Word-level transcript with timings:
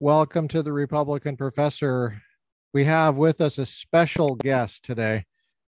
Welcome 0.00 0.48
to 0.48 0.62
the 0.62 0.72
Republican 0.72 1.36
Professor. 1.36 2.20
We 2.72 2.84
have 2.84 3.16
with 3.16 3.40
us 3.40 3.58
a 3.58 3.66
special 3.66 4.34
guest 4.34 4.84
today, 4.84 5.24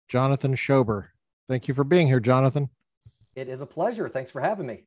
Jonathan 0.09 0.53
Schober. 0.53 1.05
Thank 1.47 1.67
you 1.67 1.73
for 1.73 1.83
being 1.83 2.07
here, 2.07 2.19
Jonathan. 2.19 2.69
It 3.35 3.47
is 3.47 3.61
a 3.61 3.65
pleasure. 3.65 4.09
Thanks 4.09 4.29
for 4.29 4.41
having 4.41 4.65
me. 4.67 4.83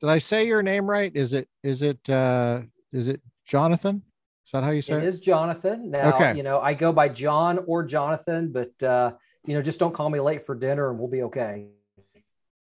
Did 0.00 0.10
I 0.10 0.18
say 0.18 0.46
your 0.46 0.62
name 0.62 0.88
right? 0.88 1.10
Is 1.14 1.32
it 1.32 1.48
is 1.62 1.82
it 1.82 2.08
uh 2.08 2.60
is 2.92 3.08
it 3.08 3.20
Jonathan? 3.46 4.02
Is 4.46 4.52
that 4.52 4.62
how 4.62 4.70
you 4.70 4.80
say 4.80 4.94
it? 4.94 5.02
It 5.02 5.06
is 5.06 5.20
Jonathan. 5.20 5.90
Now, 5.90 6.14
Okay. 6.14 6.36
you 6.36 6.42
know, 6.42 6.60
I 6.60 6.74
go 6.74 6.92
by 6.92 7.08
John 7.08 7.58
or 7.66 7.82
Jonathan, 7.82 8.52
but 8.52 8.82
uh, 8.82 9.12
you 9.44 9.54
know, 9.54 9.62
just 9.62 9.78
don't 9.78 9.92
call 9.92 10.08
me 10.08 10.20
late 10.20 10.46
for 10.46 10.54
dinner 10.54 10.90
and 10.90 10.98
we'll 10.98 11.08
be 11.08 11.22
okay. 11.22 11.66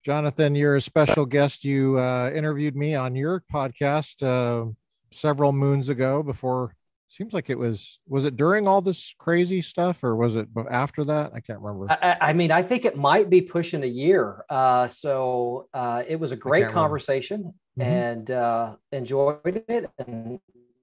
Jonathan, 0.05 0.55
you're 0.55 0.77
a 0.77 0.81
special 0.81 1.25
guest. 1.25 1.65
You 1.65 1.99
uh, 1.99 2.31
interviewed 2.35 2.75
me 2.75 2.95
on 2.95 3.15
your 3.15 3.43
podcast 3.53 4.23
uh, 4.23 4.73
several 5.13 5.53
moons 5.53 5.89
ago. 5.89 6.23
Before, 6.23 6.75
seems 7.09 7.33
like 7.35 7.51
it 7.51 7.59
was 7.59 7.99
was 8.09 8.25
it 8.25 8.37
during 8.37 8.67
all 8.69 8.81
this 8.81 9.15
crazy 9.19 9.63
stuff, 9.63 10.03
or 10.05 10.17
was 10.17 10.37
it 10.37 10.49
after 10.71 11.05
that? 11.05 11.33
I 11.35 11.41
can't 11.41 11.61
remember. 11.61 11.91
I, 11.91 12.17
I- 12.21 12.33
mean, 12.33 12.51
I 12.53 12.63
think 12.63 12.85
it 12.85 12.97
might 12.97 13.29
be 13.31 13.41
pushing 13.41 13.83
a 13.83 13.87
year. 13.87 14.45
Uh, 14.49 14.87
so 14.89 15.69
uh, 15.75 16.03
it 16.07 16.19
was 16.21 16.33
a 16.33 16.37
great 16.37 16.71
conversation 16.71 17.55
Mhm. 17.79 17.85
and 17.85 18.31
uh, 18.31 18.77
enjoyed 18.93 19.65
it 19.69 19.91
and 19.99 20.39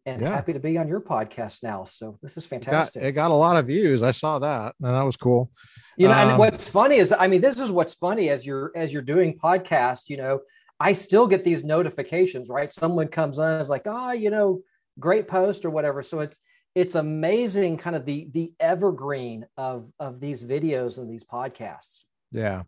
and 0.06 0.22
Yeah. 0.22 0.30
happy 0.30 0.54
to 0.54 0.60
be 0.60 0.78
on 0.78 0.88
your 0.88 1.02
podcast 1.02 1.64
now. 1.64 1.84
So 1.84 2.18
this 2.22 2.38
is 2.38 2.46
It 2.46 2.50
got, 2.50 2.64
fantastic. 2.64 3.04
it 3.04 3.12
got 3.12 3.30
a 3.30 3.36
lot 3.36 3.58
of 3.58 3.68
views. 3.68 4.02
I 4.02 4.12
saw 4.12 4.40
that, 4.40 4.74
and 4.82 4.96
that 4.96 5.02
was 5.02 5.18
cool. 5.18 5.52
you 5.98 6.08
know 6.08 6.14
Um, 6.14 6.30
and 6.30 6.38
what's 6.40 6.70
funny 6.70 6.98
is 6.98 7.12
i 7.12 7.26
mean 7.26 7.42
this 7.42 7.60
is 7.60 7.72
what's 7.72 7.96
funny 7.96 8.30
as 8.30 8.46
you're 8.46 8.72
as 8.76 8.94
you're 8.94 9.02
doing 9.16 9.30
podcast 9.48 10.10
you 10.12 10.18
know 10.18 10.40
i 10.80 10.94
still 10.94 11.28
get 11.28 11.44
these 11.44 11.64
notifications 11.64 12.50
right 12.50 12.74
someone 12.74 13.08
comes 13.08 13.40
on 13.40 13.60
is 13.60 13.70
like 13.70 13.84
oh 13.86 14.12
you 14.12 14.30
know 14.30 14.62
great 15.00 15.28
post 15.28 15.66
or 15.66 15.70
whatever 15.70 16.02
so 16.04 16.20
it's 16.20 16.40
it's 16.76 16.96
amazing 16.96 17.78
kind 17.78 17.96
of 17.96 18.06
the 18.06 18.28
the 18.34 18.52
evergreen 18.60 19.46
of 19.58 19.92
of 20.00 20.20
these 20.20 20.44
videos 20.44 20.98
and 20.98 21.10
these 21.10 21.24
podcasts 21.24 22.04
Yeah. 22.32 22.64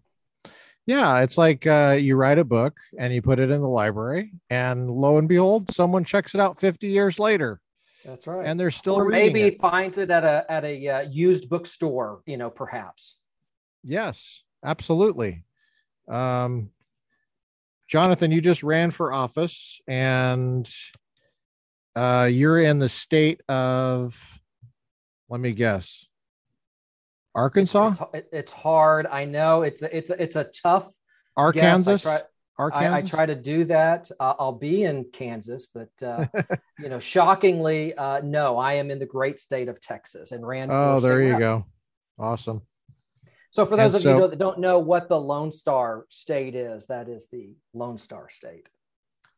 Yeah. 0.85 1.19
It's 1.19 1.37
like 1.37 1.67
uh, 1.67 1.97
you 1.99 2.15
write 2.15 2.39
a 2.39 2.43
book 2.43 2.75
and 2.97 3.13
you 3.13 3.21
put 3.21 3.39
it 3.39 3.51
in 3.51 3.61
the 3.61 3.67
library, 3.67 4.31
and 4.49 4.89
lo 4.89 5.17
and 5.19 5.27
behold, 5.27 5.69
someone 5.71 6.03
checks 6.03 6.33
it 6.33 6.41
out 6.41 6.59
50 6.59 6.87
years 6.87 7.19
later 7.19 7.61
that's 8.05 8.25
right 8.25 8.47
and 8.47 8.57
they're 8.59 8.71
still 8.71 8.95
or 8.95 9.09
maybe 9.09 9.41
it. 9.43 9.59
finds 9.59 9.97
it 9.97 10.09
at 10.09 10.23
a 10.23 10.45
at 10.49 10.63
a 10.63 10.87
uh, 10.87 11.01
used 11.01 11.49
bookstore 11.49 12.21
you 12.25 12.37
know 12.37 12.49
perhaps 12.49 13.19
Yes, 13.83 14.43
absolutely. 14.63 15.43
Um, 16.09 16.71
Jonathan, 17.89 18.31
you 18.31 18.39
just 18.39 18.61
ran 18.61 18.91
for 18.91 19.11
office 19.11 19.81
and 19.87 20.69
uh, 21.95 22.29
you're 22.31 22.59
in 22.61 22.77
the 22.77 22.87
state 22.87 23.41
of, 23.49 24.39
let 25.27 25.41
me 25.41 25.53
guess, 25.53 26.05
Arkansas, 27.33 27.89
it's, 27.89 27.99
it- 28.13 28.29
it's 28.31 28.51
hard 28.51 29.05
i 29.07 29.23
know 29.23 29.61
it's 29.61 29.81
a, 29.83 29.95
it's 29.95 30.09
a, 30.09 30.21
it's 30.21 30.35
a 30.35 30.43
tough 30.45 30.85
guess. 30.85 30.93
I 31.37 31.41
Arkansas, 31.41 31.97
try- 31.97 32.21
Arkansas. 32.57 32.93
I, 32.93 32.97
I 32.97 33.01
try 33.01 33.25
to 33.25 33.35
do 33.35 33.63
that. 33.65 34.11
Uh, 34.19 34.33
I'll 34.37 34.51
be 34.51 34.83
in 34.83 35.05
Kansas, 35.13 35.67
but 35.73 35.89
uh, 36.03 36.25
you 36.79 36.89
know, 36.89 36.99
shockingly, 36.99 37.93
uh, 37.93 38.19
no, 38.21 38.57
I 38.57 38.73
am 38.73 38.91
in 38.91 38.99
the 38.99 39.05
great 39.05 39.39
state 39.39 39.69
of 39.69 39.79
Texas 39.79 40.33
and 40.33 40.45
ran. 40.45 40.67
For 40.67 40.75
oh, 40.75 40.99
there 40.99 41.21
you 41.23 41.31
rep. 41.31 41.39
go. 41.39 41.65
Awesome. 42.17 42.61
So, 43.51 43.65
for 43.65 43.77
those 43.77 43.93
And 43.93 43.95
of 43.95 44.01
so- 44.01 44.17
you 44.17 44.27
that 44.27 44.37
don't 44.39 44.59
know 44.59 44.79
what 44.79 45.09
the 45.09 45.19
Lone 45.19 45.51
Star 45.51 46.05
State 46.09 46.55
is, 46.55 46.85
that 46.87 47.09
is 47.09 47.27
the 47.31 47.55
Lone 47.73 47.97
Star 47.97 48.29
State. 48.29 48.69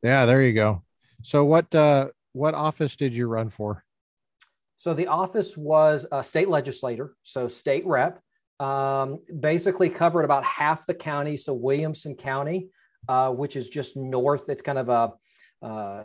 Yeah, 0.03 0.25
there 0.25 0.41
you 0.41 0.53
go. 0.53 0.83
So 1.23 1.45
what 1.45 1.73
uh 1.75 2.09
what 2.33 2.55
office 2.55 2.95
did 2.95 3.13
you 3.13 3.27
run 3.27 3.49
for? 3.49 3.83
So 4.77 4.93
the 4.93 5.07
office 5.07 5.55
was 5.55 6.07
a 6.11 6.23
state 6.23 6.49
legislator, 6.49 7.13
so 7.23 7.47
state 7.47 7.85
rep. 7.85 8.19
Um, 8.59 9.19
basically 9.39 9.89
covered 9.89 10.23
about 10.23 10.43
half 10.43 10.85
the 10.85 10.93
county. 10.93 11.37
So 11.37 11.53
Williamson 11.53 12.15
County, 12.15 12.69
uh, 13.07 13.31
which 13.31 13.55
is 13.55 13.69
just 13.69 13.97
north. 13.97 14.49
It's 14.49 14.61
kind 14.61 14.77
of 14.77 14.89
a, 14.89 15.65
uh, 15.65 16.03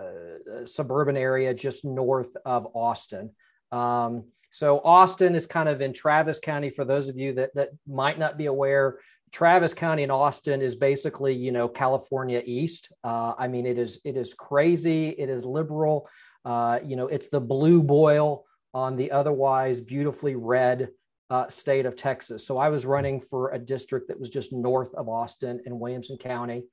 suburban 0.65 1.17
area 1.17 1.53
just 1.55 1.85
north 1.85 2.35
of 2.45 2.69
Austin. 2.75 3.31
Um, 3.73 4.25
so 4.57 4.81
Austin 4.83 5.35
is 5.35 5.47
kind 5.47 5.69
of 5.69 5.83
in 5.83 5.93
Travis 5.93 6.39
County. 6.39 6.71
For 6.71 6.87
those 6.87 7.11
of 7.11 7.19
you 7.19 7.35
that 7.35 7.55
that 7.57 7.73
might 7.87 8.19
not 8.19 8.39
be 8.39 8.47
aware, 8.47 9.01
Travis 9.31 9.75
County 9.75 10.03
and 10.03 10.11
Austin 10.11 10.63
is 10.63 10.75
basically 10.75 11.35
you 11.35 11.53
know 11.53 11.69
California 11.69 12.43
East. 12.43 12.91
Uh, 13.05 13.35
I 13.37 13.49
mean 13.49 13.67
it 13.67 13.77
is 13.77 14.01
it 14.03 14.17
is 14.17 14.33
crazy. 14.33 15.11
It 15.11 15.29
is 15.29 15.45
liberal. 15.45 16.09
Uh, 16.43 16.79
you 16.83 16.97
know 16.97 17.07
it's 17.07 17.29
the 17.29 17.41
blue 17.41 17.83
boil 17.83 18.47
on 18.73 18.97
the 18.97 19.11
otherwise 19.11 19.83
beautifully 19.83 20.37
red 20.37 20.89
uh, 21.29 21.49
state 21.49 21.85
of 21.85 21.95
Texas. 21.95 22.47
So 22.47 22.57
I 22.57 22.71
was 22.71 22.87
running 22.87 23.21
for 23.21 23.51
a 23.51 23.59
district 23.59 24.09
that 24.09 24.19
was 24.19 24.31
just 24.31 24.55
north 24.55 24.95
of 24.95 25.07
Austin 25.07 25.61
in 25.67 25.79
Williamson 25.79 26.17
County, 26.17 26.65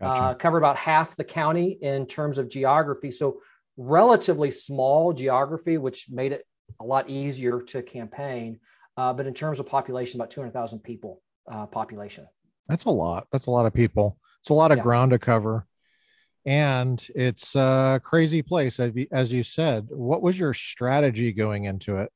Gotcha. 0.00 0.22
uh, 0.22 0.34
covered 0.34 0.58
about 0.58 0.76
half 0.76 1.14
the 1.14 1.22
county 1.22 1.78
in 1.82 2.06
terms 2.06 2.38
of 2.38 2.48
geography. 2.48 3.12
So 3.12 3.42
relatively 3.76 4.50
small 4.50 5.12
geography, 5.12 5.78
which 5.78 6.06
made 6.10 6.32
it 6.32 6.44
a 6.80 6.84
lot 6.84 7.08
easier 7.10 7.60
to 7.60 7.82
campaign. 7.82 8.58
Uh, 8.96 9.12
but 9.12 9.26
in 9.26 9.34
terms 9.34 9.60
of 9.60 9.66
population, 9.66 10.20
about 10.20 10.30
200,000 10.30 10.80
people 10.80 11.22
uh, 11.50 11.66
population. 11.66 12.26
That's 12.68 12.84
a 12.84 12.90
lot. 12.90 13.26
That's 13.32 13.46
a 13.46 13.50
lot 13.50 13.64
of 13.66 13.72
people. 13.72 14.18
It's 14.40 14.50
a 14.50 14.54
lot 14.54 14.72
of 14.72 14.78
Yeah. 14.78 14.82
ground 14.82 15.12
to 15.12 15.18
cover. 15.18 15.66
And 16.44 17.04
it's 17.14 17.54
a 17.56 18.00
crazy 18.02 18.42
place, 18.42 18.80
as 18.80 19.32
you- 19.32 19.42
said. 19.42 19.88
What 19.90 20.22
was 20.22 20.38
your 20.38 20.54
strategy 20.54 21.32
going 21.32 21.64
into 21.64 21.98
it? 21.98 22.12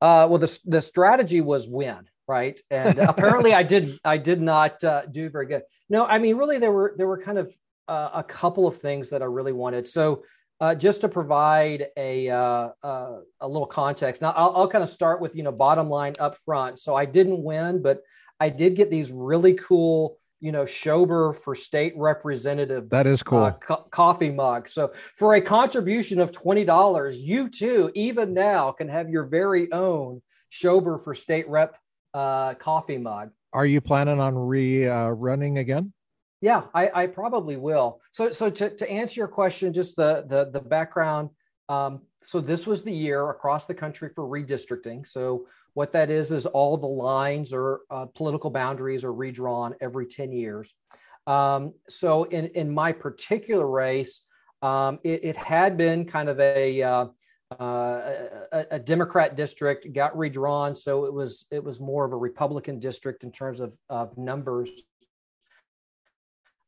Uh, 0.00 0.26
well, 0.28 0.38
the 0.38 0.58
the 0.64 0.80
strategy 0.80 1.40
was 1.40 1.68
win, 1.68 2.08
right? 2.26 2.58
And 2.70 2.98
apparently, 2.98 3.52
I 3.52 3.62
did 3.62 3.98
I 4.04 4.16
did 4.16 4.40
not 4.40 4.82
uh, 4.82 5.06
do 5.06 5.28
very 5.28 5.46
good. 5.46 5.62
No, 5.88 6.06
I 6.06 6.18
mean, 6.18 6.36
really, 6.36 6.58
there 6.58 6.72
were 6.72 6.94
there 6.96 7.06
were 7.06 7.20
kind 7.22 7.38
of 7.38 7.54
uh, 7.88 8.10
a 8.14 8.24
couple 8.24 8.66
of 8.66 8.78
things 8.78 9.10
that 9.10 9.20
I 9.22 9.26
really 9.26 9.52
wanted. 9.52 9.86
So, 9.88 10.24
uh, 10.60 10.74
just 10.74 11.00
to 11.00 11.08
provide 11.08 11.86
a 11.96 12.28
uh, 12.28 12.68
uh, 12.82 13.18
a 13.40 13.48
little 13.48 13.66
context, 13.66 14.20
now 14.20 14.32
I'll, 14.36 14.52
I'll 14.56 14.68
kind 14.68 14.84
of 14.84 14.90
start 14.90 15.20
with 15.20 15.34
you 15.34 15.42
know 15.42 15.52
bottom 15.52 15.88
line 15.88 16.14
up 16.18 16.36
front. 16.38 16.78
So 16.78 16.94
I 16.94 17.06
didn't 17.06 17.42
win, 17.42 17.82
but 17.82 18.02
I 18.38 18.50
did 18.50 18.76
get 18.76 18.90
these 18.90 19.10
really 19.12 19.54
cool 19.54 20.18
you 20.40 20.52
know 20.52 20.64
Schober 20.64 21.34
for 21.34 21.54
state 21.54 21.94
representative 21.96 22.90
That 22.90 23.06
is 23.06 23.22
cool. 23.22 23.38
uh, 23.44 23.52
co- 23.52 23.86
coffee 23.90 24.30
mug. 24.30 24.68
So 24.68 24.92
for 25.16 25.34
a 25.34 25.40
contribution 25.40 26.20
of 26.20 26.32
twenty 26.32 26.64
dollars, 26.64 27.16
you 27.16 27.48
too, 27.48 27.90
even 27.94 28.34
now, 28.34 28.72
can 28.72 28.88
have 28.88 29.08
your 29.08 29.24
very 29.24 29.72
own 29.72 30.20
Schober 30.52 31.02
for 31.02 31.14
state 31.14 31.48
rep 31.48 31.76
uh, 32.12 32.54
coffee 32.54 32.98
mug. 32.98 33.30
Are 33.52 33.66
you 33.66 33.80
planning 33.80 34.20
on 34.20 34.34
re 34.36 34.86
uh, 34.86 35.08
running 35.08 35.58
again? 35.58 35.92
Yeah, 36.40 36.62
I, 36.74 37.02
I 37.02 37.06
probably 37.06 37.56
will. 37.56 38.00
So 38.10 38.30
so 38.30 38.50
to, 38.50 38.70
to 38.76 38.90
answer 38.90 39.20
your 39.20 39.28
question, 39.28 39.72
just 39.72 39.96
the 39.96 40.24
the 40.26 40.50
the 40.50 40.60
background. 40.60 41.30
Um, 41.68 42.02
so 42.22 42.40
this 42.40 42.66
was 42.66 42.82
the 42.82 42.92
year 42.92 43.30
across 43.30 43.66
the 43.66 43.74
country 43.74 44.10
for 44.14 44.24
redistricting. 44.24 45.06
So 45.06 45.46
what 45.74 45.92
that 45.92 46.10
is 46.10 46.32
is 46.32 46.46
all 46.46 46.76
the 46.76 46.86
lines 46.86 47.52
or 47.52 47.82
uh, 47.90 48.06
political 48.06 48.50
boundaries 48.50 49.04
are 49.04 49.12
redrawn 49.12 49.74
every 49.80 50.06
10 50.06 50.32
years. 50.32 50.74
Um, 51.26 51.74
so 51.88 52.24
in 52.24 52.46
in 52.46 52.70
my 52.70 52.92
particular 52.92 53.66
race, 53.66 54.26
um, 54.62 54.98
it, 55.04 55.24
it 55.24 55.36
had 55.36 55.76
been 55.76 56.04
kind 56.04 56.28
of 56.28 56.40
a, 56.40 56.82
uh, 56.82 57.06
uh, 57.58 58.12
a 58.52 58.66
a 58.72 58.78
Democrat 58.78 59.36
district, 59.36 59.92
got 59.92 60.16
redrawn, 60.16 60.74
so 60.74 61.04
it 61.04 61.12
was 61.12 61.46
it 61.50 61.62
was 61.62 61.80
more 61.80 62.04
of 62.04 62.12
a 62.12 62.16
Republican 62.16 62.78
district 62.78 63.22
in 63.22 63.30
terms 63.30 63.60
of 63.60 63.76
of 63.88 64.16
numbers. 64.16 64.70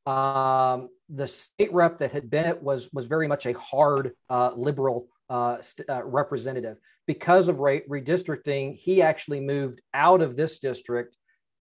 Um, 0.07 0.89
the 1.09 1.27
state 1.27 1.73
rep 1.73 1.99
that 1.99 2.13
had 2.13 2.31
been 2.31 2.47
it 2.47 2.63
was 2.63 2.89
was 2.93 3.07
very 3.07 3.29
much 3.29 3.47
a 3.47 3.53
hard 3.53 4.13
uh, 4.29 4.53
liberal 4.57 5.07
uh, 5.31 5.61
st- 5.61 5.89
uh, 5.89 6.03
representative 6.05 6.79
because 7.07 7.49
of 7.49 7.61
re- 7.61 7.83
redistricting. 7.89 8.77
He 8.77 9.03
actually 9.03 9.41
moved 9.41 9.81
out 9.95 10.23
of 10.23 10.37
this 10.37 10.59
district 10.59 11.17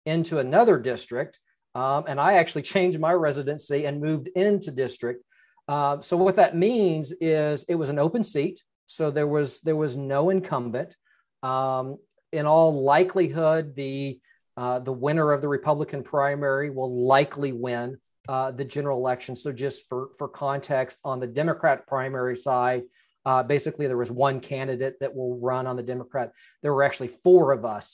into 0.06 0.40
another 0.40 0.78
district, 0.78 1.40
um, 1.76 2.06
and 2.08 2.20
I 2.20 2.34
actually 2.34 2.62
changed 2.74 3.00
my 3.00 3.14
residency 3.14 3.86
and 3.86 4.02
moved 4.02 4.30
into 4.30 4.72
district. 4.72 5.24
Uh, 5.68 6.02
so 6.02 6.18
what 6.18 6.38
that 6.38 6.56
means 6.56 7.14
is 7.20 7.64
it 7.68 7.76
was 7.76 7.90
an 7.90 8.00
open 8.00 8.24
seat, 8.24 8.64
so 8.88 9.12
there 9.12 9.28
was 9.28 9.60
there 9.62 9.76
was 9.76 9.98
no 9.98 10.30
incumbent. 10.30 10.96
Um, 11.44 11.98
in 12.32 12.46
all 12.46 12.84
likelihood, 12.84 13.76
the 13.76 14.20
uh, 14.56 14.80
the 14.80 14.94
winner 14.94 15.32
of 15.32 15.42
the 15.42 15.48
Republican 15.48 16.04
primary 16.04 16.70
will 16.70 17.06
likely 17.06 17.52
win 17.52 17.98
uh, 18.32 18.50
the 18.60 18.68
general 18.76 18.98
election. 19.04 19.36
So, 19.36 19.50
just 19.66 19.78
for 19.90 20.02
for 20.18 20.28
context, 20.46 20.96
on 21.04 21.20
the 21.20 21.32
Democrat 21.42 21.78
primary 21.94 22.38
side, 22.48 22.84
uh, 23.30 23.42
basically 23.54 23.88
there 23.88 24.02
was 24.04 24.12
one 24.28 24.38
candidate 24.40 24.96
that 25.00 25.16
will 25.18 25.34
run 25.50 25.64
on 25.70 25.76
the 25.76 25.88
Democrat. 25.94 26.28
There 26.62 26.74
were 26.76 26.86
actually 26.88 27.12
four 27.26 27.44
of 27.58 27.62
us 27.78 27.88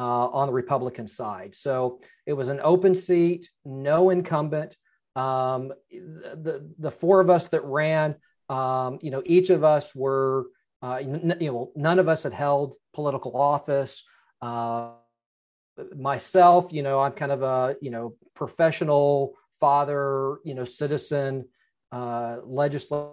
uh, 0.00 0.26
on 0.38 0.46
the 0.48 0.56
Republican 0.62 1.08
side. 1.08 1.52
So 1.54 1.74
it 2.30 2.34
was 2.40 2.48
an 2.48 2.60
open 2.72 2.94
seat, 2.94 3.42
no 3.64 4.10
incumbent. 4.10 4.76
Um, 5.16 5.62
the 6.44 6.54
the 6.84 6.94
four 7.00 7.16
of 7.24 7.28
us 7.36 7.48
that 7.52 7.64
ran 7.64 8.10
Um, 8.48 8.98
you 9.04 9.10
know, 9.12 9.22
each 9.36 9.50
of 9.50 9.62
us 9.62 9.94
were, 9.94 10.46
uh, 10.80 10.98
you 11.40 11.50
know, 11.52 11.70
none 11.76 12.00
of 12.00 12.08
us 12.08 12.22
had 12.22 12.32
held 12.32 12.74
political 12.94 13.32
office. 13.36 14.04
Uh, 14.40 14.92
myself, 15.94 16.72
you 16.72 16.82
know, 16.82 16.96
I'm 17.04 17.12
kind 17.12 17.32
of 17.32 17.42
a, 17.42 17.76
you 17.84 17.90
know, 17.90 18.14
professional 18.34 19.34
father, 19.60 20.38
you 20.44 20.54
know, 20.54 20.64
citizen, 20.64 21.46
uh, 21.92 22.36
legislator 22.44 23.12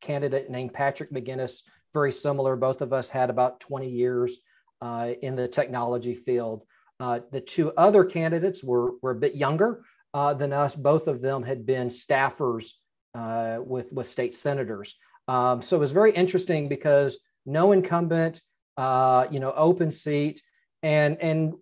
candidate 0.00 0.50
named 0.50 0.72
Patrick 0.72 1.12
McGinnis, 1.12 1.62
very 1.92 2.12
similar. 2.12 2.56
Both 2.56 2.80
of 2.80 2.92
us 2.92 3.10
had 3.10 3.30
about 3.30 3.60
20 3.60 3.88
years 3.88 4.36
uh, 4.80 5.10
in 5.22 5.36
the 5.36 5.48
technology 5.48 6.14
field. 6.14 6.64
Uh, 6.98 7.20
the 7.32 7.40
two 7.40 7.72
other 7.72 8.04
candidates 8.04 8.62
were, 8.62 8.92
were 9.02 9.12
a 9.12 9.16
bit 9.16 9.34
younger 9.34 9.82
uh, 10.14 10.34
than 10.34 10.52
us. 10.52 10.74
Both 10.74 11.08
of 11.08 11.20
them 11.20 11.42
had 11.42 11.66
been 11.66 11.88
staffers 11.88 12.72
uh, 13.14 13.58
with, 13.64 13.92
with 13.92 14.08
state 14.08 14.34
senators. 14.34 14.96
Um, 15.28 15.62
so 15.62 15.76
it 15.76 15.80
was 15.80 15.92
very 15.92 16.12
interesting 16.12 16.68
because 16.68 17.18
no 17.46 17.72
incumbent, 17.72 18.42
uh, 18.76 19.26
you 19.30 19.40
know, 19.40 19.52
open 19.52 19.90
seat. 19.90 20.42
And, 20.82 21.18
and 21.20 21.54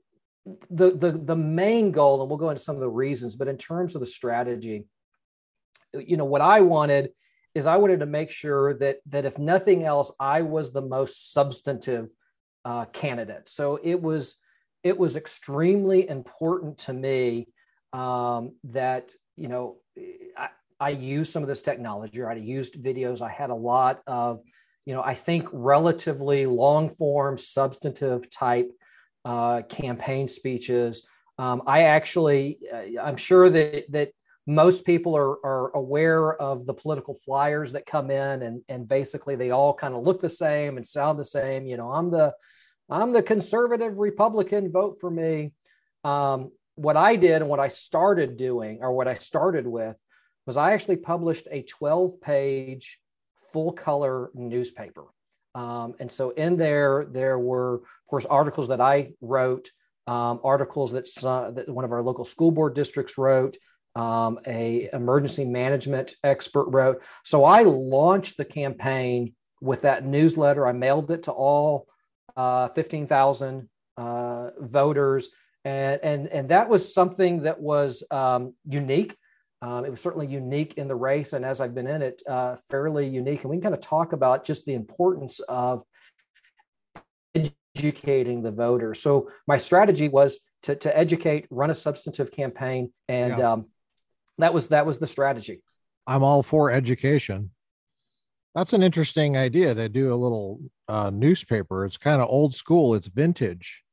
the, 0.70 0.90
the, 0.96 1.12
the 1.12 1.36
main 1.36 1.92
goal, 1.92 2.20
and 2.20 2.30
we'll 2.30 2.38
go 2.38 2.50
into 2.50 2.62
some 2.62 2.76
of 2.76 2.80
the 2.80 2.88
reasons, 2.88 3.36
but 3.36 3.48
in 3.48 3.56
terms 3.56 3.94
of 3.94 4.00
the 4.00 4.06
strategy, 4.06 4.86
you 5.94 6.16
know, 6.16 6.24
what 6.24 6.40
I 6.40 6.60
wanted 6.60 7.10
is 7.54 7.66
I 7.66 7.76
wanted 7.76 8.00
to 8.00 8.06
make 8.06 8.30
sure 8.30 8.74
that, 8.78 8.98
that 9.06 9.24
if 9.24 9.38
nothing 9.38 9.84
else, 9.84 10.12
I 10.20 10.42
was 10.42 10.72
the 10.72 10.82
most 10.82 11.32
substantive 11.32 12.08
uh, 12.64 12.84
candidate. 12.86 13.48
So 13.48 13.78
it 13.82 14.00
was, 14.00 14.36
it 14.82 14.98
was 14.98 15.16
extremely 15.16 16.08
important 16.08 16.78
to 16.78 16.92
me 16.92 17.48
um, 17.92 18.52
that 18.64 19.12
you 19.36 19.48
know 19.48 19.76
I, 20.36 20.48
I 20.80 20.90
used 20.90 21.32
some 21.32 21.42
of 21.42 21.48
this 21.48 21.62
technology. 21.62 22.22
I 22.22 22.34
used 22.34 22.82
videos. 22.82 23.22
I 23.22 23.30
had 23.30 23.50
a 23.50 23.54
lot 23.54 24.02
of 24.06 24.40
you 24.84 24.94
know 24.94 25.02
I 25.02 25.14
think 25.14 25.48
relatively 25.52 26.46
long 26.46 26.90
form, 26.90 27.38
substantive 27.38 28.30
type 28.30 28.70
uh, 29.24 29.62
campaign 29.62 30.28
speeches. 30.28 31.06
Um, 31.38 31.62
I 31.66 31.82
actually, 31.84 32.58
uh, 32.72 33.00
I'm 33.00 33.16
sure 33.16 33.48
that 33.50 33.90
that 33.92 34.10
most 34.46 34.86
people 34.86 35.14
are, 35.14 35.44
are 35.44 35.70
aware 35.76 36.34
of 36.34 36.64
the 36.64 36.72
political 36.72 37.14
flyers 37.24 37.72
that 37.72 37.86
come 37.86 38.10
in, 38.10 38.42
and 38.42 38.62
and 38.68 38.88
basically 38.88 39.36
they 39.36 39.50
all 39.50 39.74
kind 39.74 39.94
of 39.94 40.04
look 40.04 40.20
the 40.20 40.28
same 40.28 40.76
and 40.76 40.86
sound 40.86 41.18
the 41.18 41.24
same. 41.24 41.66
You 41.66 41.76
know, 41.76 41.92
I'm 41.92 42.10
the 42.10 42.34
I'm 42.90 43.12
the 43.12 43.22
conservative 43.22 43.98
Republican, 43.98 44.70
vote 44.70 44.98
for 45.00 45.10
me. 45.10 45.52
Um, 46.04 46.50
what 46.74 46.96
I 46.96 47.16
did 47.16 47.42
and 47.42 47.48
what 47.48 47.60
I 47.60 47.68
started 47.68 48.36
doing, 48.36 48.78
or 48.80 48.92
what 48.92 49.08
I 49.08 49.14
started 49.14 49.66
with, 49.66 49.96
was 50.46 50.56
I 50.56 50.72
actually 50.72 50.96
published 50.96 51.46
a 51.50 51.62
12 51.62 52.20
page 52.20 53.00
full 53.52 53.72
color 53.72 54.30
newspaper. 54.34 55.04
Um, 55.54 55.94
and 55.98 56.10
so 56.10 56.30
in 56.30 56.56
there, 56.56 57.06
there 57.10 57.38
were, 57.38 57.74
of 57.76 58.06
course, 58.08 58.26
articles 58.26 58.68
that 58.68 58.80
I 58.80 59.12
wrote, 59.20 59.70
um, 60.06 60.40
articles 60.44 60.92
that, 60.92 61.08
uh, 61.24 61.50
that 61.52 61.68
one 61.68 61.84
of 61.84 61.92
our 61.92 62.02
local 62.02 62.24
school 62.24 62.50
board 62.50 62.74
districts 62.74 63.18
wrote, 63.18 63.56
um, 63.94 64.38
a 64.46 64.88
emergency 64.92 65.44
management 65.44 66.14
expert 66.22 66.68
wrote. 66.68 67.02
So 67.24 67.44
I 67.44 67.62
launched 67.62 68.36
the 68.36 68.44
campaign 68.44 69.34
with 69.60 69.82
that 69.82 70.04
newsletter. 70.04 70.66
I 70.66 70.72
mailed 70.72 71.10
it 71.10 71.24
to 71.24 71.32
all 71.32 71.86
uh, 72.36 72.68
15,000 72.68 73.68
uh, 73.96 74.50
voters 74.60 75.30
and 75.64 76.00
and 76.02 76.28
and 76.28 76.48
that 76.48 76.68
was 76.68 76.94
something 76.94 77.42
that 77.42 77.60
was 77.60 78.02
um, 78.10 78.54
unique. 78.66 79.16
Um, 79.60 79.84
it 79.84 79.90
was 79.90 80.00
certainly 80.00 80.26
unique 80.26 80.74
in 80.74 80.86
the 80.86 80.94
race, 80.94 81.32
and 81.32 81.44
as 81.44 81.60
I've 81.60 81.74
been 81.74 81.88
in 81.88 82.02
it, 82.02 82.22
uh, 82.28 82.56
fairly 82.70 83.08
unique. 83.08 83.42
And 83.42 83.50
we 83.50 83.56
can 83.56 83.62
kind 83.62 83.74
of 83.74 83.80
talk 83.80 84.12
about 84.12 84.44
just 84.44 84.64
the 84.66 84.74
importance 84.74 85.40
of 85.40 85.82
educating 87.76 88.42
the 88.42 88.52
voter. 88.52 88.94
So 88.94 89.30
my 89.46 89.58
strategy 89.58 90.08
was 90.08 90.40
to 90.62 90.76
to 90.76 90.96
educate, 90.96 91.46
run 91.50 91.70
a 91.70 91.74
substantive 91.74 92.30
campaign, 92.30 92.92
and 93.08 93.38
yeah. 93.38 93.52
um, 93.52 93.66
that 94.38 94.54
was 94.54 94.68
that 94.68 94.86
was 94.86 94.98
the 94.98 95.06
strategy. 95.06 95.62
I'm 96.06 96.22
all 96.22 96.42
for 96.42 96.70
education. 96.70 97.50
That's 98.54 98.72
an 98.72 98.82
interesting 98.82 99.36
idea 99.36 99.74
to 99.74 99.88
do 99.88 100.12
a 100.12 100.16
little 100.16 100.60
uh, 100.88 101.10
newspaper. 101.10 101.84
It's 101.84 101.98
kind 101.98 102.22
of 102.22 102.28
old 102.28 102.54
school. 102.54 102.94
It's 102.94 103.08
vintage. 103.08 103.84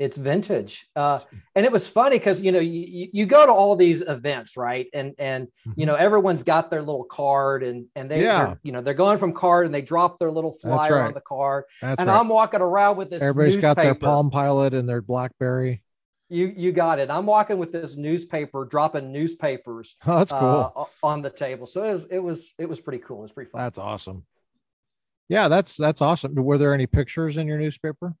It's 0.00 0.16
vintage, 0.16 0.88
uh, 0.96 1.20
and 1.54 1.66
it 1.66 1.70
was 1.70 1.86
funny 1.86 2.16
because 2.18 2.40
you 2.40 2.52
know 2.52 2.58
you, 2.58 3.08
you 3.12 3.26
go 3.26 3.44
to 3.44 3.52
all 3.52 3.76
these 3.76 4.00
events, 4.00 4.56
right? 4.56 4.86
And 4.94 5.14
and 5.18 5.48
you 5.64 5.70
mm-hmm. 5.70 5.84
know 5.84 5.94
everyone's 5.94 6.42
got 6.42 6.70
their 6.70 6.80
little 6.80 7.04
card, 7.04 7.62
and 7.62 7.84
and 7.94 8.10
they 8.10 8.22
yeah. 8.22 8.54
you 8.62 8.72
know 8.72 8.80
they're 8.80 8.94
going 8.94 9.18
from 9.18 9.34
card, 9.34 9.66
and 9.66 9.74
they 9.74 9.82
drop 9.82 10.18
their 10.18 10.30
little 10.30 10.54
flyer 10.54 10.94
right. 10.94 11.06
on 11.08 11.12
the 11.12 11.20
card, 11.20 11.64
That's 11.82 12.00
and 12.00 12.08
right. 12.08 12.18
I'm 12.18 12.28
walking 12.28 12.62
around 12.62 12.96
with 12.96 13.10
this. 13.10 13.20
Everybody's 13.20 13.56
newspaper. 13.56 13.74
got 13.74 13.82
their 13.82 13.94
Palm 13.94 14.30
Pilot 14.30 14.72
and 14.72 14.88
their 14.88 15.02
BlackBerry. 15.02 15.82
You 16.30 16.46
you 16.56 16.72
got 16.72 16.98
it. 16.98 17.10
I'm 17.10 17.26
walking 17.26 17.58
with 17.58 17.70
this 17.70 17.94
newspaper, 17.94 18.64
dropping 18.64 19.12
newspapers. 19.12 19.96
Oh, 20.06 20.18
that's 20.18 20.32
cool 20.32 20.72
uh, 20.74 21.06
on 21.06 21.20
the 21.20 21.28
table. 21.28 21.66
So 21.66 21.84
it 21.84 21.92
was 21.92 22.04
it 22.06 22.18
was 22.20 22.54
it 22.58 22.68
was 22.70 22.80
pretty 22.80 23.00
cool. 23.00 23.18
It 23.18 23.22
was 23.22 23.32
pretty 23.32 23.50
fun. 23.50 23.60
That's 23.60 23.78
awesome. 23.78 24.24
Yeah, 25.28 25.48
that's 25.48 25.76
that's 25.76 26.00
awesome. 26.00 26.34
Were 26.36 26.56
there 26.56 26.72
any 26.72 26.86
pictures 26.86 27.36
in 27.36 27.46
your 27.46 27.58
newspaper? 27.58 28.14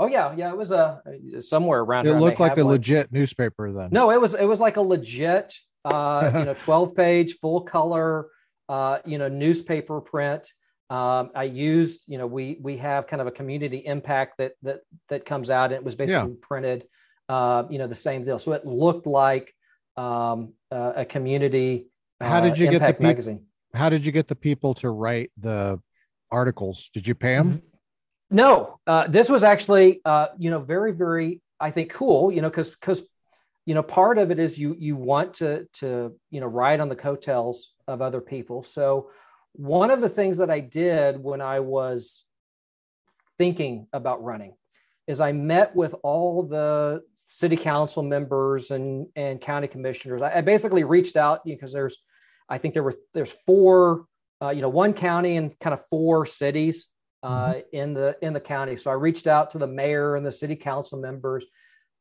Oh 0.00 0.06
yeah, 0.06 0.34
yeah. 0.34 0.48
It 0.48 0.56
was 0.56 0.72
a 0.72 1.02
uh, 1.06 1.40
somewhere 1.42 1.80
around. 1.80 2.06
It 2.06 2.14
looked 2.14 2.40
like 2.40 2.56
a 2.56 2.64
one. 2.64 2.72
legit 2.72 3.12
newspaper 3.12 3.70
then. 3.70 3.90
No, 3.92 4.10
it 4.10 4.18
was 4.18 4.32
it 4.32 4.46
was 4.46 4.58
like 4.58 4.78
a 4.78 4.80
legit, 4.80 5.54
uh, 5.84 6.30
you 6.38 6.44
know, 6.46 6.54
twelve 6.54 6.96
page, 6.96 7.34
full 7.34 7.60
color, 7.60 8.28
uh, 8.70 9.00
you 9.04 9.18
know, 9.18 9.28
newspaper 9.28 10.00
print. 10.00 10.50
Um, 10.88 11.30
I 11.34 11.44
used, 11.44 12.00
you 12.06 12.16
know, 12.16 12.26
we 12.26 12.56
we 12.62 12.78
have 12.78 13.06
kind 13.06 13.20
of 13.20 13.28
a 13.28 13.30
community 13.30 13.76
impact 13.76 14.38
that 14.38 14.52
that 14.62 14.80
that 15.10 15.26
comes 15.26 15.50
out, 15.50 15.66
and 15.66 15.74
it 15.74 15.84
was 15.84 15.94
basically 15.94 16.30
yeah. 16.30 16.46
printed, 16.48 16.86
uh, 17.28 17.64
you 17.68 17.78
know, 17.78 17.86
the 17.86 17.94
same 17.94 18.24
deal. 18.24 18.38
So 18.38 18.52
it 18.54 18.64
looked 18.64 19.06
like 19.06 19.54
um, 19.98 20.54
uh, 20.72 20.94
a 20.96 21.04
community. 21.04 21.88
How 22.22 22.40
did 22.40 22.58
you 22.58 22.68
uh, 22.68 22.70
get 22.70 22.86
the 22.86 22.94
pe- 22.94 23.02
magazine? 23.04 23.44
How 23.74 23.90
did 23.90 24.06
you 24.06 24.12
get 24.12 24.28
the 24.28 24.34
people 24.34 24.72
to 24.76 24.88
write 24.88 25.30
the 25.36 25.78
articles? 26.30 26.88
Did 26.94 27.06
you 27.06 27.14
pay 27.14 27.34
them? 27.34 27.60
No, 28.30 28.78
uh, 28.86 29.08
this 29.08 29.28
was 29.28 29.42
actually, 29.42 30.00
uh, 30.04 30.28
you 30.38 30.50
know, 30.50 30.60
very, 30.60 30.92
very, 30.92 31.40
I 31.58 31.72
think, 31.72 31.92
cool. 31.92 32.30
You 32.30 32.42
know, 32.42 32.48
because 32.48 32.70
because 32.70 33.02
you 33.66 33.74
know, 33.74 33.82
part 33.82 34.18
of 34.18 34.30
it 34.30 34.38
is 34.38 34.58
you 34.58 34.76
you 34.78 34.96
want 34.96 35.34
to 35.34 35.66
to 35.74 36.14
you 36.30 36.40
know 36.40 36.46
ride 36.46 36.80
on 36.80 36.88
the 36.88 36.96
coattails 36.96 37.72
of 37.88 38.00
other 38.00 38.20
people. 38.20 38.62
So 38.62 39.10
one 39.52 39.90
of 39.90 40.00
the 40.00 40.08
things 40.08 40.38
that 40.38 40.50
I 40.50 40.60
did 40.60 41.22
when 41.22 41.40
I 41.40 41.60
was 41.60 42.24
thinking 43.36 43.88
about 43.92 44.22
running 44.22 44.54
is 45.06 45.20
I 45.20 45.32
met 45.32 45.74
with 45.74 45.94
all 46.04 46.44
the 46.44 47.02
city 47.14 47.56
council 47.56 48.04
members 48.04 48.70
and 48.70 49.08
and 49.16 49.40
county 49.40 49.66
commissioners. 49.66 50.22
I, 50.22 50.38
I 50.38 50.40
basically 50.42 50.84
reached 50.84 51.16
out 51.16 51.44
because 51.44 51.72
there's, 51.72 51.98
I 52.48 52.58
think 52.58 52.74
there 52.74 52.84
were 52.84 52.94
there's 53.12 53.36
four, 53.44 54.06
uh, 54.40 54.50
you 54.50 54.62
know, 54.62 54.68
one 54.68 54.92
county 54.92 55.36
and 55.36 55.58
kind 55.58 55.74
of 55.74 55.84
four 55.90 56.26
cities 56.26 56.88
uh, 57.22 57.52
mm-hmm. 57.52 57.60
in 57.72 57.94
the 57.94 58.16
in 58.22 58.32
the 58.32 58.40
county. 58.40 58.76
So 58.76 58.90
I 58.90 58.94
reached 58.94 59.26
out 59.26 59.50
to 59.52 59.58
the 59.58 59.66
mayor 59.66 60.16
and 60.16 60.24
the 60.24 60.32
city 60.32 60.56
council 60.56 60.98
members. 60.98 61.44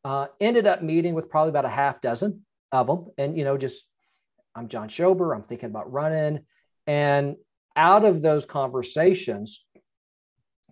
Uh, 0.06 0.28
ended 0.40 0.66
up 0.66 0.82
meeting 0.82 1.14
with 1.14 1.30
probably 1.30 1.50
about 1.50 1.66
a 1.66 1.70
half 1.70 2.00
dozen 2.00 2.46
of 2.72 2.88
them, 2.88 3.08
and 3.18 3.38
you 3.38 3.44
know, 3.44 3.58
just 3.58 3.86
I'm 4.56 4.70
John 4.70 4.88
Schober. 4.88 5.36
I'm 5.36 5.44
thinking 5.44 5.70
about 5.70 5.92
running, 5.92 6.46
and 6.88 7.36
out 7.76 8.06
of 8.06 8.22
those 8.22 8.46
conversations, 8.46 9.66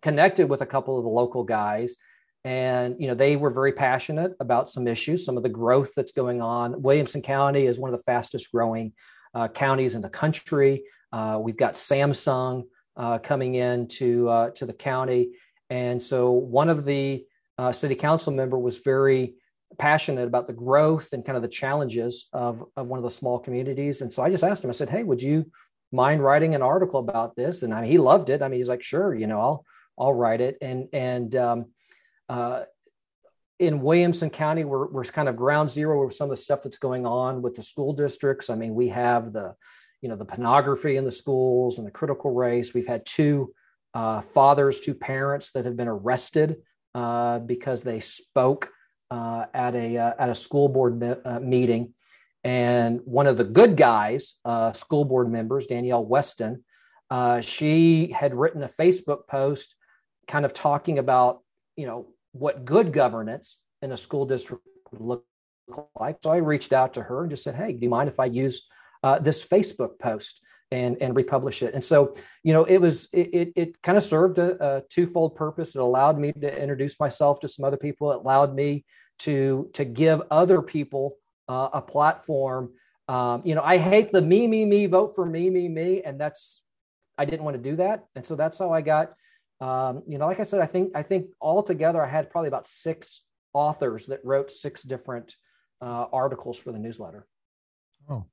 connected 0.02 0.48
with 0.48 0.62
a 0.62 0.66
couple 0.66 0.98
of 0.98 1.04
the 1.04 1.10
local 1.10 1.44
guys. 1.44 1.96
And 2.46 2.96
you 3.00 3.08
know 3.08 3.16
they 3.16 3.36
were 3.36 3.50
very 3.50 3.74
passionate 3.74 4.34
about 4.40 4.70
some 4.70 4.88
issues, 4.88 5.26
some 5.26 5.36
of 5.36 5.44
the 5.44 5.50
growth 5.50 5.92
that's 5.94 6.14
going 6.14 6.42
on. 6.42 6.82
Williamson 6.82 7.22
County 7.22 7.66
is 7.66 7.78
one 7.78 7.94
of 7.94 8.00
the 8.00 8.04
fastest 8.04 8.50
growing 8.52 8.94
uh, 9.34 9.50
counties 9.50 9.96
in 9.96 10.02
the 10.02 10.10
country. 10.10 10.86
Uh, 11.12 11.40
we've 11.42 11.58
got 11.58 11.74
Samsung, 11.74 12.64
uh, 12.98 13.20
coming 13.20 13.56
in 13.56 13.88
to 13.88 14.28
uh, 14.28 14.50
to 14.52 14.66
the 14.66 14.74
county, 14.74 15.32
and 15.70 16.02
so 16.02 16.32
one 16.32 16.70
of 16.70 16.84
the 16.84 17.26
uh, 17.58 17.72
city 17.72 17.96
council 17.96 18.34
member 18.34 18.58
was 18.58 18.78
very 18.78 19.36
passionate 19.78 20.28
about 20.28 20.48
the 20.48 20.54
growth 20.54 21.14
and 21.14 21.26
kind 21.26 21.36
of 21.36 21.42
the 21.42 21.48
challenges 21.48 22.28
of 22.34 22.64
of 22.76 22.90
one 22.90 22.98
of 22.98 23.04
the 23.04 23.10
small 23.10 23.40
communities. 23.40 24.02
And 24.02 24.12
so 24.12 24.24
I 24.24 24.30
just 24.30 24.44
asked 24.44 24.64
him. 24.64 24.70
I 24.70 24.74
said, 24.74 24.90
"Hey, 24.90 25.04
would 25.04 25.22
you 25.22 25.52
mind 25.92 26.24
writing 26.24 26.56
an 26.56 26.62
article 26.62 27.00
about 27.00 27.36
this?" 27.36 27.62
And 27.62 27.74
I 27.74 27.82
mean, 27.82 27.92
he 27.92 27.98
loved 27.98 28.30
it. 28.30 28.42
I 28.42 28.48
mean, 28.48 28.60
he's 28.60 28.70
like, 28.70 28.84
"Sure, 28.84 29.14
you 29.14 29.28
know, 29.28 29.40
I'll 29.40 29.66
I'll 30.00 30.14
write 30.14 30.42
it." 30.42 30.58
And 30.62 30.88
and 30.92 31.36
um, 31.36 31.66
uh, 32.30 32.64
in 33.60 33.82
Williamson 33.82 34.30
County, 34.30 34.64
we're, 34.64 34.88
we're 34.88 35.04
kind 35.04 35.28
of 35.28 35.36
ground 35.36 35.72
zero 35.72 36.06
with 36.06 36.16
some 36.16 36.26
of 36.26 36.36
the 36.36 36.42
stuff 36.42 36.62
that's 36.62 36.78
going 36.78 37.06
on 37.06 37.42
with 37.42 37.56
the 37.56 37.64
school 37.64 37.94
districts. 37.94 38.50
I 38.50 38.56
mean, 38.56 38.76
we 38.76 38.90
have 38.90 39.34
the 39.34 39.56
you 40.02 40.10
know 40.10 40.16
the 40.16 40.26
pornography 40.26 40.98
in 40.98 41.06
the 41.06 41.12
schools 41.12 41.78
and 41.78 41.88
the 41.88 41.92
critical 41.92 42.32
race. 42.32 42.74
We've 42.74 42.88
had 42.88 43.06
two 43.06 43.54
uh, 43.94 44.22
fathers, 44.22 44.80
two 44.80 44.94
parents 44.94 45.52
that 45.52 45.66
have 45.66 45.76
been 45.76 45.88
arrested 45.88 46.58
uh, 46.94 47.40
because 47.40 47.82
they 47.84 48.00
spoke 48.00 48.70
uh, 49.10 49.46
at 49.54 49.76
a 49.76 49.98
uh, 49.98 50.14
at 50.20 50.30
a 50.30 50.36
school 50.36 50.70
board 50.70 51.00
me- 51.00 51.16
uh, 51.26 51.40
meeting, 51.40 51.94
And 52.44 53.02
one 53.04 53.28
of 53.28 53.36
the 53.36 53.44
good 53.44 53.76
guys, 53.76 54.36
uh, 54.46 54.72
school 54.72 55.04
board 55.04 55.30
members, 55.32 55.68
Danielle 55.68 56.06
Weston, 56.06 56.64
uh, 57.10 57.42
she 57.42 58.12
had 58.12 58.34
written 58.34 58.64
a 58.64 58.70
Facebook 58.70 59.28
post 59.28 59.76
kind 60.28 60.46
of 60.46 60.54
talking 60.54 61.00
about, 61.00 61.42
you 61.76 61.86
know, 61.86 62.08
what 62.32 62.66
good 62.66 62.94
governance 62.94 63.60
in 63.82 63.92
a 63.92 63.98
school 63.98 64.26
district 64.26 64.64
would 64.92 65.02
look 65.02 65.26
like. 66.00 66.18
So 66.24 66.32
I 66.32 66.38
reached 66.38 66.74
out 66.74 66.94
to 66.94 67.04
her 67.04 67.22
and 67.22 67.30
just 67.30 67.44
said, 67.44 67.56
hey, 67.56 67.74
do 67.74 67.80
you 67.82 67.90
mind 67.90 68.10
if 68.10 68.20
I 68.20 68.26
use 68.26 68.66
uh, 69.04 69.20
this 69.20 69.46
Facebook 69.46 70.00
post? 70.00 70.42
and 70.72 70.98
and 71.02 71.16
republish 71.16 71.64
it. 71.64 71.74
And 71.74 71.84
so, 71.84 72.14
you 72.44 72.54
know, 72.54 72.66
it 72.66 72.80
was 72.80 73.08
it 73.14 73.30
it, 73.34 73.54
it 73.56 73.82
kind 73.82 73.98
of 73.98 74.04
served 74.04 74.38
a, 74.38 74.78
a, 74.78 74.82
twofold 74.90 75.36
purpose. 75.36 75.76
It 75.76 75.82
allowed 75.82 76.20
me 76.20 76.34
to 76.34 76.62
introduce 76.62 77.00
myself 77.00 77.40
to 77.42 77.48
some 77.48 77.64
other 77.64 77.78
people. 77.78 78.12
It 78.12 78.18
allowed 78.18 78.54
me 78.54 78.86
to 79.20 79.70
to 79.74 79.86
give 79.86 80.22
other 80.30 80.62
people 80.62 81.16
uh, 81.48 81.70
a 81.74 81.82
platform. 81.82 82.72
Um, 83.08 83.44
you 83.46 83.56
know, 83.56 83.62
I 83.64 83.78
hate 83.78 84.12
the 84.12 84.22
me 84.22 84.48
me 84.48 84.66
me 84.66 84.86
vote 84.88 85.16
for 85.16 85.26
me 85.26 85.50
me 85.50 85.70
me, 85.70 86.02
and 86.04 86.20
that's 86.20 86.62
I 87.18 87.26
didn't 87.26 87.44
want 87.44 87.56
to 87.56 87.64
do 87.64 87.78
that, 87.78 88.06
and 88.16 88.26
so 88.26 88.36
that's 88.36 88.60
how 88.60 88.72
I 88.74 88.82
got. 88.82 89.14
Um, 89.60 90.04
you 90.08 90.18
know, 90.18 90.28
like 90.28 90.40
I 90.40 90.44
said, 90.44 90.60
I 90.62 90.66
think 90.66 90.92
I 90.96 91.04
think 91.04 91.28
altogether 91.42 92.04
I 92.04 92.10
had 92.10 92.30
probably 92.30 92.50
about 92.50 92.68
six 92.68 93.22
authors 93.54 94.08
that 94.08 94.20
wrote 94.24 94.52
six 94.52 94.84
different 94.84 95.36
uh, 95.82 96.06
articles 96.12 96.58
for 96.58 96.72
the 96.72 96.80
newsletter. 96.80 97.26
Oh, 98.10 98.26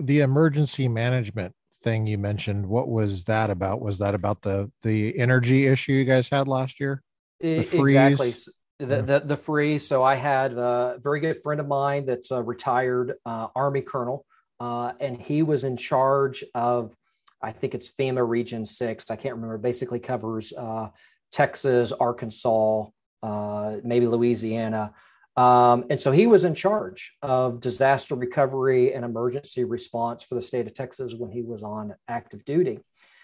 the 0.00 0.20
emergency 0.20 0.88
management 0.88 1.54
thing 1.82 2.06
you 2.06 2.18
mentioned 2.18 2.66
what 2.66 2.88
was 2.88 3.24
that 3.24 3.50
about? 3.50 3.80
Was 3.80 3.98
that 3.98 4.14
about 4.14 4.42
the 4.42 4.70
the 4.82 5.18
energy 5.18 5.66
issue 5.66 5.92
you 5.92 6.04
guys 6.04 6.28
had 6.28 6.48
last 6.48 6.80
year? 6.80 7.02
The 7.40 7.60
exactly. 7.60 8.34
the, 8.78 9.02
the 9.02 9.22
the 9.24 9.36
freeze. 9.36 9.86
So 9.86 10.02
i 10.02 10.14
had 10.14 10.52
a 10.52 10.98
very 11.02 11.20
good 11.20 11.40
friend 11.42 11.60
of 11.60 11.68
mine 11.68 12.06
that's 12.06 12.30
a 12.30 12.42
retired 12.42 13.14
uh, 13.24 13.48
army 13.54 13.82
colonel 13.82 14.24
uh, 14.60 14.92
and 15.00 15.20
he 15.20 15.42
was 15.42 15.64
in 15.64 15.76
charge 15.76 16.44
of 16.54 16.94
i 17.42 17.52
think 17.52 17.74
it's 17.74 17.90
fema 17.90 18.26
region 18.26 18.66
6 18.66 19.10
i 19.10 19.16
can't 19.16 19.34
remember. 19.34 19.58
Basically 19.58 20.00
covers 20.00 20.52
uh, 20.52 20.88
texas 21.32 21.92
arkansas 21.92 22.84
uh, 23.22 23.76
maybe 23.84 24.06
louisiana 24.06 24.92
um, 25.38 25.84
and 25.88 26.00
so 26.00 26.10
he 26.10 26.26
was 26.26 26.44
in 26.44 26.54
charge 26.54 27.12
of 27.22 27.60
disaster 27.60 28.14
recovery 28.14 28.94
and 28.94 29.04
emergency 29.04 29.64
response 29.64 30.22
for 30.24 30.34
the 30.34 30.40
state 30.40 30.66
of 30.66 30.74
Texas 30.74 31.14
when 31.14 31.30
he 31.30 31.42
was 31.42 31.62
on 31.62 31.94
active 32.08 32.44
duty. 32.44 32.80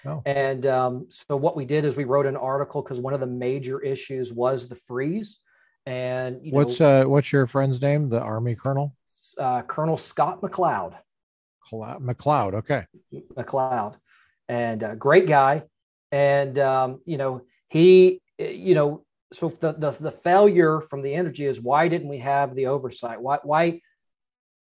Oh. 0.07 0.23
And 0.27 0.67
um, 0.67 1.07
so 1.11 1.37
what 1.37 1.57
we 1.57 1.65
did 1.65 1.85
is 1.85 1.97
we 1.97 2.05
wrote 2.05 2.27
an 2.27 2.37
article 2.37 2.83
because 2.83 3.01
one 3.01 3.15
of 3.15 3.21
the 3.21 3.27
major 3.27 3.81
issues 3.81 4.33
was 4.33 4.69
the 4.69 4.75
freeze. 4.75 5.39
And 5.87 6.41
what's 6.51 6.79
know, 6.81 7.03
uh, 7.03 7.05
what's 7.05 7.33
your 7.33 7.47
friend's 7.47 7.81
name? 7.83 8.09
The 8.09 8.21
Army 8.21 8.55
Colonel, 8.55 8.95
uh, 9.39 9.63
Colonel 9.63 9.97
Scott 9.97 10.41
McLeod. 10.41 10.95
McLeod, 11.73 12.55
okay. 12.55 12.87
McLeod, 13.37 13.97
and 14.49 14.85
uh, 14.85 14.95
great 14.95 15.27
guy. 15.27 15.63
And 16.13 16.59
um, 16.59 17.01
you 17.05 17.17
know 17.17 17.43
he, 17.75 18.23
you 18.39 18.77
know, 18.77 19.04
so 19.33 19.49
the, 19.49 19.73
the, 19.73 19.91
the 19.91 20.11
failure 20.11 20.81
from 20.81 21.03
the 21.03 21.15
energy 21.15 21.47
is 21.47 21.61
why 21.61 21.89
didn't 21.89 22.09
we 22.09 22.19
have 22.19 22.55
the 22.55 22.67
oversight? 22.67 23.21
Why 23.21 23.39
why 23.43 23.81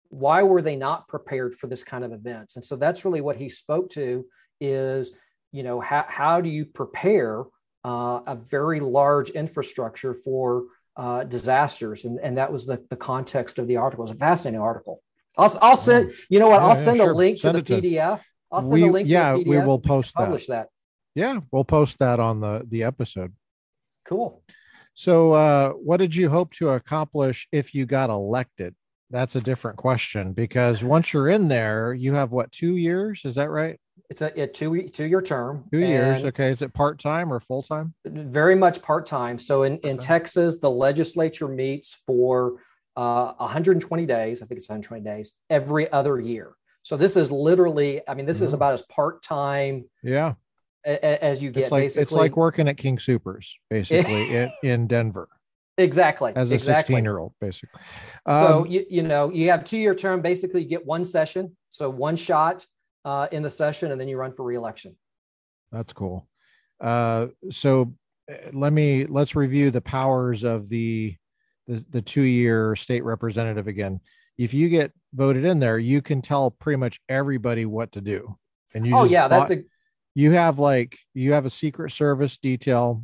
why 0.08 0.42
were 0.42 0.60
they 0.60 0.76
not 0.76 1.08
prepared 1.08 1.54
for 1.54 1.66
this 1.66 1.82
kind 1.84 2.04
of 2.04 2.12
events? 2.12 2.56
And 2.56 2.64
so 2.64 2.76
that's 2.76 3.04
really 3.04 3.20
what 3.20 3.36
he 3.36 3.48
spoke 3.48 3.90
to 3.90 4.26
is 4.60 5.12
you 5.52 5.62
know 5.62 5.80
how 5.80 6.04
how 6.08 6.40
do 6.40 6.48
you 6.48 6.64
prepare 6.64 7.44
uh, 7.84 8.20
a 8.26 8.36
very 8.36 8.80
large 8.80 9.30
infrastructure 9.30 10.14
for 10.14 10.64
uh, 10.96 11.24
disasters? 11.24 12.04
And 12.04 12.18
and 12.20 12.38
that 12.38 12.52
was 12.52 12.66
the 12.66 12.84
the 12.90 12.96
context 12.96 13.58
of 13.58 13.66
the 13.66 13.76
article. 13.76 14.04
It's 14.04 14.12
a 14.14 14.16
fascinating 14.16 14.60
article. 14.60 15.02
I'll 15.36 15.58
I'll 15.62 15.76
send 15.76 16.12
you 16.28 16.38
know 16.38 16.48
what 16.48 16.60
yeah, 16.60 16.68
I'll 16.68 16.74
send 16.76 16.98
yeah, 16.98 17.04
sure. 17.04 17.12
a 17.12 17.16
link 17.16 17.38
send 17.38 17.56
to 17.56 17.62
the 17.62 17.82
PDF. 17.82 18.18
To, 18.18 18.24
I'll 18.52 18.62
send 18.62 18.72
we, 18.72 18.88
a 18.88 18.92
link. 18.92 19.08
Yeah, 19.08 19.34
we 19.34 19.58
will 19.58 19.78
post 19.78 20.14
that. 20.16 20.24
Publish 20.24 20.46
that. 20.46 20.68
Yeah, 21.14 21.40
we'll 21.50 21.64
post 21.64 21.98
that 22.00 22.20
on 22.20 22.40
the 22.40 22.64
the 22.68 22.84
episode. 22.84 23.32
Cool. 24.10 24.42
So, 24.94 25.32
uh, 25.32 25.70
what 25.70 25.98
did 25.98 26.16
you 26.16 26.28
hope 26.28 26.52
to 26.54 26.70
accomplish 26.70 27.46
if 27.52 27.74
you 27.74 27.86
got 27.86 28.10
elected? 28.10 28.74
That's 29.08 29.36
a 29.36 29.40
different 29.40 29.76
question 29.76 30.32
because 30.32 30.82
once 30.82 31.12
you're 31.12 31.28
in 31.28 31.46
there, 31.46 31.94
you 31.94 32.14
have 32.14 32.32
what 32.32 32.50
two 32.50 32.74
years? 32.76 33.22
Is 33.24 33.36
that 33.36 33.50
right? 33.50 33.78
It's 34.08 34.20
a, 34.20 34.42
a 34.42 34.48
two 34.48 34.88
two 34.88 35.04
year 35.04 35.22
term. 35.22 35.64
Two 35.72 35.78
years. 35.78 36.24
Okay. 36.24 36.50
Is 36.50 36.60
it 36.60 36.74
part 36.74 36.98
time 36.98 37.32
or 37.32 37.38
full 37.38 37.62
time? 37.62 37.94
Very 38.04 38.56
much 38.56 38.82
part 38.82 39.06
time. 39.06 39.38
So 39.38 39.62
in, 39.62 39.78
in 39.78 39.96
Texas, 39.98 40.58
the 40.58 40.70
legislature 40.70 41.46
meets 41.46 41.96
for 42.04 42.60
uh, 42.96 43.32
120 43.34 44.06
days. 44.06 44.42
I 44.42 44.46
think 44.46 44.58
it's 44.58 44.68
120 44.68 45.04
days 45.04 45.34
every 45.48 45.90
other 45.92 46.18
year. 46.18 46.54
So 46.82 46.96
this 46.96 47.16
is 47.16 47.30
literally. 47.30 48.00
I 48.08 48.14
mean, 48.14 48.26
this 48.26 48.38
mm-hmm. 48.38 48.46
is 48.46 48.54
about 48.54 48.74
as 48.74 48.82
part 48.82 49.22
time. 49.22 49.84
Yeah 50.02 50.34
as 50.84 51.42
you 51.42 51.50
get. 51.50 51.64
It's 51.64 51.72
like 51.72 51.84
basically. 51.84 52.02
it's 52.02 52.12
like 52.12 52.36
working 52.36 52.68
at 52.68 52.76
King 52.76 52.96
Soopers 52.96 53.52
basically 53.68 54.34
in, 54.36 54.52
in 54.62 54.86
Denver. 54.86 55.28
Exactly. 55.78 56.32
As 56.36 56.50
a 56.50 56.54
exactly. 56.54 56.94
16 56.94 57.04
year 57.04 57.18
old, 57.18 57.32
basically. 57.40 57.80
Um, 58.26 58.46
so 58.46 58.66
you, 58.66 58.84
you 58.88 59.02
know 59.02 59.30
you 59.30 59.50
have 59.50 59.64
two 59.64 59.78
year 59.78 59.94
term. 59.94 60.20
Basically, 60.20 60.62
you 60.62 60.68
get 60.68 60.84
one 60.84 61.04
session, 61.04 61.56
so 61.70 61.88
one 61.88 62.16
shot 62.16 62.66
uh, 63.04 63.28
in 63.32 63.42
the 63.42 63.50
session, 63.50 63.92
and 63.92 64.00
then 64.00 64.08
you 64.08 64.16
run 64.16 64.32
for 64.32 64.44
reelection. 64.44 64.96
That's 65.72 65.92
cool. 65.92 66.28
Uh, 66.80 67.28
so 67.50 67.94
uh, 68.30 68.34
let 68.52 68.72
me 68.72 69.06
let's 69.06 69.34
review 69.34 69.70
the 69.70 69.80
powers 69.80 70.44
of 70.44 70.68
the 70.68 71.16
the, 71.66 71.84
the 71.90 72.02
two 72.02 72.22
year 72.22 72.76
state 72.76 73.04
representative 73.04 73.66
again. 73.66 74.00
If 74.36 74.54
you 74.54 74.68
get 74.68 74.92
voted 75.14 75.44
in 75.44 75.60
there, 75.60 75.78
you 75.78 76.02
can 76.02 76.22
tell 76.22 76.50
pretty 76.50 76.76
much 76.76 77.00
everybody 77.08 77.66
what 77.66 77.92
to 77.92 78.00
do. 78.00 78.36
And 78.74 78.86
you 78.86 78.96
oh 78.96 79.04
yeah, 79.04 79.28
that's 79.28 79.50
a 79.50 79.64
you 80.14 80.32
have 80.32 80.58
like 80.58 80.98
you 81.14 81.32
have 81.32 81.46
a 81.46 81.50
secret 81.50 81.90
service 81.90 82.38
detail 82.38 83.02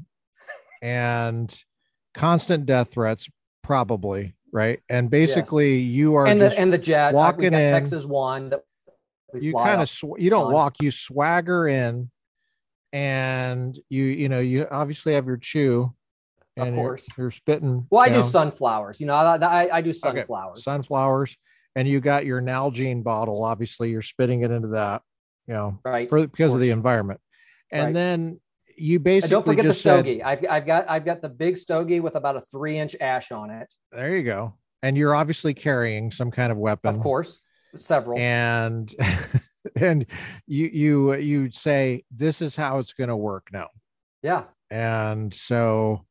and 0.82 1.62
constant 2.14 2.66
death 2.66 2.92
threats 2.92 3.28
probably 3.62 4.34
right 4.52 4.80
and 4.88 5.10
basically 5.10 5.78
yes. 5.78 5.94
you 5.94 6.14
are 6.14 6.26
and 6.26 6.40
the 6.40 6.58
and 6.58 6.72
the 6.72 6.78
jet 6.78 7.12
walking 7.14 7.52
in 7.52 7.68
texas 7.68 8.04
one 8.04 8.50
that 8.50 8.62
you 9.34 9.52
kind 9.54 9.82
of 9.82 9.88
sw- 9.88 10.18
you 10.18 10.30
don't 10.30 10.46
on. 10.46 10.52
walk 10.52 10.76
you 10.80 10.90
swagger 10.90 11.68
in 11.68 12.10
and 12.92 13.78
you 13.90 14.04
you 14.04 14.28
know 14.28 14.40
you 14.40 14.66
obviously 14.70 15.14
have 15.14 15.26
your 15.26 15.36
chew 15.36 15.92
of 16.56 16.74
course 16.74 17.06
you're, 17.16 17.24
you're 17.24 17.30
spitting 17.30 17.86
well 17.90 18.00
i 18.00 18.08
do 18.08 18.22
sunflowers 18.22 19.00
you 19.00 19.06
know 19.06 19.14
i, 19.14 19.36
I, 19.36 19.76
I 19.76 19.80
do 19.80 19.92
sunflowers 19.92 20.58
okay. 20.58 20.62
sunflowers 20.62 21.36
and 21.74 21.86
you 21.86 22.00
got 22.00 22.24
your 22.24 22.40
nalgene 22.40 23.02
bottle 23.02 23.44
obviously 23.44 23.90
you're 23.90 24.00
spitting 24.00 24.42
it 24.42 24.50
into 24.50 24.68
that 24.68 25.02
you 25.46 25.54
know, 25.54 25.78
right? 25.84 26.08
For, 26.08 26.26
because 26.26 26.52
of, 26.52 26.56
of 26.56 26.60
the 26.60 26.70
environment. 26.70 27.20
And 27.70 27.86
right. 27.86 27.94
then 27.94 28.40
you 28.76 28.98
basically 28.98 29.36
and 29.36 29.44
don't 29.44 29.52
forget 29.52 29.66
the 29.66 29.74
stogie. 29.74 30.18
Said, 30.18 30.26
I've, 30.26 30.44
I've 30.48 30.66
got 30.66 30.90
I've 30.90 31.04
got 31.04 31.22
the 31.22 31.28
big 31.28 31.56
stogie 31.56 32.00
with 32.00 32.14
about 32.14 32.36
a 32.36 32.40
three 32.40 32.78
inch 32.78 32.94
ash 33.00 33.32
on 33.32 33.50
it. 33.50 33.72
There 33.92 34.16
you 34.16 34.22
go. 34.22 34.54
And 34.82 34.96
you're 34.96 35.14
obviously 35.14 35.54
carrying 35.54 36.10
some 36.10 36.30
kind 36.30 36.52
of 36.52 36.58
weapon, 36.58 36.94
of 36.94 37.00
course, 37.00 37.40
several. 37.78 38.18
And 38.18 38.92
and 39.76 40.06
you 40.46 40.70
you 40.72 41.14
you 41.16 41.50
say 41.50 42.04
this 42.14 42.42
is 42.42 42.54
how 42.54 42.78
it's 42.78 42.92
going 42.92 43.08
to 43.08 43.16
work 43.16 43.48
now. 43.52 43.68
Yeah. 44.22 44.44
And 44.70 45.32
so 45.32 46.04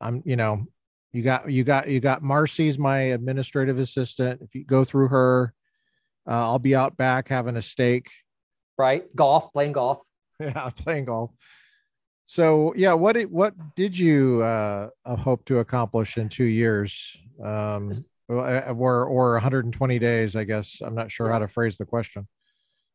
I'm 0.00 0.22
you 0.24 0.36
know 0.36 0.66
you 1.12 1.22
got 1.22 1.50
you 1.50 1.64
got 1.64 1.88
you 1.88 2.00
got 2.00 2.22
Marcy's 2.22 2.78
my 2.78 2.98
administrative 2.98 3.78
assistant. 3.78 4.40
If 4.42 4.54
you 4.54 4.64
go 4.64 4.84
through 4.84 5.08
her, 5.08 5.52
uh, 6.26 6.32
I'll 6.32 6.58
be 6.58 6.74
out 6.74 6.96
back 6.96 7.28
having 7.28 7.56
a 7.56 7.62
steak 7.62 8.10
right? 8.78 9.04
Golf, 9.14 9.52
playing 9.52 9.72
golf. 9.72 10.00
Yeah, 10.40 10.70
playing 10.70 11.06
golf. 11.06 11.32
So 12.26 12.72
yeah, 12.76 12.92
what 12.92 13.14
did 13.14 13.28
what 13.28 13.54
did 13.74 13.98
you 13.98 14.42
uh, 14.42 14.90
hope 15.04 15.44
to 15.46 15.58
accomplish 15.58 16.16
in 16.16 16.28
two 16.28 16.44
years? 16.44 17.16
Um, 17.42 18.04
or 18.28 19.04
or 19.06 19.32
120 19.32 19.98
days, 19.98 20.36
I 20.36 20.44
guess. 20.44 20.80
I'm 20.80 20.94
not 20.94 21.10
sure 21.10 21.30
how 21.30 21.38
to 21.38 21.48
phrase 21.48 21.76
the 21.76 21.86
question. 21.86 22.28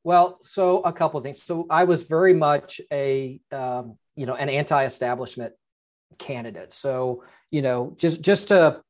Well, 0.03 0.39
so 0.43 0.81
a 0.81 0.93
couple 0.93 1.17
of 1.17 1.23
things. 1.23 1.41
So 1.41 1.65
I 1.69 1.85
was 1.85 2.03
very 2.03 2.33
much 2.33 2.79
a 2.91 3.39
um, 3.51 3.97
you 4.15 4.25
know 4.25 4.35
an 4.35 4.49
anti-establishment 4.49 5.53
candidate. 6.17 6.73
So 6.73 7.23
you 7.51 7.61
know 7.61 7.95
just 7.97 8.21
just 8.21 8.49
to 8.49 8.81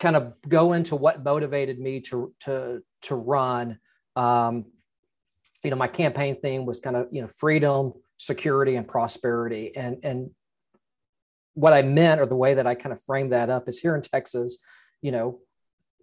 kind 0.00 0.16
of 0.16 0.34
go 0.48 0.72
into 0.72 0.96
what 0.96 1.24
motivated 1.24 1.78
me 1.78 2.00
to 2.00 2.32
to 2.40 2.82
to 3.02 3.14
run. 3.14 3.78
Um, 4.16 4.66
you 5.64 5.70
know, 5.70 5.76
my 5.76 5.88
campaign 5.88 6.36
theme 6.40 6.66
was 6.66 6.78
kind 6.78 6.94
of, 6.94 7.08
you 7.10 7.22
know, 7.22 7.28
freedom, 7.28 7.94
security, 8.18 8.76
and 8.76 8.86
prosperity. 8.86 9.74
And, 9.74 10.04
and 10.04 10.30
what 11.54 11.72
I 11.72 11.82
meant 11.82 12.20
or 12.20 12.26
the 12.26 12.36
way 12.36 12.54
that 12.54 12.66
I 12.66 12.74
kind 12.74 12.92
of 12.92 13.02
framed 13.02 13.32
that 13.32 13.48
up 13.48 13.68
is 13.68 13.78
here 13.78 13.94
in 13.94 14.02
Texas, 14.02 14.58
you 15.00 15.10
know, 15.10 15.40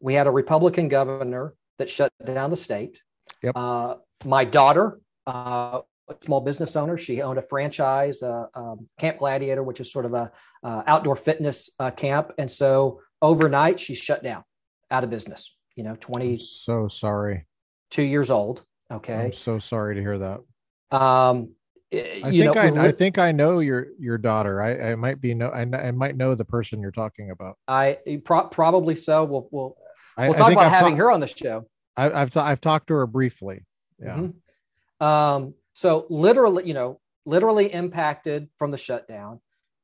we 0.02 0.16
had 0.16 0.28
a 0.28 0.32
Republican 0.32 0.90
governor 0.90 1.54
that 1.78 1.90
shut 1.90 2.12
down 2.26 2.50
the 2.50 2.58
state. 2.58 3.02
Yep. 3.44 3.54
Uh, 3.56 3.96
my 4.26 4.44
daughter, 4.46 5.00
uh, 5.28 5.82
small 6.22 6.42
business 6.42 6.76
owner, 6.76 6.98
she 6.98 7.22
owned 7.22 7.38
a 7.38 7.42
franchise, 7.42 8.24
uh, 8.24 8.48
um, 8.56 8.90
Camp 9.00 9.20
Gladiator, 9.20 9.64
which 9.64 9.80
is 9.80 9.92
sort 9.92 10.06
of 10.06 10.14
a 10.14 10.32
uh, 10.64 10.84
outdoor 10.88 11.16
fitness 11.16 11.70
uh, 11.80 11.92
camp. 11.92 12.32
And 12.38 12.50
so 12.50 13.02
overnight, 13.22 13.80
she 13.80 13.94
shut 13.94 14.24
down, 14.24 14.44
out 14.90 15.04
of 15.04 15.10
business. 15.10 15.56
you 15.76 15.84
know, 15.84 15.96
20. 16.00 16.32
I'm 16.32 16.38
so 16.38 16.88
sorry. 16.88 17.46
Two 17.90 18.04
years 18.04 18.30
old. 18.30 18.64
Okay. 18.92 19.14
I'm 19.14 19.34
so 19.34 19.58
sorry 19.60 19.96
to 19.96 20.02
hear 20.02 20.18
that. 20.18 20.42
Um, 20.96 21.52
I 21.94 22.32
think 22.32 22.46
know, 22.46 22.54
I, 22.54 22.88
I, 22.88 22.92
think 22.92 23.18
I 23.18 23.32
know 23.34 23.60
your 23.60 23.88
your 24.00 24.18
daughter. 24.18 24.62
I, 24.62 24.92
I 24.92 24.96
might 24.96 25.20
be 25.20 25.34
know 25.34 25.50
I, 25.50 25.62
I 25.62 25.92
might 25.92 26.16
know 26.16 26.36
the 26.36 26.46
person 26.46 26.80
you're 26.80 26.92
talking 26.92 27.32
about. 27.32 27.58
I 27.68 27.98
pro- 28.24 28.48
probably 28.48 28.96
so. 28.96 29.26
We'll 29.26 29.50
we'll, 29.52 29.76
we'll 30.18 30.34
talk 30.34 30.54
about 30.54 30.68
I've 30.68 30.72
having 30.72 30.96
her 30.98 31.12
on 31.12 31.20
the 31.20 31.28
show. 31.28 31.68
I, 31.98 32.04
have 32.20 32.36
I've 32.38 32.62
talked 32.62 32.88
to 32.88 32.94
her 32.94 33.08
briefly. 33.08 33.66
Yeah. 34.00 34.16
Mm-hmm. 34.16 35.06
Um. 35.06 35.54
So 35.74 36.06
literally, 36.10 36.66
you 36.66 36.74
know, 36.74 37.02
literally 37.26 37.72
impacted 37.72 38.48
from 38.58 38.72
the 38.72 38.78
shutdown. 38.78 39.42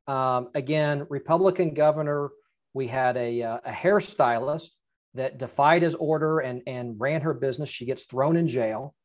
Um, 0.08 0.50
again, 0.56 1.08
Republican 1.10 1.74
governor. 1.74 2.30
We 2.74 2.88
had 2.88 3.18
a 3.18 3.44
uh, 3.44 3.60
a 3.66 3.72
hairstylist 3.72 4.70
that 5.18 5.38
defied 5.38 5.82
his 5.82 5.96
order 5.96 6.40
and 6.40 6.62
and 6.66 7.00
ran 7.00 7.22
her 7.22 7.34
business. 7.34 7.70
She 7.70 7.86
gets 7.86 8.06
thrown 8.06 8.38
in 8.38 8.48
jail. 8.48 8.96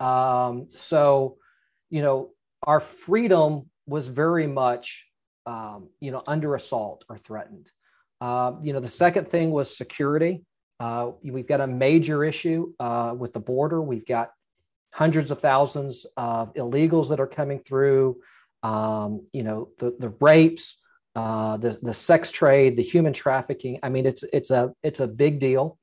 Um. 0.00 0.68
So, 0.70 1.36
you 1.90 2.02
know, 2.02 2.30
our 2.62 2.80
freedom 2.80 3.70
was 3.86 4.08
very 4.08 4.46
much, 4.46 5.06
um, 5.46 5.88
you 6.00 6.10
know, 6.10 6.22
under 6.26 6.54
assault 6.54 7.04
or 7.08 7.18
threatened. 7.18 7.70
Uh, 8.20 8.52
you 8.62 8.72
know, 8.72 8.80
the 8.80 8.88
second 8.88 9.28
thing 9.28 9.50
was 9.50 9.76
security. 9.76 10.44
Uh, 10.80 11.12
we've 11.22 11.46
got 11.46 11.60
a 11.60 11.66
major 11.66 12.24
issue 12.24 12.72
uh, 12.80 13.14
with 13.16 13.32
the 13.32 13.40
border. 13.40 13.80
We've 13.80 14.06
got 14.06 14.30
hundreds 14.92 15.30
of 15.30 15.40
thousands 15.40 16.06
of 16.16 16.54
illegals 16.54 17.08
that 17.10 17.20
are 17.20 17.26
coming 17.26 17.58
through. 17.60 18.16
Um, 18.62 19.26
you 19.32 19.42
know, 19.42 19.68
the 19.78 19.94
the 19.98 20.14
rapes, 20.20 20.78
uh, 21.14 21.56
the 21.56 21.78
the 21.82 21.94
sex 21.94 22.30
trade, 22.30 22.76
the 22.76 22.82
human 22.82 23.12
trafficking. 23.12 23.78
I 23.82 23.88
mean, 23.88 24.06
it's 24.06 24.24
it's 24.32 24.50
a 24.50 24.72
it's 24.82 25.00
a 25.00 25.06
big 25.06 25.40
deal, 25.40 25.78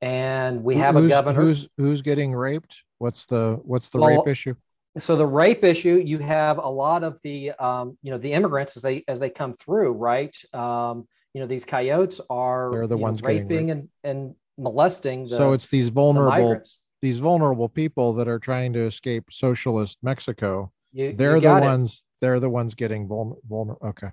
and 0.00 0.62
we 0.62 0.76
have 0.76 0.94
who's, 0.94 1.06
a 1.06 1.08
governor 1.08 1.40
who's 1.40 1.68
who's 1.76 2.02
getting 2.02 2.34
raped. 2.34 2.82
What's 2.98 3.26
the 3.26 3.60
what's 3.62 3.88
the 3.88 3.98
well, 3.98 4.18
rape 4.18 4.28
issue? 4.28 4.54
so 4.96 5.16
the 5.16 5.26
rape 5.26 5.64
issue 5.64 6.02
you 6.04 6.18
have 6.18 6.58
a 6.58 6.68
lot 6.68 7.04
of 7.04 7.20
the 7.22 7.52
um, 7.52 7.98
you 8.02 8.10
know 8.10 8.18
the 8.18 8.32
immigrants 8.32 8.76
as 8.76 8.82
they 8.82 9.04
as 9.08 9.18
they 9.18 9.30
come 9.30 9.52
through 9.54 9.92
right 9.92 10.36
um, 10.54 11.06
you 11.34 11.40
know 11.40 11.46
these 11.46 11.64
coyotes 11.64 12.20
are 12.30 12.70
they're 12.72 12.86
the 12.86 12.96
ones 12.96 13.22
know, 13.22 13.28
raping 13.28 13.70
and 13.70 13.88
and 14.04 14.34
molesting 14.56 15.24
the, 15.24 15.36
so 15.36 15.52
it's 15.52 15.68
these 15.68 15.88
vulnerable 15.88 16.54
the 16.54 16.70
these 17.00 17.18
vulnerable 17.18 17.68
people 17.68 18.14
that 18.14 18.26
are 18.26 18.38
trying 18.38 18.72
to 18.72 18.80
escape 18.80 19.24
socialist 19.30 19.98
mexico 20.02 20.72
you, 20.92 21.12
they're 21.12 21.36
you 21.36 21.42
the 21.42 21.60
ones 21.60 21.98
it. 21.98 22.02
they're 22.20 22.40
the 22.40 22.50
ones 22.50 22.74
getting 22.74 23.06
vulnerable 23.06 23.42
vulner- 23.48 23.88
okay 23.88 24.10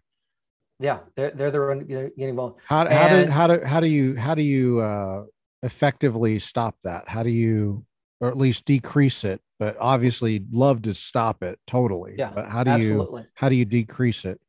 yeah 0.79 0.99
they're 1.15 1.31
they're 1.31 1.51
the 1.51 1.59
one 1.59 1.85
getting 1.85 2.35
vulnerable 2.35 2.59
how, 2.67 2.89
how 2.89 3.07
do 3.09 3.25
how 3.29 3.47
do 3.47 3.61
how 3.65 3.79
do 3.79 3.87
you 3.87 4.15
how 4.15 4.35
do 4.35 4.41
you 4.41 4.79
uh 4.79 5.23
effectively 5.63 6.37
stop 6.37 6.75
that 6.83 7.07
how 7.07 7.23
do 7.23 7.29
you 7.29 7.85
or 8.19 8.29
at 8.29 8.37
least 8.37 8.65
decrease 8.65 9.23
it 9.23 9.41
but 9.59 9.77
obviously 9.79 10.43
love 10.51 10.81
to 10.83 10.93
stop 10.93 11.43
it 11.43 11.59
totally. 11.65 12.15
Yeah. 12.17 12.31
But 12.33 12.47
how 12.47 12.63
do 12.63 12.71
absolutely. 12.71 13.21
you 13.21 13.27
how 13.33 13.49
do 13.49 13.55
you 13.55 13.65
decrease 13.65 14.25
it? 14.25 14.39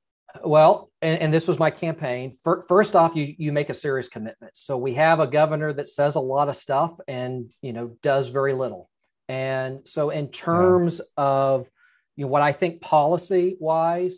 Well, 0.45 0.91
and, 1.01 1.19
and 1.21 1.33
this 1.33 1.49
was 1.49 1.59
my 1.59 1.71
campaign. 1.71 2.37
First 2.43 2.95
off, 2.95 3.17
you 3.17 3.35
you 3.39 3.53
make 3.53 3.71
a 3.71 3.75
serious 3.75 4.09
commitment. 4.09 4.57
So 4.57 4.77
we 4.77 4.95
have 4.95 5.21
a 5.21 5.27
governor 5.27 5.73
that 5.73 5.89
says 5.89 6.17
a 6.17 6.21
lot 6.21 6.49
of 6.49 6.57
stuff 6.57 6.99
and 7.07 7.51
you 7.63 7.73
know 7.73 7.97
does 8.03 8.29
very 8.29 8.53
little. 8.53 8.91
And 9.29 9.87
so 9.87 10.11
in 10.11 10.29
terms 10.29 11.01
yeah. 11.01 11.25
of 11.25 11.71
you 12.17 12.25
know 12.25 12.31
what 12.31 12.43
I 12.43 12.53
think 12.53 12.81
policy 12.81 13.57
wise, 13.61 14.17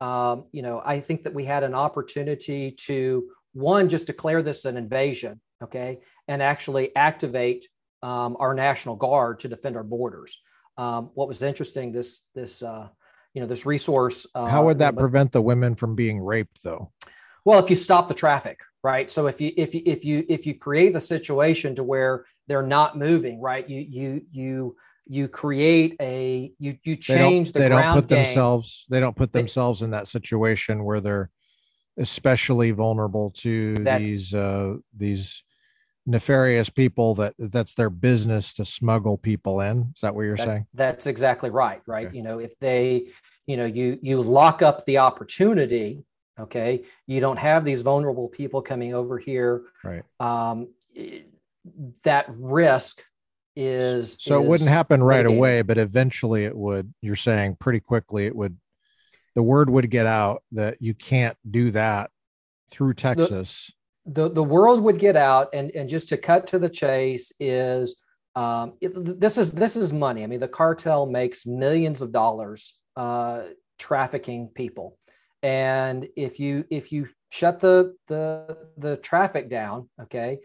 um, 0.00 0.44
you 0.52 0.62
know, 0.62 0.80
I 0.84 1.00
think 1.00 1.24
that 1.24 1.34
we 1.34 1.44
had 1.44 1.64
an 1.64 1.74
opportunity 1.74 2.72
to 2.86 3.30
one 3.52 3.88
just 3.88 4.06
declare 4.06 4.42
this 4.42 4.64
an 4.64 4.76
invasion, 4.76 5.40
okay, 5.62 6.00
and 6.28 6.42
actually 6.42 6.94
activate 6.94 7.68
um, 8.02 8.36
our 8.38 8.54
national 8.54 8.96
guard 8.96 9.40
to 9.40 9.48
defend 9.48 9.76
our 9.76 9.82
borders. 9.82 10.38
Um, 10.76 11.10
what 11.14 11.26
was 11.26 11.42
interesting, 11.42 11.90
this 11.92 12.24
this 12.34 12.62
uh, 12.62 12.88
you 13.34 13.40
know 13.40 13.48
this 13.48 13.66
resource. 13.66 14.26
Uh, 14.34 14.46
How 14.46 14.64
would 14.66 14.78
that 14.78 14.96
prevent 14.96 15.32
the 15.32 15.42
women 15.42 15.74
from 15.74 15.94
being 15.96 16.20
raped, 16.20 16.62
though? 16.62 16.92
Well, 17.44 17.58
if 17.58 17.70
you 17.70 17.76
stop 17.76 18.08
the 18.08 18.14
traffic, 18.14 18.60
right? 18.84 19.10
So 19.10 19.26
if 19.26 19.40
you 19.40 19.52
if 19.56 19.74
you 19.74 19.82
if 19.84 20.04
you 20.04 20.24
if 20.28 20.46
you 20.46 20.54
create 20.54 20.92
the 20.92 21.00
situation 21.00 21.74
to 21.74 21.82
where 21.82 22.26
they're 22.46 22.62
not 22.62 22.96
moving, 22.96 23.40
right? 23.40 23.68
You 23.68 23.80
you 23.80 24.22
you 24.30 24.76
you 25.08 25.26
create 25.26 25.96
a 26.00 26.52
you 26.58 26.76
you 26.84 26.94
change 26.94 27.52
they 27.52 27.60
the 27.60 27.64
they 27.64 27.68
don't 27.68 27.94
put 27.94 28.06
game. 28.06 28.18
themselves 28.18 28.84
they 28.90 29.00
don't 29.00 29.16
put 29.16 29.32
themselves 29.32 29.82
in 29.82 29.90
that 29.90 30.06
situation 30.06 30.84
where 30.84 31.00
they're 31.00 31.30
especially 31.98 32.70
vulnerable 32.70 33.30
to 33.30 33.74
that, 33.76 33.98
these 33.98 34.34
uh 34.34 34.74
these 34.96 35.44
nefarious 36.06 36.70
people 36.70 37.14
that 37.14 37.34
that's 37.38 37.74
their 37.74 37.90
business 37.90 38.54
to 38.54 38.64
smuggle 38.64 39.18
people 39.18 39.60
in. 39.60 39.92
Is 39.94 40.00
that 40.00 40.14
what 40.14 40.22
you're 40.22 40.36
that, 40.36 40.46
saying? 40.46 40.66
that's 40.74 41.06
exactly 41.06 41.50
right 41.50 41.82
right? 41.86 42.06
Okay. 42.08 42.16
you 42.16 42.22
know 42.22 42.38
if 42.38 42.58
they 42.60 43.08
you 43.46 43.56
know 43.56 43.66
you 43.66 43.98
you 44.02 44.22
lock 44.22 44.62
up 44.62 44.84
the 44.84 44.98
opportunity 44.98 46.04
okay? 46.38 46.84
You 47.06 47.20
don't 47.20 47.36
have 47.36 47.64
these 47.64 47.80
vulnerable 47.80 48.28
people 48.28 48.62
coming 48.62 48.94
over 48.94 49.18
here. 49.18 49.62
Right. 49.82 50.04
Um 50.20 50.68
that 52.02 52.26
risk 52.28 53.02
is 53.58 54.16
so 54.20 54.40
is 54.40 54.44
it 54.44 54.48
wouldn't 54.48 54.70
happen 54.70 55.02
right 55.02 55.24
mitigated. 55.24 55.38
away 55.38 55.62
but 55.62 55.78
eventually 55.78 56.44
it 56.44 56.56
would 56.56 56.92
you're 57.02 57.16
saying 57.16 57.56
pretty 57.58 57.80
quickly 57.80 58.26
it 58.26 58.34
would 58.34 58.56
the 59.34 59.42
word 59.42 59.68
would 59.68 59.90
get 59.90 60.06
out 60.06 60.42
that 60.52 60.76
you 60.80 60.94
can't 60.94 61.36
do 61.50 61.70
that 61.70 62.10
through 62.70 62.94
texas 62.94 63.72
the 64.06 64.30
the 64.30 64.42
world 64.42 64.82
would 64.82 64.98
get 64.98 65.16
out 65.16 65.48
and 65.52 65.70
and 65.72 65.88
just 65.88 66.08
to 66.08 66.16
cut 66.16 66.46
to 66.46 66.58
the 66.58 66.68
chase 66.68 67.32
is 67.40 68.00
um, 68.38 68.74
it, 68.80 68.92
this 69.18 69.36
is 69.36 69.50
this 69.50 69.74
is 69.74 69.92
money. 69.92 70.22
I 70.22 70.26
mean, 70.26 70.38
the 70.38 70.46
cartel 70.46 71.06
makes 71.06 71.44
millions 71.44 72.02
of 72.02 72.12
dollars 72.12 72.74
uh, 72.96 73.42
trafficking 73.80 74.50
people, 74.54 74.96
and 75.42 76.06
if 76.14 76.38
you 76.38 76.64
if 76.70 76.92
you 76.92 77.08
shut 77.30 77.58
the 77.58 77.96
the 78.06 78.56
the 78.76 78.96
traffic 78.96 79.50
down, 79.50 79.88
okay, 80.02 80.38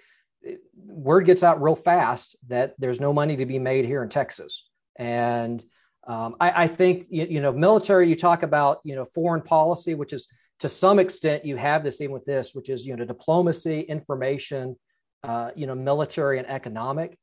word 0.76 1.26
gets 1.26 1.44
out 1.44 1.62
real 1.62 1.76
fast 1.76 2.36
that 2.48 2.74
there's 2.78 3.00
no 3.00 3.14
money 3.14 3.38
to 3.38 3.46
be 3.46 3.60
made 3.60 3.86
here 3.86 4.04
in 4.04 4.10
Texas, 4.10 4.70
and 4.98 5.64
um, 6.06 6.36
I, 6.40 6.64
I, 6.64 6.68
think 6.68 7.08
you, 7.10 7.26
you 7.30 7.42
know 7.42 7.52
military. 7.52 8.10
You 8.10 8.16
talk 8.16 8.44
about 8.44 8.80
you 8.84 8.96
know 8.96 9.06
foreign 9.06 9.42
policy, 9.42 9.94
which 9.94 10.14
is 10.14 10.28
to 10.64 10.70
some 10.70 10.98
extent 10.98 11.44
you 11.44 11.58
have 11.58 11.84
this 11.84 12.00
even 12.00 12.14
with 12.14 12.24
this 12.24 12.54
which 12.54 12.70
is 12.70 12.86
you 12.86 12.96
know 12.96 13.04
diplomacy 13.04 13.82
information 13.82 14.78
uh, 15.24 15.52
you 15.56 15.68
know 15.68 15.76
military 15.76 16.40
and 16.40 16.50
economic 16.50 17.18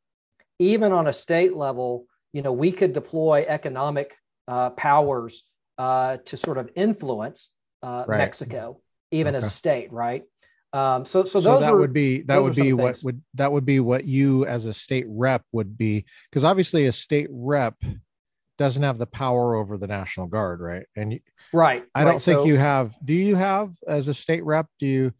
even 0.58 0.92
on 0.92 1.06
a 1.06 1.12
state 1.12 1.56
level 1.56 2.04
you 2.32 2.42
know 2.42 2.52
we 2.52 2.70
could 2.70 2.92
deploy 2.92 3.44
economic 3.48 4.14
uh, 4.46 4.70
powers 4.70 5.44
uh, 5.78 6.18
to 6.26 6.36
sort 6.36 6.58
of 6.58 6.68
influence 6.74 7.50
uh, 7.82 8.04
right. 8.06 8.18
mexico 8.18 8.78
even 9.10 9.34
okay. 9.34 9.38
as 9.38 9.44
a 9.44 9.50
state 9.50 9.90
right 9.90 10.24
um, 10.72 11.04
so, 11.04 11.24
so, 11.24 11.40
so 11.40 11.58
that 11.58 11.74
would 11.74 11.92
be 11.92 12.22
that 12.22 12.40
would 12.40 12.54
be 12.54 12.72
what 12.72 13.00
would 13.02 13.20
that 13.34 13.50
would 13.50 13.64
be 13.64 13.80
what 13.80 14.04
you 14.04 14.46
as 14.46 14.66
a 14.66 14.74
state 14.74 15.06
rep 15.08 15.42
would 15.52 15.76
be 15.76 16.04
because 16.30 16.44
obviously 16.44 16.86
a 16.86 16.92
state 16.92 17.28
rep 17.30 17.74
doesn't 18.60 18.82
have 18.82 18.98
the 18.98 19.06
power 19.06 19.54
over 19.54 19.78
the 19.78 19.86
National 19.86 20.26
Guard, 20.26 20.60
right? 20.60 20.84
And 20.94 21.14
you, 21.14 21.20
right, 21.50 21.82
I 21.94 22.04
don't 22.04 22.20
think 22.20 22.42
so, 22.42 22.46
you 22.46 22.58
have. 22.58 22.94
Do 23.02 23.14
you 23.14 23.34
have 23.34 23.72
as 23.88 24.06
a 24.06 24.12
state 24.12 24.44
rep? 24.44 24.66
Do 24.78 24.86
you, 24.86 25.12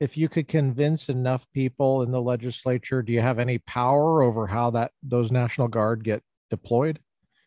if 0.00 0.16
you 0.16 0.28
could 0.28 0.48
convince 0.48 1.08
enough 1.08 1.46
people 1.54 2.02
in 2.02 2.10
the 2.10 2.20
legislature, 2.20 3.00
do 3.00 3.12
you 3.12 3.20
have 3.20 3.38
any 3.38 3.58
power 3.58 4.20
over 4.20 4.48
how 4.48 4.70
that 4.70 4.90
those 5.00 5.30
National 5.30 5.68
Guard 5.68 6.02
get 6.02 6.24
deployed? 6.50 6.98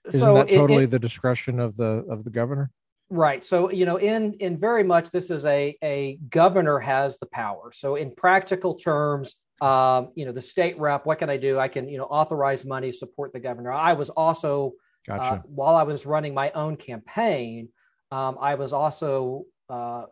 Isn't 0.07 0.21
so 0.21 0.35
that 0.35 0.49
totally 0.49 0.83
it, 0.83 0.85
it, 0.85 0.91
the 0.91 0.99
discretion 0.99 1.59
of 1.59 1.75
the 1.75 2.05
of 2.09 2.23
the 2.23 2.29
governor? 2.29 2.71
Right. 3.13 3.43
So 3.43 3.69
you 3.69 3.85
know, 3.85 3.97
in 3.97 4.33
in 4.35 4.57
very 4.57 4.83
much, 4.83 5.11
this 5.11 5.29
is 5.29 5.45
a 5.45 5.77
a 5.83 6.17
governor 6.29 6.79
has 6.79 7.19
the 7.19 7.25
power. 7.27 7.71
So 7.73 7.95
in 7.95 8.15
practical 8.15 8.75
terms, 8.75 9.35
um, 9.59 10.11
you 10.15 10.25
know, 10.25 10.31
the 10.31 10.41
state 10.41 10.79
rep, 10.79 11.05
what 11.05 11.19
can 11.19 11.29
I 11.29 11.35
do? 11.35 11.59
I 11.59 11.67
can 11.67 11.89
you 11.89 11.97
know 11.97 12.05
authorize 12.05 12.63
money, 12.63 12.91
support 12.91 13.33
the 13.33 13.39
governor. 13.39 13.73
I 13.73 13.93
was 13.93 14.09
also 14.09 14.73
Gotcha. 15.07 15.33
Uh, 15.33 15.41
while 15.45 15.75
I 15.75 15.83
was 15.83 16.05
running 16.05 16.33
my 16.33 16.51
own 16.51 16.77
campaign, 16.77 17.69
um, 18.11 18.37
I 18.39 18.55
was 18.55 18.71
also 18.71 19.45
uh, 19.69 20.05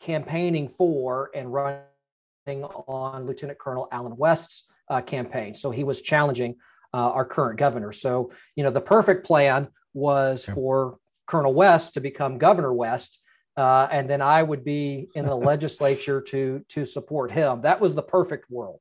campaigning 0.00 0.68
for 0.68 1.30
and 1.34 1.52
running 1.52 2.64
on 2.64 3.26
Lieutenant 3.26 3.58
Colonel 3.58 3.88
Allen 3.92 4.16
West's 4.16 4.64
uh, 4.88 5.00
campaign. 5.02 5.54
So 5.54 5.70
he 5.70 5.84
was 5.84 6.00
challenging 6.00 6.56
uh, 6.94 7.10
our 7.10 7.24
current 7.24 7.58
governor. 7.58 7.92
So, 7.92 8.32
you 8.56 8.64
know, 8.64 8.70
the 8.70 8.80
perfect 8.80 9.26
plan 9.26 9.68
was 9.94 10.46
for 10.46 10.98
Colonel 11.32 11.54
West 11.54 11.94
to 11.94 12.00
become 12.00 12.36
Governor 12.36 12.74
West. 12.74 13.18
Uh, 13.56 13.88
and 13.90 14.08
then 14.08 14.20
I 14.20 14.42
would 14.42 14.64
be 14.64 15.08
in 15.14 15.24
the 15.24 15.34
legislature 15.50 16.20
to 16.20 16.62
to 16.68 16.84
support 16.84 17.30
him. 17.30 17.62
That 17.62 17.80
was 17.80 17.94
the 17.94 18.02
perfect 18.02 18.50
world. 18.50 18.80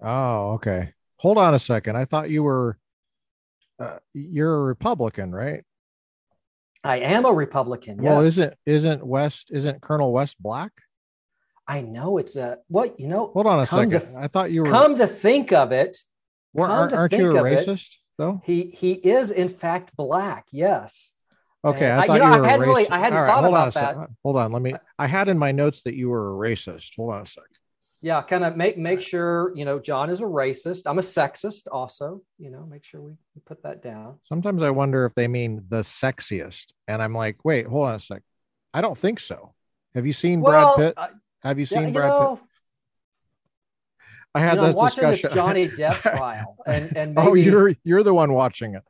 Oh, 0.00 0.52
okay. 0.52 0.94
Hold 1.18 1.36
on 1.36 1.52
a 1.54 1.58
second. 1.58 1.96
I 1.96 2.06
thought 2.06 2.30
you 2.30 2.42
were 2.42 2.78
uh, 3.78 3.98
you're 4.14 4.54
a 4.54 4.62
Republican, 4.62 5.34
right? 5.34 5.64
I 6.82 7.00
am 7.00 7.26
a 7.26 7.32
Republican. 7.32 8.02
Yes. 8.02 8.10
Well, 8.10 8.20
isn't 8.22 8.54
isn't 8.64 9.06
West 9.06 9.50
isn't 9.52 9.82
Colonel 9.82 10.12
West 10.12 10.42
black? 10.42 10.72
I 11.68 11.82
know 11.82 12.16
it's 12.16 12.36
a 12.36 12.56
what 12.68 12.98
you 12.98 13.08
know. 13.08 13.30
Hold 13.34 13.46
on 13.46 13.60
a 13.60 13.66
second. 13.66 14.00
To, 14.00 14.18
I 14.18 14.28
thought 14.28 14.50
you 14.50 14.62
were. 14.62 14.70
Come 14.70 14.96
to 14.96 15.06
think 15.06 15.52
of 15.52 15.72
it, 15.72 15.98
well, 16.54 16.70
aren't, 16.70 16.94
aren't 16.94 17.12
you 17.12 17.36
a 17.36 17.42
racist 17.42 17.92
it, 17.92 17.98
though? 18.16 18.40
He 18.44 18.74
he 18.74 18.92
is 18.92 19.30
in 19.30 19.50
fact 19.50 19.94
black. 19.94 20.46
Yes. 20.50 21.13
Okay, 21.64 21.90
I, 21.90 22.06
thought 22.06 22.14
you, 22.14 22.18
know, 22.20 22.34
you 22.34 22.40
were 22.40 22.46
I 22.46 22.50
hadn't 22.50 22.68
really, 22.68 22.88
I 22.90 22.98
hadn't 22.98 23.18
right, 23.18 23.26
thought 23.26 23.44
about 23.44 23.74
that. 23.74 24.08
Hold 24.22 24.36
on, 24.36 24.52
let 24.52 24.60
me. 24.60 24.74
I 24.98 25.06
had 25.06 25.28
in 25.28 25.38
my 25.38 25.50
notes 25.50 25.82
that 25.82 25.94
you 25.94 26.10
were 26.10 26.34
a 26.34 26.48
racist. 26.48 26.90
Hold 26.96 27.14
on 27.14 27.22
a 27.22 27.26
sec. 27.26 27.44
Yeah, 28.02 28.20
kind 28.20 28.44
of 28.44 28.54
make 28.54 28.76
make 28.76 29.00
sure 29.00 29.50
you 29.54 29.64
know 29.64 29.78
John 29.78 30.10
is 30.10 30.20
a 30.20 30.24
racist. 30.24 30.82
I'm 30.84 30.98
a 30.98 31.02
sexist, 31.02 31.68
also. 31.72 32.20
You 32.38 32.50
know, 32.50 32.66
make 32.66 32.84
sure 32.84 33.00
we 33.00 33.14
put 33.46 33.62
that 33.62 33.82
down. 33.82 34.18
Sometimes 34.24 34.62
I 34.62 34.70
wonder 34.70 35.06
if 35.06 35.14
they 35.14 35.26
mean 35.26 35.64
the 35.68 35.80
sexiest, 35.80 36.66
and 36.86 37.02
I'm 37.02 37.14
like, 37.14 37.42
wait, 37.44 37.66
hold 37.66 37.88
on 37.88 37.94
a 37.94 38.00
sec. 38.00 38.22
I 38.74 38.82
don't 38.82 38.98
think 38.98 39.20
so. 39.20 39.54
Have 39.94 40.06
you 40.06 40.12
seen 40.12 40.42
well, 40.42 40.76
Brad 40.76 40.94
Pitt? 40.94 41.04
Have 41.42 41.58
you 41.58 41.64
seen 41.64 41.82
yeah, 41.82 41.88
you 41.88 41.94
Brad 41.94 42.08
know, 42.08 42.36
Pitt? 42.36 42.48
I 44.34 44.40
had 44.40 44.54
you 44.54 44.56
know, 44.56 44.66
this 44.66 44.74
watching 44.74 45.10
discussion. 45.10 45.28
This 45.28 45.34
Johnny 45.34 45.68
Depp 45.68 46.00
trial, 46.16 46.56
and 46.66 46.96
and 46.96 47.18
oh, 47.18 47.26
maybe... 47.26 47.30
oh, 47.30 47.34
you're 47.34 47.74
you're 47.84 48.02
the 48.02 48.12
one 48.12 48.32
watching 48.32 48.74
it. 48.74 48.82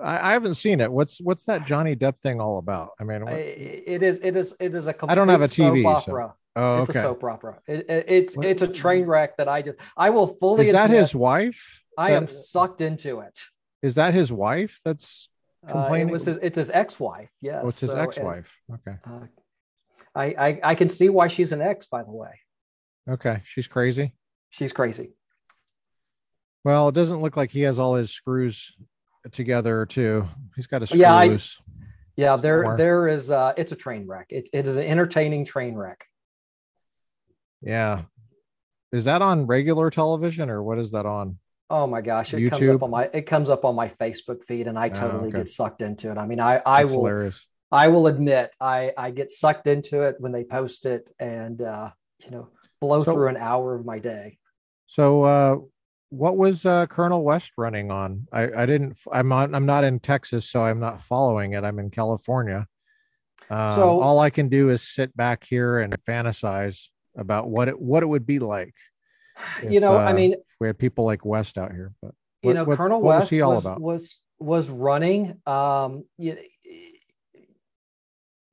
I, 0.00 0.30
I, 0.30 0.32
haven't 0.32 0.54
seen 0.54 0.80
it. 0.80 0.90
What's 0.92 1.20
what's 1.20 1.44
that 1.46 1.66
Johnny 1.66 1.96
Depp 1.96 2.18
thing 2.18 2.40
all 2.40 2.58
about? 2.58 2.90
I 3.00 3.04
mean, 3.04 3.24
what... 3.24 3.34
it 3.34 4.02
is 4.02 4.20
it 4.22 4.36
is 4.36 4.54
it 4.60 4.74
is 4.74 4.86
a 4.86 4.92
complete 4.92 5.12
I 5.12 5.16
don't 5.16 5.28
have 5.28 5.42
a 5.42 5.48
TV. 5.48 5.84
opera. 5.84 6.34
So. 6.56 6.62
Oh, 6.62 6.80
it's 6.80 6.90
a 6.90 6.94
soap 6.94 7.24
opera. 7.24 7.58
It, 7.66 7.88
it, 7.88 8.04
it's 8.08 8.36
what? 8.36 8.46
it's 8.46 8.62
a 8.62 8.68
train 8.68 9.06
wreck 9.06 9.36
that 9.38 9.48
I 9.48 9.62
just 9.62 9.78
I 9.96 10.10
will 10.10 10.28
fully. 10.28 10.66
Is 10.66 10.72
that 10.72 10.90
his 10.90 11.14
wife? 11.14 11.82
I 11.98 12.10
that... 12.10 12.16
am 12.16 12.28
sucked 12.28 12.80
into 12.80 13.20
it. 13.20 13.40
Is 13.82 13.96
that 13.96 14.14
his 14.14 14.32
wife? 14.32 14.80
That's 14.84 15.28
complaining. 15.66 16.06
Uh, 16.06 16.10
it 16.10 16.12
was 16.12 16.24
his, 16.26 16.38
it's 16.42 16.56
his 16.56 16.70
ex-wife. 16.70 17.30
Yes. 17.40 17.60
Oh, 17.64 17.68
it's 17.68 17.80
his 17.80 17.94
ex-wife. 17.94 18.50
And, 18.68 18.78
okay. 18.86 18.98
Uh, 19.04 19.26
I, 20.14 20.24
I 20.24 20.60
I 20.62 20.74
can 20.76 20.88
see 20.88 21.08
why 21.08 21.26
she's 21.26 21.50
an 21.50 21.60
ex. 21.60 21.86
By 21.86 22.04
the 22.04 22.12
way. 22.12 22.38
Okay, 23.08 23.42
she's 23.44 23.66
crazy 23.66 24.12
she's 24.50 24.72
crazy. 24.72 25.14
Well, 26.64 26.88
it 26.88 26.94
doesn't 26.94 27.22
look 27.22 27.36
like 27.36 27.50
he 27.50 27.62
has 27.62 27.78
all 27.78 27.94
his 27.94 28.10
screws 28.10 28.76
together 29.32 29.86
too. 29.86 30.28
He's 30.56 30.66
got 30.66 30.82
a 30.82 30.86
screw 30.86 31.00
yeah, 31.00 31.22
loose. 31.22 31.58
I, 31.58 31.72
yeah, 32.16 32.36
there 32.36 32.60
somewhere. 32.60 32.76
there 32.76 33.08
is 33.08 33.30
uh 33.30 33.54
it's 33.56 33.72
a 33.72 33.76
train 33.76 34.06
wreck. 34.06 34.26
It, 34.30 34.48
it 34.52 34.66
is 34.66 34.76
an 34.76 34.84
entertaining 34.84 35.44
train 35.44 35.74
wreck. 35.74 36.04
Yeah. 37.62 38.02
Is 38.92 39.04
that 39.04 39.22
on 39.22 39.46
regular 39.46 39.90
television 39.90 40.50
or 40.50 40.62
what 40.62 40.78
is 40.78 40.92
that 40.92 41.06
on? 41.06 41.38
Oh 41.70 41.86
my 41.86 42.00
gosh, 42.00 42.34
it 42.34 42.38
YouTube? 42.38 42.50
comes 42.50 42.68
up 42.68 42.82
on 42.82 42.90
my 42.90 43.10
it 43.12 43.22
comes 43.22 43.48
up 43.48 43.64
on 43.64 43.74
my 43.74 43.88
Facebook 43.88 44.44
feed 44.44 44.66
and 44.66 44.78
I 44.78 44.88
oh, 44.88 44.92
totally 44.92 45.24
oh, 45.24 45.28
okay. 45.28 45.38
get 45.38 45.48
sucked 45.48 45.82
into 45.82 46.10
it. 46.10 46.18
I 46.18 46.26
mean, 46.26 46.40
I 46.40 46.60
I 46.66 46.82
That's 46.82 46.92
will 46.92 47.06
hilarious. 47.06 47.46
I 47.72 47.88
will 47.88 48.06
admit 48.08 48.54
I 48.60 48.92
I 48.98 49.12
get 49.12 49.30
sucked 49.30 49.66
into 49.66 50.02
it 50.02 50.16
when 50.18 50.32
they 50.32 50.44
post 50.44 50.84
it 50.86 51.10
and 51.18 51.62
uh 51.62 51.90
you 52.24 52.32
know 52.32 52.48
blow 52.80 53.04
so, 53.04 53.12
through 53.12 53.28
an 53.28 53.36
hour 53.36 53.76
of 53.76 53.86
my 53.86 53.98
day. 53.98 54.38
So, 54.90 55.22
uh, 55.22 55.56
what 56.08 56.36
was 56.36 56.66
uh, 56.66 56.88
Colonel 56.88 57.22
West 57.22 57.52
running 57.56 57.92
on? 57.92 58.26
I, 58.32 58.50
I 58.52 58.66
didn't. 58.66 58.96
I'm 59.12 59.30
on. 59.30 59.54
I'm 59.54 59.64
not 59.64 59.84
in 59.84 60.00
Texas, 60.00 60.50
so 60.50 60.64
I'm 60.64 60.80
not 60.80 61.00
following 61.00 61.52
it. 61.52 61.62
I'm 61.62 61.78
in 61.78 61.90
California. 61.90 62.66
Um, 63.50 63.74
so 63.76 64.00
all 64.00 64.18
I 64.18 64.30
can 64.30 64.48
do 64.48 64.70
is 64.70 64.82
sit 64.82 65.16
back 65.16 65.46
here 65.48 65.78
and 65.78 65.94
fantasize 66.02 66.88
about 67.16 67.48
what 67.48 67.68
it 67.68 67.80
what 67.80 68.02
it 68.02 68.06
would 68.06 68.26
be 68.26 68.40
like. 68.40 68.74
If, 69.62 69.70
you 69.70 69.78
know, 69.78 69.96
uh, 69.96 70.02
I 70.02 70.12
mean, 70.12 70.34
we 70.60 70.66
had 70.66 70.76
people 70.76 71.04
like 71.04 71.24
West 71.24 71.56
out 71.56 71.70
here, 71.70 71.92
but 72.02 72.12
what, 72.40 72.50
you 72.50 72.54
know, 72.54 72.64
what, 72.64 72.76
Colonel 72.76 73.00
what 73.00 73.20
West 73.20 73.30
was, 73.30 73.64
was, 73.64 73.78
was 73.78 74.20
was 74.40 74.70
running. 74.70 75.40
Um, 75.46 76.02
you, 76.18 76.36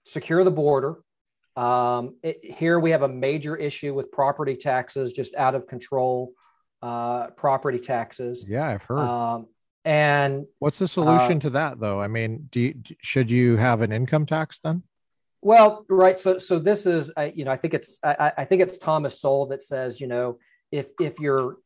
secure 0.06 0.44
the 0.44 0.52
border. 0.52 0.98
Um, 1.58 2.16
it, 2.22 2.40
here 2.44 2.80
we 2.80 2.92
have 2.92 3.02
a 3.02 3.08
major 3.08 3.56
issue 3.56 3.94
with 3.94 4.12
property 4.12 4.56
taxes, 4.56 5.12
just 5.12 5.36
out 5.36 5.56
of 5.56 5.68
control 5.68 6.34
uh, 6.82 7.28
property 7.32 7.80
taxes. 7.80 8.46
Yeah, 8.48 8.68
I've 8.68 8.84
heard. 8.84 9.00
Um, 9.00 9.48
and 9.84 10.46
what's 10.60 10.80
the 10.80 10.88
solution 10.88 11.38
uh, 11.38 11.42
to 11.42 11.50
that, 11.52 11.80
though? 11.80 12.00
I 12.00 12.08
mean, 12.08 12.48
do 12.52 12.60
you, 12.60 12.76
should 13.02 13.32
you 13.32 13.58
have 13.58 13.82
an 13.82 13.92
income 13.92 14.26
tax 14.26 14.60
then? 14.60 14.84
Well, 15.42 15.86
right. 15.90 16.20
So, 16.20 16.40
so 16.40 16.60
this 16.60 16.86
is, 16.86 17.12
uh, 17.18 17.30
you 17.34 17.46
know, 17.46 17.52
I 17.52 17.58
think 17.58 17.74
it's, 17.74 18.00
I, 18.04 18.34
I 18.38 18.46
think 18.46 18.62
it's 18.62 18.78
Thomas 18.78 19.20
Sowell 19.20 19.48
that 19.48 19.64
says, 19.64 20.00
you 20.00 20.08
know, 20.08 20.40
if 20.72 20.90
if 21.00 21.20
you're 21.20 21.58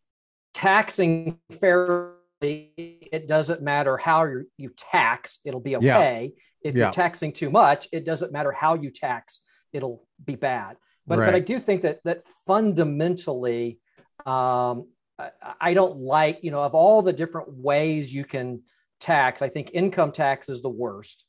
taxing 0.54 1.40
fairly, 1.60 2.14
it 2.42 3.28
doesn't 3.28 3.62
matter 3.62 3.98
how 3.98 4.26
you 4.26 4.46
you 4.58 4.72
tax; 4.78 5.40
it'll 5.44 5.60
be 5.60 5.76
okay. 5.78 6.34
Yeah. 6.36 6.70
If 6.70 6.76
yeah. 6.76 6.86
you're 6.86 6.92
taxing 6.92 7.34
too 7.34 7.50
much, 7.50 7.88
it 7.92 8.06
doesn't 8.06 8.32
matter 8.32 8.52
how 8.52 8.76
you 8.76 8.92
tax; 8.92 9.42
it'll 9.74 10.04
be 10.24 10.36
bad. 10.36 10.78
But 11.08 11.20
right. 11.20 11.26
but 11.28 11.36
I 11.36 11.40
do 11.40 11.60
think 11.60 11.82
that 11.82 12.00
that 12.04 12.24
fundamentally, 12.46 13.80
um, 14.26 14.88
I, 15.18 15.30
I 15.60 15.74
don't 15.74 15.98
like 15.98 16.40
you 16.44 16.52
know 16.52 16.62
of 16.62 16.76
all 16.76 17.02
the 17.02 17.14
different 17.14 17.54
ways 17.54 18.14
you 18.14 18.26
can 18.26 18.62
tax. 19.00 19.42
I 19.42 19.50
think 19.50 19.72
income 19.74 20.12
tax 20.12 20.50
is 20.50 20.62
the 20.62 20.70
worst. 20.70 21.26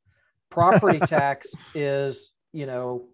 Property 0.51 0.99
tax 1.07 1.55
is 1.75 2.33
you 2.53 2.67
know 2.67 3.09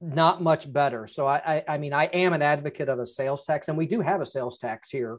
not 0.00 0.42
much 0.42 0.72
better. 0.72 1.06
So 1.06 1.26
I, 1.26 1.36
I, 1.36 1.64
I 1.68 1.78
mean 1.78 1.92
I 1.92 2.04
am 2.06 2.32
an 2.32 2.42
advocate 2.42 2.88
of 2.88 2.98
a 2.98 3.06
sales 3.06 3.44
tax, 3.44 3.68
and 3.68 3.76
we 3.76 3.86
do 3.86 4.00
have 4.00 4.20
a 4.20 4.26
sales 4.26 4.58
tax 4.58 4.90
here 4.90 5.18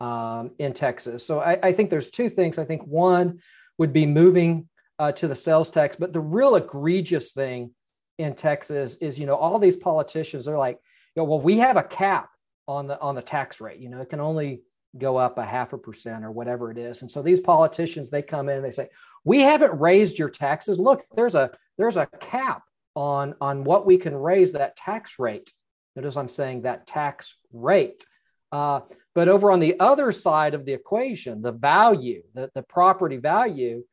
um, 0.00 0.52
in 0.58 0.72
Texas. 0.72 1.26
So 1.26 1.40
I, 1.40 1.58
I 1.62 1.72
think 1.72 1.90
there's 1.90 2.10
two 2.10 2.28
things. 2.28 2.58
I 2.58 2.64
think 2.64 2.82
one 2.84 3.40
would 3.78 3.92
be 3.92 4.06
moving 4.06 4.68
uh, 4.98 5.12
to 5.12 5.28
the 5.28 5.34
sales 5.34 5.70
tax, 5.70 5.96
but 5.96 6.12
the 6.12 6.20
real 6.20 6.54
egregious 6.54 7.32
thing 7.32 7.72
in 8.18 8.34
Texas 8.34 8.96
is, 8.96 9.18
you 9.18 9.26
know, 9.26 9.34
all 9.34 9.58
these 9.58 9.76
politicians 9.76 10.48
are 10.48 10.58
like, 10.58 10.78
you 11.14 11.22
know, 11.22 11.24
well, 11.24 11.40
we 11.40 11.58
have 11.58 11.76
a 11.76 11.82
cap 11.82 12.30
on 12.66 12.86
the 12.86 12.98
on 13.00 13.14
the 13.14 13.22
tax 13.22 13.60
rate. 13.60 13.78
You 13.78 13.88
know, 13.88 14.00
it 14.00 14.10
can 14.10 14.20
only 14.20 14.62
go 14.96 15.16
up 15.16 15.38
a 15.38 15.44
half 15.44 15.72
a 15.72 15.78
percent 15.78 16.24
or 16.24 16.30
whatever 16.30 16.70
it 16.70 16.78
is. 16.78 17.02
And 17.02 17.10
so 17.10 17.22
these 17.22 17.40
politicians, 17.40 18.10
they 18.10 18.22
come 18.22 18.48
in 18.48 18.56
and 18.56 18.64
they 18.64 18.70
say, 18.70 18.88
we 19.24 19.40
haven't 19.40 19.78
raised 19.80 20.18
your 20.18 20.30
taxes. 20.30 20.78
Look, 20.78 21.04
there's 21.14 21.34
a 21.34 21.50
there's 21.78 21.96
a 21.96 22.06
cap 22.20 22.62
on 22.94 23.34
on 23.40 23.64
what 23.64 23.86
we 23.86 23.98
can 23.98 24.14
raise 24.14 24.52
that 24.52 24.76
tax 24.76 25.18
rate. 25.18 25.52
Notice 25.96 26.16
I'm 26.16 26.28
saying 26.28 26.62
that 26.62 26.86
tax 26.86 27.36
rate. 27.52 28.04
Uh, 28.52 28.80
but 29.14 29.28
over 29.28 29.50
on 29.50 29.60
the 29.60 29.78
other 29.80 30.12
side 30.12 30.54
of 30.54 30.64
the 30.64 30.72
equation, 30.72 31.42
the 31.42 31.52
value, 31.52 32.22
the, 32.34 32.50
the 32.54 32.62
property 32.62 33.16
value, 33.16 33.84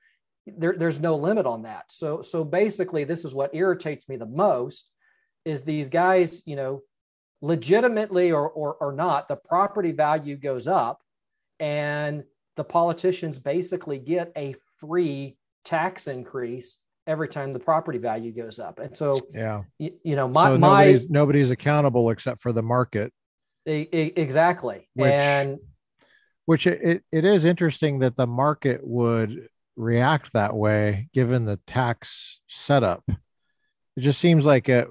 there, 0.48 0.76
there's 0.78 1.00
no 1.00 1.16
limit 1.16 1.46
on 1.46 1.64
that. 1.64 1.86
So, 1.90 2.22
so 2.22 2.44
basically, 2.44 3.04
this 3.04 3.26
is 3.26 3.34
what 3.34 3.56
irritates 3.56 4.10
me 4.10 4.16
the 4.18 4.26
most 4.26 4.90
is 5.46 5.64
these 5.64 5.90
guys, 5.90 6.42
you 6.46 6.56
know, 6.56 6.82
legitimately 7.42 8.32
or, 8.32 8.50
or, 8.50 8.76
or 8.76 8.92
not, 8.92 9.28
the 9.28 9.36
property 9.36 9.92
value 9.92 10.36
goes 10.36 10.68
up 10.68 11.02
and 11.60 12.24
the 12.56 12.64
politicians 12.64 13.40
basically 13.40 13.98
get 13.98 14.32
a 14.36 14.56
free 14.78 15.38
tax 15.66 16.08
increase 16.08 16.78
every 17.08 17.28
time 17.28 17.54
the 17.54 17.60
property 17.60 17.98
value 17.98 18.32
goes 18.32 18.60
up. 18.60 18.80
And 18.80 18.96
so, 18.96 19.20
yeah, 19.34 19.64
you, 19.80 19.94
you 20.04 20.16
know, 20.16 20.28
my, 20.28 20.46
so 20.46 20.58
nobody's, 20.58 21.10
my, 21.10 21.20
nobody's 21.20 21.50
accountable 21.50 22.10
except 22.12 22.42
for 22.42 22.52
the 22.52 22.62
market. 22.62 23.12
Exactly. 23.66 24.88
Which, 24.94 25.12
and 25.12 25.58
which 26.46 26.68
it, 26.68 27.04
it 27.12 27.26
is 27.26 27.46
interesting 27.46 28.00
that 28.00 28.16
the 28.18 28.28
market 28.28 28.82
would 28.84 29.48
react 29.82 30.34
that 30.34 30.56
way 30.56 31.10
given 31.14 31.46
the 31.46 31.60
tax 31.66 32.40
setup. 32.48 33.04
It 33.10 34.02
just 34.02 34.22
seems 34.22 34.46
like 34.46 34.70
it, 34.70 34.88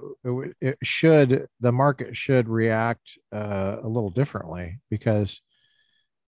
it 0.59 0.77
should 0.83 1.47
the 1.59 1.71
market 1.71 2.15
should 2.15 2.47
react 2.47 3.17
uh, 3.33 3.77
a 3.81 3.87
little 3.87 4.11
differently 4.11 4.79
because 4.91 5.41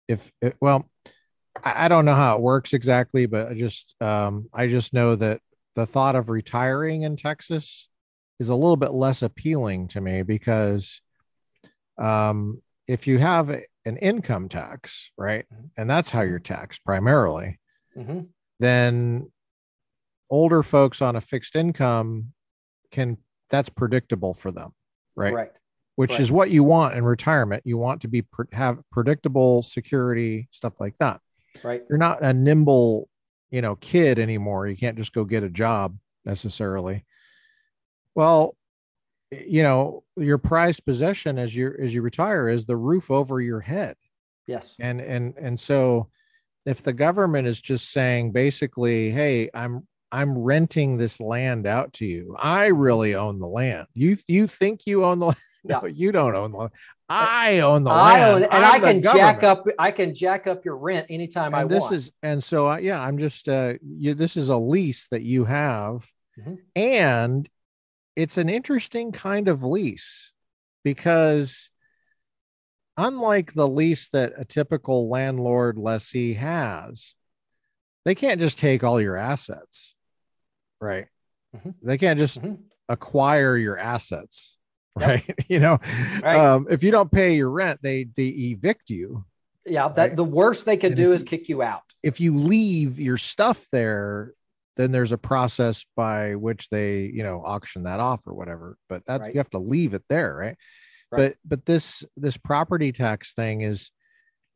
if 0.07 0.31
it, 0.42 0.57
well, 0.61 0.90
I, 1.62 1.87
I 1.87 1.88
don't 1.88 2.05
know 2.05 2.14
how 2.14 2.37
it 2.37 2.42
works 2.42 2.75
exactly, 2.75 3.27
but 3.27 3.49
I 3.49 3.55
just 3.55 3.94
um, 4.03 4.49
I 4.53 4.66
just 4.66 4.92
know 4.92 5.16
that 5.16 5.40
the 5.77 5.87
thought 5.87 6.16
of 6.16 6.29
retiring 6.29 7.03
in 7.03 7.16
Texas 7.16 7.88
is 8.38 8.51
a 8.51 8.55
little 8.55 8.77
bit 8.77 8.92
less 8.92 9.23
appealing 9.23 9.88
to 9.88 10.01
me 10.01 10.23
because 10.23 11.01
um, 11.97 12.61
if 12.87 13.07
you 13.07 13.18
have 13.18 13.49
an 13.49 13.97
income 13.97 14.49
tax, 14.49 15.11
right, 15.16 15.47
and 15.77 15.88
that's 15.88 16.11
how 16.11 16.21
you're 16.21 16.38
taxed 16.38 16.85
primarily, 16.85 17.59
mm-hmm 17.97 18.21
then 18.61 19.31
older 20.31 20.62
folks 20.62 21.01
on 21.01 21.16
a 21.16 21.21
fixed 21.21 21.57
income 21.57 22.33
can 22.90 23.16
that's 23.51 23.68
predictable 23.68 24.35
for 24.35 24.53
them 24.53 24.73
right? 25.18 25.35
Right. 25.35 25.51
Which 25.97 26.12
right. 26.12 26.21
is 26.21 26.31
what 26.31 26.51
you 26.51 26.62
want 26.62 26.94
in 26.94 27.05
retirement. 27.05 27.64
You 27.66 27.77
want 27.77 28.03
to 28.03 28.09
be 28.09 28.25
have 28.53 28.79
predictable 28.92 29.62
security 29.62 30.49
stuff 30.53 30.75
like 30.81 30.97
that. 30.99 31.21
Right. 31.64 31.83
You're 31.90 31.99
not 31.99 32.23
a 32.23 32.33
nimble 32.33 33.09
you 33.51 33.61
know 33.61 33.75
kid 33.77 34.18
anymore. 34.18 34.68
You 34.68 34.77
can't 34.77 34.97
just 34.97 35.12
go 35.12 35.25
get 35.25 35.42
a 35.42 35.51
job 35.51 35.99
necessarily. 36.25 37.05
Well 38.14 38.55
you 39.31 39.62
know 39.62 40.05
your 40.16 40.38
prized 40.38 40.87
possession 40.87 41.38
as 41.38 41.55
you 41.55 41.75
as 41.83 41.92
you 41.92 42.01
retire 42.01 42.49
is 42.49 42.64
the 42.64 42.77
roof 42.77 43.11
over 43.11 43.40
your 43.40 43.61
head. 43.61 43.97
Yes. 44.47 44.77
And 44.79 45.01
and 45.01 45.35
and 45.37 45.59
so 45.59 46.09
if 46.69 46.83
the 46.83 46.93
government 46.93 47.49
is 47.49 47.61
just 47.61 47.91
saying 47.91 48.33
basically, 48.33 49.11
hey, 49.11 49.49
I'm 49.55 49.87
I'm 50.11 50.39
renting 50.39 50.97
this 50.97 51.21
land 51.21 51.67
out 51.67 51.93
to 51.95 52.07
you. 52.07 52.37
I 52.39 52.67
really 52.67 53.15
own 53.15 53.39
the 53.39 53.47
land. 53.47 53.87
You 53.95 54.17
you 54.27 54.47
think 54.47 54.87
you 54.87 55.05
own 55.05 55.19
the 55.19 55.27
land? 55.27 55.39
no, 55.65 55.81
yeah. 55.85 55.93
you 55.93 56.13
don't 56.13 56.35
own 56.35 56.53
the 56.53 56.59
land. 56.59 56.73
I 57.09 57.61
own 57.61 57.85
the 57.85 57.91
I 57.91 58.21
land. 58.21 58.35
own 58.35 58.43
and 58.51 58.65
I'm 58.65 58.85
i 58.85 58.93
can 58.93 59.03
jack 59.03 59.43
up 59.43 59.67
I 59.79 59.91
can 59.91 60.15
jack 60.15 60.47
up 60.47 60.67
your 60.67 60.77
rent 60.77 61.07
anytime 61.09 61.55
and 61.55 61.57
I 61.57 61.65
this 61.65 61.81
want. 61.81 61.95
is 61.95 62.13
and 62.23 62.45
so 62.45 62.67
I, 62.67 62.81
yeah, 62.81 63.01
I'm 63.01 63.19
just 63.19 63.49
uh 63.49 63.75
you 63.83 64.13
this 64.13 64.37
is 64.37 64.51
a 64.51 64.57
lease 64.59 65.09
that 65.09 65.23
you 65.23 65.47
have 65.47 66.07
mm-hmm. 66.39 66.57
and 66.77 67.49
it's 68.15 68.37
an 68.37 68.51
interesting 68.51 69.13
kind 69.13 69.49
of 69.49 69.63
lease 69.63 70.33
because 70.85 71.71
unlike 72.99 73.55
the 73.55 73.67
lease 73.67 74.11
that 74.11 74.35
a 74.37 74.45
typical 74.45 75.09
landlord 75.09 75.79
lessee 75.79 76.35
has, 76.35 77.15
they 78.05 78.15
can't 78.15 78.41
just 78.41 78.59
take 78.59 78.85
all 78.85 79.01
your 79.01 79.17
assets. 79.17 79.95
Right. 80.81 81.07
Mm-hmm. 81.57 81.71
They 81.83 81.97
can't 81.97 82.19
just 82.19 82.43
mm-hmm. 82.43 82.57
acquire 82.91 83.57
your 83.57 83.79
assets 83.79 84.55
right? 84.99 85.25
Yep. 85.27 85.39
you 85.49 85.61
know, 85.61 85.79
right. 86.23 86.37
Um, 86.37 86.67
if 86.71 86.83
you 86.83 86.91
don't 86.91 87.11
pay 87.11 87.35
your 87.35 87.51
rent, 87.51 87.81
they 87.83 88.05
they 88.05 88.29
evict 88.29 88.91
you. 88.91 89.25
Yeah, 89.65 89.89
that 89.89 89.97
right? 89.97 90.17
the 90.17 90.25
worst 90.25 90.65
they 90.65 90.77
could 90.77 90.93
and 90.93 90.97
do 90.97 91.13
is 91.13 91.23
kick 91.23 91.49
you 91.49 91.63
out. 91.63 91.83
If 92.03 92.21
you 92.21 92.37
leave 92.37 92.99
your 92.99 93.19
stuff 93.19 93.67
there, 93.71 94.33
then 94.77 94.93
there's 94.93 95.13
a 95.13 95.19
process 95.19 95.85
by 95.97 96.37
which 96.37 96.71
they, 96.71 97.03
you 97.03 97.23
know, 97.23 97.43
auction 97.45 97.83
that 97.83 98.01
off 98.01 98.27
or 98.27 98.35
whatever. 98.35 98.77
But 98.89 99.05
that 99.07 99.21
right. 99.21 99.35
you 99.35 99.39
have 99.39 99.51
to 99.51 99.59
leave 99.59 99.95
it 99.95 100.05
there, 100.09 100.35
right? 100.35 100.57
But 101.11 101.37
but 101.44 101.64
this 101.64 102.05
this 102.16 102.37
property 102.37 102.92
tax 102.92 103.33
thing 103.33 103.62
is 103.62 103.90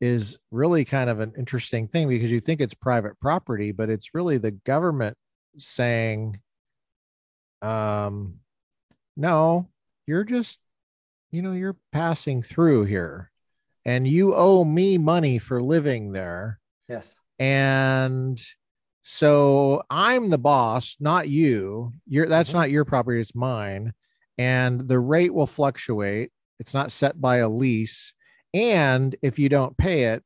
is 0.01 0.37
really 0.51 0.85
kind 0.85 1.09
of 1.09 1.21
an 1.21 1.33
interesting 1.39 1.87
thing 1.89 2.09
because 2.09 2.31
you 2.31 2.41
think 2.41 2.61
it's 2.61 2.75
private 2.75 3.19
property, 3.21 3.73
but 3.73 3.89
it's 3.89 4.15
really 4.15 4.37
the 4.37 4.51
government 4.51 5.17
saying, 5.59 6.41
um, 7.63 8.35
no, 9.17 9.69
you're 10.07 10.25
just 10.25 10.59
you 11.31 11.41
know 11.41 11.53
you're 11.53 11.77
passing 11.93 12.43
through 12.43 12.85
here 12.85 13.31
and 13.85 14.07
you 14.07 14.35
owe 14.35 14.65
me 14.65 14.99
money 14.99 15.39
for 15.39 15.63
living 15.63 16.13
there. 16.13 16.59
Yes. 16.89 17.15
And 17.39 18.41
so 19.05 19.83
i'm 19.91 20.31
the 20.31 20.39
boss 20.39 20.97
not 21.01 21.29
you. 21.29 21.93
You're 22.07 22.29
that's 22.29 22.51
mm-hmm. 22.51 22.59
not 22.59 22.71
your 22.71 22.85
property 22.85 23.21
it's 23.21 23.35
mine. 23.35 23.93
And 24.39 24.89
the 24.89 24.99
rate 24.99 25.35
will 25.35 25.47
fluctuate 25.47 26.31
it's 26.59 26.75
not 26.75 26.93
set 26.93 27.21
by 27.21 27.37
a 27.39 27.49
lease 27.49 28.15
and 28.55 29.17
if 29.23 29.39
you 29.39 29.49
don't 29.49 29.77
pay 29.77 30.05
it 30.05 30.23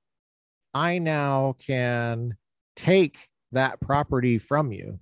i 0.74 0.98
now 0.98 1.54
can 1.64 2.36
take 2.74 3.28
that 3.52 3.80
property 3.80 4.38
from 4.38 4.72
you 4.72 4.98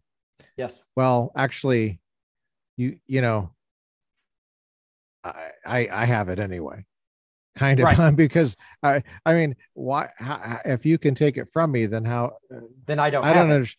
yes 0.56 0.84
well 0.96 1.32
actually 1.36 2.00
you 2.76 2.98
you 3.06 3.20
know 3.20 3.50
I, 5.66 5.88
I 5.90 6.04
have 6.04 6.28
it 6.28 6.38
anyway 6.38 6.84
kind 7.56 7.80
of 7.80 7.84
right. 7.84 8.16
because 8.16 8.56
I 8.82 9.02
I 9.24 9.34
mean 9.34 9.56
why 9.74 10.10
how, 10.16 10.60
if 10.64 10.84
you 10.84 10.98
can 10.98 11.14
take 11.14 11.36
it 11.36 11.48
from 11.52 11.72
me 11.72 11.86
then 11.86 12.04
how 12.04 12.36
then 12.86 12.98
I 12.98 13.10
don't 13.10 13.24
I 13.24 13.32
don't 13.32 13.50
understand. 13.50 13.78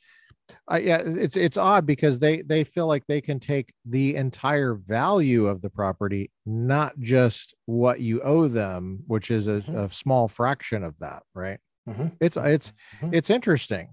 I, 0.67 0.79
yeah, 0.79 1.01
it's 1.03 1.37
it's 1.37 1.57
odd 1.57 1.85
because 1.85 2.19
they 2.19 2.41
they 2.41 2.63
feel 2.63 2.87
like 2.87 3.03
they 3.07 3.21
can 3.21 3.39
take 3.39 3.73
the 3.85 4.15
entire 4.15 4.75
value 4.75 5.47
of 5.47 5.61
the 5.61 5.69
property, 5.69 6.31
not 6.45 6.99
just 6.99 7.55
what 7.65 7.99
you 7.99 8.21
owe 8.21 8.47
them, 8.47 9.03
which 9.07 9.31
is 9.31 9.47
a, 9.47 9.61
mm-hmm. 9.61 9.77
a 9.77 9.89
small 9.89 10.27
fraction 10.27 10.83
of 10.83 10.97
that, 10.99 11.23
right? 11.33 11.59
Mm-hmm. 11.89 12.07
It's 12.19 12.37
it's 12.37 12.73
mm-hmm. 13.01 13.13
it's 13.13 13.29
interesting. 13.29 13.89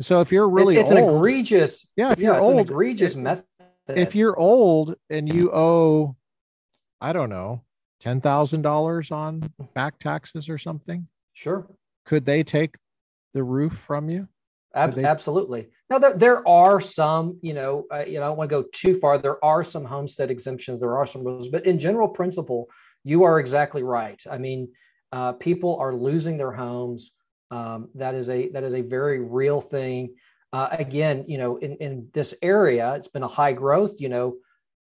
So 0.00 0.20
if 0.20 0.32
you're 0.32 0.48
really 0.48 0.76
it's, 0.76 0.90
it's 0.90 0.98
old, 0.98 1.10
an 1.10 1.16
egregious, 1.16 1.86
yeah, 1.96 2.12
if 2.12 2.18
you're 2.18 2.38
old, 2.38 2.60
egregious 2.60 3.16
method. 3.16 3.44
If 3.86 4.14
you're 4.14 4.38
old 4.38 4.94
and 5.10 5.32
you 5.32 5.50
owe 5.52 6.16
I 7.00 7.12
don't 7.12 7.28
know, 7.28 7.62
ten 8.00 8.20
thousand 8.20 8.62
dollars 8.62 9.10
on 9.10 9.52
back 9.74 9.98
taxes 9.98 10.48
or 10.48 10.56
something? 10.58 11.06
Sure. 11.34 11.66
Could 12.06 12.24
they 12.24 12.42
take 12.42 12.76
the 13.34 13.44
roof 13.44 13.74
from 13.74 14.08
you? 14.08 14.28
Ab- 14.74 14.94
they... 14.94 15.04
Absolutely. 15.04 15.68
Now 15.90 15.98
there, 15.98 16.14
there 16.14 16.48
are 16.48 16.80
some, 16.80 17.38
you 17.42 17.52
know, 17.52 17.84
uh, 17.92 18.04
you 18.04 18.14
know, 18.14 18.24
I 18.24 18.28
don't 18.28 18.38
want 18.38 18.50
to 18.50 18.62
go 18.62 18.68
too 18.72 18.98
far. 18.98 19.18
There 19.18 19.44
are 19.44 19.62
some 19.62 19.84
homestead 19.84 20.30
exemptions. 20.30 20.80
There 20.80 20.96
are 20.96 21.06
some 21.06 21.24
rules, 21.24 21.48
but 21.48 21.66
in 21.66 21.78
general 21.78 22.08
principle, 22.08 22.68
you 23.04 23.24
are 23.24 23.38
exactly 23.38 23.82
right. 23.82 24.20
I 24.30 24.38
mean, 24.38 24.68
uh, 25.12 25.32
people 25.32 25.76
are 25.78 25.94
losing 25.94 26.38
their 26.38 26.52
homes. 26.52 27.12
Um, 27.50 27.90
that 27.94 28.14
is 28.14 28.30
a 28.30 28.48
that 28.50 28.64
is 28.64 28.74
a 28.74 28.80
very 28.80 29.20
real 29.20 29.60
thing. 29.60 30.14
Uh, 30.52 30.68
again, 30.72 31.24
you 31.28 31.36
know, 31.36 31.56
in, 31.56 31.76
in 31.76 32.08
this 32.12 32.34
area, 32.42 32.94
it's 32.94 33.08
been 33.08 33.22
a 33.22 33.28
high 33.28 33.52
growth. 33.52 34.00
You 34.00 34.08
know, 34.08 34.36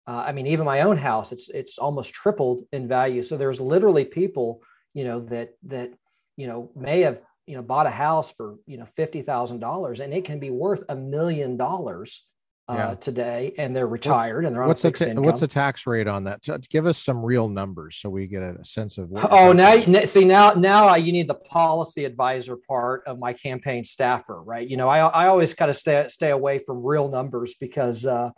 uh, 0.06 0.24
I 0.26 0.32
mean, 0.32 0.46
even 0.46 0.64
my 0.64 0.82
own 0.82 0.96
house, 0.96 1.32
it's 1.32 1.48
it's 1.48 1.78
almost 1.78 2.12
tripled 2.12 2.62
in 2.72 2.88
value. 2.88 3.22
So 3.22 3.36
there's 3.36 3.60
literally 3.60 4.04
people, 4.04 4.62
you 4.94 5.04
know, 5.04 5.20
that 5.26 5.50
that 5.64 5.92
you 6.36 6.46
know 6.46 6.70
may 6.76 7.02
have 7.02 7.20
you 7.46 7.56
know 7.56 7.62
bought 7.62 7.86
a 7.86 7.90
house 7.90 8.32
for 8.32 8.56
you 8.66 8.78
know 8.78 8.86
fifty 8.96 9.22
thousand 9.22 9.60
dollars, 9.60 10.00
and 10.00 10.12
it 10.12 10.24
can 10.24 10.38
be 10.38 10.50
worth 10.50 10.82
a 10.88 10.96
million 10.96 11.56
dollars 11.56 12.26
uh, 12.68 12.94
today, 12.96 13.54
and 13.58 13.74
they're 13.74 13.86
retired 13.86 14.44
what's, 14.44 14.46
and 14.46 14.56
they're 14.56 14.62
on 14.62 14.68
what's 14.68 14.82
the 14.82 14.90
ta- 14.90 15.20
what's 15.20 15.40
the 15.40 15.48
tax 15.48 15.86
rate 15.86 16.06
on 16.06 16.24
that? 16.24 16.40
Give 16.70 16.86
us 16.86 16.98
some 16.98 17.24
real 17.24 17.48
numbers 17.48 17.96
so 17.96 18.08
we 18.08 18.26
get 18.26 18.42
a 18.42 18.64
sense 18.64 18.98
of. 18.98 19.10
oh, 19.30 19.52
now 19.52 20.04
see 20.04 20.24
now 20.24 20.52
now 20.52 20.94
you 20.94 21.12
need 21.12 21.28
the 21.28 21.34
policy 21.34 22.04
advisor 22.04 22.56
part 22.56 23.02
of 23.06 23.18
my 23.18 23.32
campaign 23.32 23.84
staffer, 23.84 24.40
right? 24.40 24.66
You 24.66 24.76
know, 24.76 24.88
I 24.88 25.00
I 25.00 25.26
always 25.26 25.54
kind 25.54 25.70
of 25.70 25.76
stay 25.76 26.06
stay 26.08 26.30
away 26.30 26.58
from 26.58 26.84
real 26.84 27.08
numbers 27.08 27.54
because. 27.58 28.06
Uh, 28.06 28.30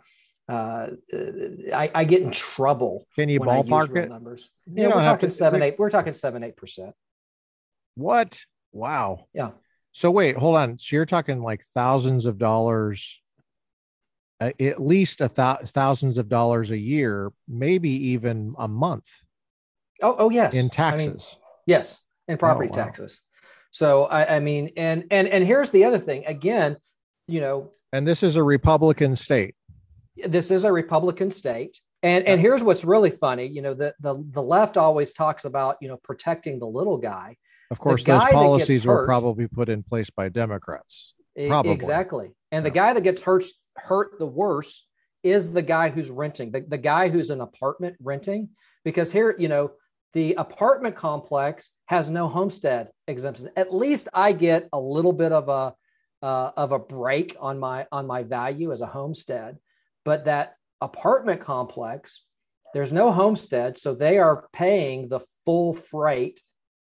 uh, 0.47 0.89
I, 1.73 1.89
I, 1.95 2.03
get 2.03 2.21
in 2.21 2.29
trouble. 2.29 3.07
Can 3.15 3.29
you 3.29 3.39
ballpark 3.39 3.97
it? 3.97 4.09
Numbers. 4.09 4.47
You 4.67 4.83
yeah, 4.83 4.95
we're 4.95 5.01
talking 5.01 5.29
to, 5.29 5.35
seven, 5.35 5.61
we, 5.61 5.65
eight. 5.65 5.79
We're 5.79 5.89
talking 5.89 6.13
seven, 6.13 6.43
eight 6.43 6.55
percent. 6.55 6.93
What? 7.95 8.39
Wow. 8.75 9.27
Yeah. 9.33 9.51
So 9.91 10.11
wait, 10.11 10.37
hold 10.37 10.57
on. 10.57 10.77
So 10.77 10.95
you're 10.95 11.05
talking 11.05 11.41
like 11.41 11.63
thousands 11.73 12.25
of 12.25 12.37
dollars, 12.37 13.21
uh, 14.41 14.51
at 14.59 14.81
least 14.81 15.21
a 15.21 15.29
th- 15.29 15.69
thousands 15.69 16.17
of 16.17 16.27
dollars 16.27 16.71
a 16.71 16.77
year, 16.77 17.31
maybe 17.47 17.89
even 18.09 18.53
a 18.57 18.67
month. 18.67 19.07
Oh, 20.01 20.15
oh 20.19 20.29
yes. 20.29 20.53
In 20.53 20.69
taxes. 20.69 21.07
I 21.07 21.09
mean, 21.09 21.45
yes, 21.65 21.99
in 22.27 22.37
property 22.37 22.69
oh, 22.71 22.77
wow. 22.77 22.83
taxes. 22.85 23.21
So 23.71 24.05
I, 24.05 24.35
I 24.35 24.39
mean, 24.39 24.71
and 24.77 25.05
and 25.11 25.27
and 25.27 25.45
here's 25.45 25.69
the 25.69 25.85
other 25.85 25.99
thing. 25.99 26.25
Again, 26.25 26.77
you 27.27 27.41
know. 27.41 27.71
And 27.93 28.05
this 28.05 28.23
is 28.23 28.35
a 28.35 28.43
Republican 28.43 29.15
state 29.15 29.55
this 30.15 30.51
is 30.51 30.63
a 30.63 30.71
Republican 30.71 31.31
state. 31.31 31.79
And, 32.03 32.25
and 32.25 32.39
here's 32.39 32.63
what's 32.63 32.85
really 32.85 33.09
funny, 33.09 33.47
you 33.47 33.61
know, 33.61 33.73
the, 33.73 33.93
the, 33.99 34.23
the 34.31 34.41
left 34.41 34.77
always 34.77 35.11
talks 35.11 35.45
about, 35.45 35.77
you 35.81 35.87
know, 35.87 35.97
protecting 35.97 36.59
the 36.59 36.67
little 36.67 36.97
guy. 36.97 37.37
Of 37.71 37.79
course, 37.79 38.03
those 38.03 38.23
policies 38.25 38.83
hurt, 38.83 39.01
were 39.01 39.05
probably 39.05 39.47
put 39.47 39.69
in 39.69 39.83
place 39.83 40.09
by 40.09 40.29
Democrats. 40.29 41.13
Probably. 41.47 41.71
Exactly. 41.71 42.27
And 42.51 42.63
yeah. 42.63 42.69
the 42.69 42.73
guy 42.73 42.93
that 42.93 43.01
gets 43.01 43.21
hurt, 43.21 43.45
hurt 43.75 44.19
the 44.19 44.27
worst 44.27 44.85
is 45.23 45.51
the 45.51 45.61
guy 45.61 45.89
who's 45.89 46.09
renting, 46.09 46.51
the, 46.51 46.61
the 46.61 46.77
guy 46.77 47.09
who's 47.09 47.29
an 47.29 47.41
apartment 47.41 47.95
renting. 48.01 48.49
Because 48.83 49.11
here, 49.11 49.35
you 49.37 49.47
know, 49.47 49.71
the 50.13 50.35
apartment 50.35 50.95
complex 50.95 51.71
has 51.87 52.09
no 52.09 52.27
homestead 52.27 52.89
exemption. 53.07 53.49
At 53.55 53.73
least 53.73 54.07
I 54.13 54.31
get 54.31 54.69
a 54.71 54.79
little 54.79 55.13
bit 55.13 55.31
of 55.31 55.49
a 55.49 55.73
uh, 56.25 56.51
of 56.55 56.71
a 56.71 56.79
break 56.79 57.35
on 57.39 57.59
my 57.59 57.85
on 57.91 58.07
my 58.07 58.23
value 58.23 58.71
as 58.71 58.81
a 58.81 58.87
homestead. 58.87 59.57
But 60.05 60.25
that 60.25 60.55
apartment 60.81 61.41
complex, 61.41 62.21
there's 62.73 62.93
no 62.93 63.11
homestead. 63.11 63.77
So 63.77 63.93
they 63.93 64.17
are 64.17 64.47
paying 64.53 65.09
the 65.09 65.19
full 65.43 65.73
freight 65.73 66.41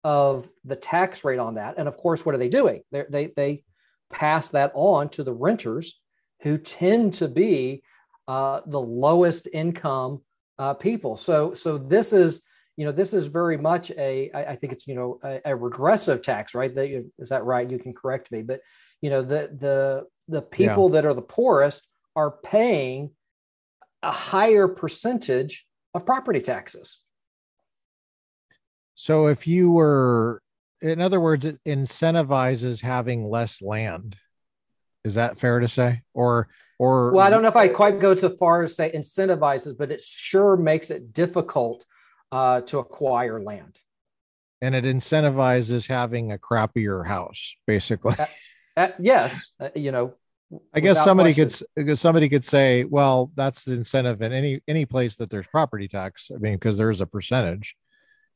of 0.06 0.48
the 0.64 0.76
tax 0.76 1.24
rate 1.24 1.40
on 1.40 1.56
that. 1.56 1.74
And 1.78 1.88
of 1.88 1.96
course, 1.96 2.24
what 2.24 2.32
are 2.32 2.38
they 2.38 2.48
doing? 2.48 2.82
They're, 2.92 3.08
they 3.10 3.32
they 3.34 3.64
pass 4.08 4.50
that 4.50 4.70
on 4.72 5.08
to 5.08 5.24
the 5.24 5.32
renters 5.32 6.00
who 6.42 6.58
tend 6.58 7.14
to 7.14 7.26
be 7.26 7.82
uh, 8.28 8.60
the 8.66 8.80
lowest 8.80 9.48
income 9.52 10.22
uh, 10.60 10.74
people. 10.74 11.16
So 11.16 11.54
so 11.54 11.76
this 11.76 12.12
is 12.12 12.44
you 12.76 12.84
know 12.86 12.92
this 12.92 13.12
is 13.12 13.26
very 13.26 13.56
much 13.56 13.90
a 13.90 14.30
I, 14.32 14.52
I 14.52 14.56
think 14.56 14.72
it's 14.72 14.86
you 14.86 14.94
know 14.94 15.18
a, 15.24 15.40
a 15.44 15.56
regressive 15.56 16.22
tax, 16.22 16.54
right? 16.54 16.70
Is 16.76 17.30
that 17.30 17.44
right? 17.44 17.68
You 17.68 17.80
can 17.80 17.92
correct 17.92 18.30
me, 18.30 18.42
but 18.42 18.60
you 19.02 19.10
know 19.10 19.22
the 19.22 19.50
the 19.58 20.04
the 20.28 20.42
people 20.42 20.88
yeah. 20.88 20.92
that 20.92 21.04
are 21.04 21.14
the 21.14 21.22
poorest 21.22 21.84
are 22.14 22.30
paying 22.30 23.10
a 24.04 24.12
higher 24.12 24.68
percentage 24.68 25.66
of 25.94 26.06
property 26.06 26.40
taxes. 26.40 27.00
So 28.96 29.28
if 29.28 29.46
you 29.46 29.70
were, 29.70 30.42
in 30.80 31.00
other 31.00 31.20
words, 31.20 31.44
it 31.44 31.60
incentivizes 31.64 32.80
having 32.80 33.28
less 33.28 33.62
land. 33.62 34.16
Is 35.04 35.14
that 35.14 35.38
fair 35.38 35.60
to 35.60 35.68
say? 35.68 36.02
Or, 36.14 36.48
or, 36.78 37.12
well, 37.12 37.24
I 37.24 37.30
don't 37.30 37.42
know 37.42 37.48
if 37.48 37.56
I 37.56 37.68
quite 37.68 38.00
go 38.00 38.14
too 38.14 38.36
far 38.36 38.62
as 38.62 38.74
say 38.74 38.90
incentivizes, 38.90 39.76
but 39.78 39.92
it 39.92 40.00
sure 40.00 40.56
makes 40.56 40.90
it 40.90 41.12
difficult 41.12 41.84
uh, 42.32 42.62
to 42.62 42.78
acquire 42.78 43.40
land. 43.40 43.78
And 44.62 44.74
it 44.74 44.84
incentivizes 44.84 45.86
having 45.86 46.32
a 46.32 46.38
crappier 46.38 47.06
house, 47.06 47.54
basically. 47.66 48.14
Uh, 48.18 48.26
uh, 48.76 48.88
yes, 48.98 49.48
uh, 49.60 49.68
you 49.74 49.92
know, 49.92 50.14
I 50.72 50.80
guess 50.80 51.04
somebody 51.04 51.34
question. 51.34 51.66
could 51.76 51.98
somebody 51.98 52.28
could 52.28 52.44
say, 52.44 52.84
well, 52.84 53.30
that's 53.34 53.64
the 53.64 53.72
incentive 53.72 54.22
in 54.22 54.32
any 54.32 54.60
any 54.68 54.86
place 54.86 55.16
that 55.16 55.28
there's 55.28 55.46
property 55.46 55.88
tax. 55.88 56.30
I 56.34 56.38
mean, 56.38 56.54
because 56.54 56.76
there's 56.76 57.00
a 57.00 57.06
percentage, 57.06 57.76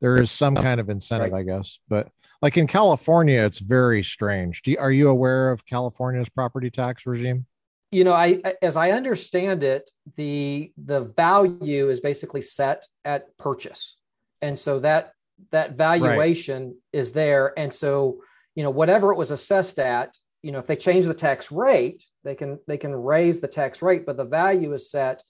there 0.00 0.20
is 0.20 0.30
some 0.30 0.54
kind 0.54 0.80
of 0.80 0.88
incentive, 0.88 1.32
right. 1.32 1.40
I 1.40 1.42
guess. 1.42 1.78
But 1.88 2.08
like 2.40 2.56
in 2.56 2.66
California, 2.66 3.40
it's 3.42 3.58
very 3.58 4.02
strange. 4.02 4.62
You, 4.66 4.78
are 4.78 4.90
you 4.90 5.08
aware 5.08 5.50
of 5.50 5.66
California's 5.66 6.28
property 6.28 6.70
tax 6.70 7.06
regime? 7.06 7.46
You 7.92 8.04
know, 8.04 8.14
I 8.14 8.40
as 8.62 8.76
I 8.76 8.92
understand 8.92 9.62
it, 9.62 9.90
the 10.16 10.72
the 10.76 11.00
value 11.00 11.90
is 11.90 12.00
basically 12.00 12.42
set 12.42 12.86
at 13.04 13.36
purchase, 13.36 13.96
and 14.40 14.58
so 14.58 14.78
that 14.80 15.12
that 15.50 15.72
valuation 15.72 16.66
right. 16.66 16.74
is 16.92 17.12
there, 17.12 17.52
and 17.58 17.72
so 17.72 18.22
you 18.54 18.62
know 18.62 18.70
whatever 18.70 19.12
it 19.12 19.16
was 19.16 19.30
assessed 19.30 19.78
at 19.78 20.16
you 20.42 20.52
know 20.52 20.58
if 20.58 20.66
they 20.66 20.76
change 20.76 21.04
the 21.04 21.14
tax 21.14 21.50
rate 21.50 22.04
they 22.24 22.34
can 22.34 22.58
they 22.66 22.78
can 22.78 22.94
raise 22.94 23.40
the 23.40 23.48
tax 23.48 23.82
rate 23.82 24.06
but 24.06 24.16
the 24.16 24.24
value 24.24 24.72
is 24.72 24.90
set 24.90 25.22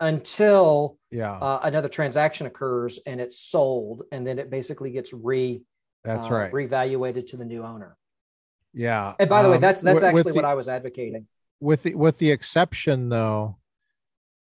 until 0.00 0.98
yeah 1.10 1.32
uh, 1.32 1.60
another 1.64 1.88
transaction 1.88 2.46
occurs 2.46 2.98
and 3.06 3.20
it's 3.20 3.38
sold 3.38 4.02
and 4.12 4.26
then 4.26 4.38
it 4.38 4.50
basically 4.50 4.90
gets 4.90 5.12
re 5.12 5.62
that's 6.04 6.28
uh, 6.30 6.34
right 6.34 6.52
revaluated 6.52 7.26
to 7.26 7.36
the 7.36 7.44
new 7.44 7.64
owner 7.64 7.96
yeah 8.72 9.14
and 9.18 9.28
by 9.28 9.42
the 9.42 9.48
um, 9.48 9.52
way 9.52 9.58
that's 9.58 9.80
that's 9.80 10.02
actually 10.02 10.22
the, 10.22 10.34
what 10.34 10.44
i 10.44 10.54
was 10.54 10.68
advocating 10.68 11.26
with 11.60 11.82
the 11.82 11.94
with 11.94 12.18
the 12.18 12.30
exception 12.30 13.08
though 13.08 13.56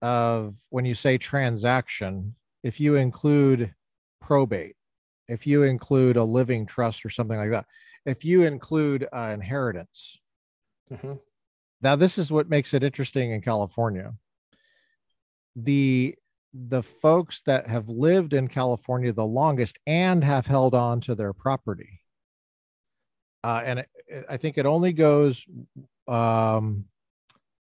of 0.01 0.55
when 0.69 0.85
you 0.85 0.93
say 0.93 1.17
transaction 1.17 2.35
if 2.63 2.79
you 2.79 2.95
include 2.95 3.73
probate 4.21 4.75
if 5.27 5.47
you 5.47 5.63
include 5.63 6.17
a 6.17 6.23
living 6.23 6.65
trust 6.65 7.03
or 7.03 7.09
something 7.09 7.37
like 7.37 7.49
that 7.49 7.65
if 8.07 8.23
you 8.23 8.43
include 8.43 9.05
uh, 9.13 9.31
inheritance. 9.33 10.17
Mm-hmm. 10.91 11.13
Now, 11.81 11.95
this 11.97 12.17
is 12.17 12.31
what 12.31 12.49
makes 12.49 12.73
it 12.73 12.81
interesting 12.81 13.31
in 13.31 13.41
California. 13.41 14.13
The 15.57 16.15
the 16.53 16.81
folks 16.81 17.41
that 17.41 17.67
have 17.67 17.89
lived 17.89 18.33
in 18.33 18.47
California 18.47 19.11
the 19.11 19.25
longest 19.25 19.77
and 19.85 20.23
have 20.23 20.47
held 20.47 20.73
on 20.73 21.01
to 21.01 21.15
their 21.15 21.33
property, 21.33 22.01
uh, 23.43 23.61
and 23.65 23.79
it, 23.79 23.89
I 24.29 24.37
think 24.37 24.57
it 24.57 24.65
only 24.65 24.93
goes, 24.93 25.45
um, 26.07 26.85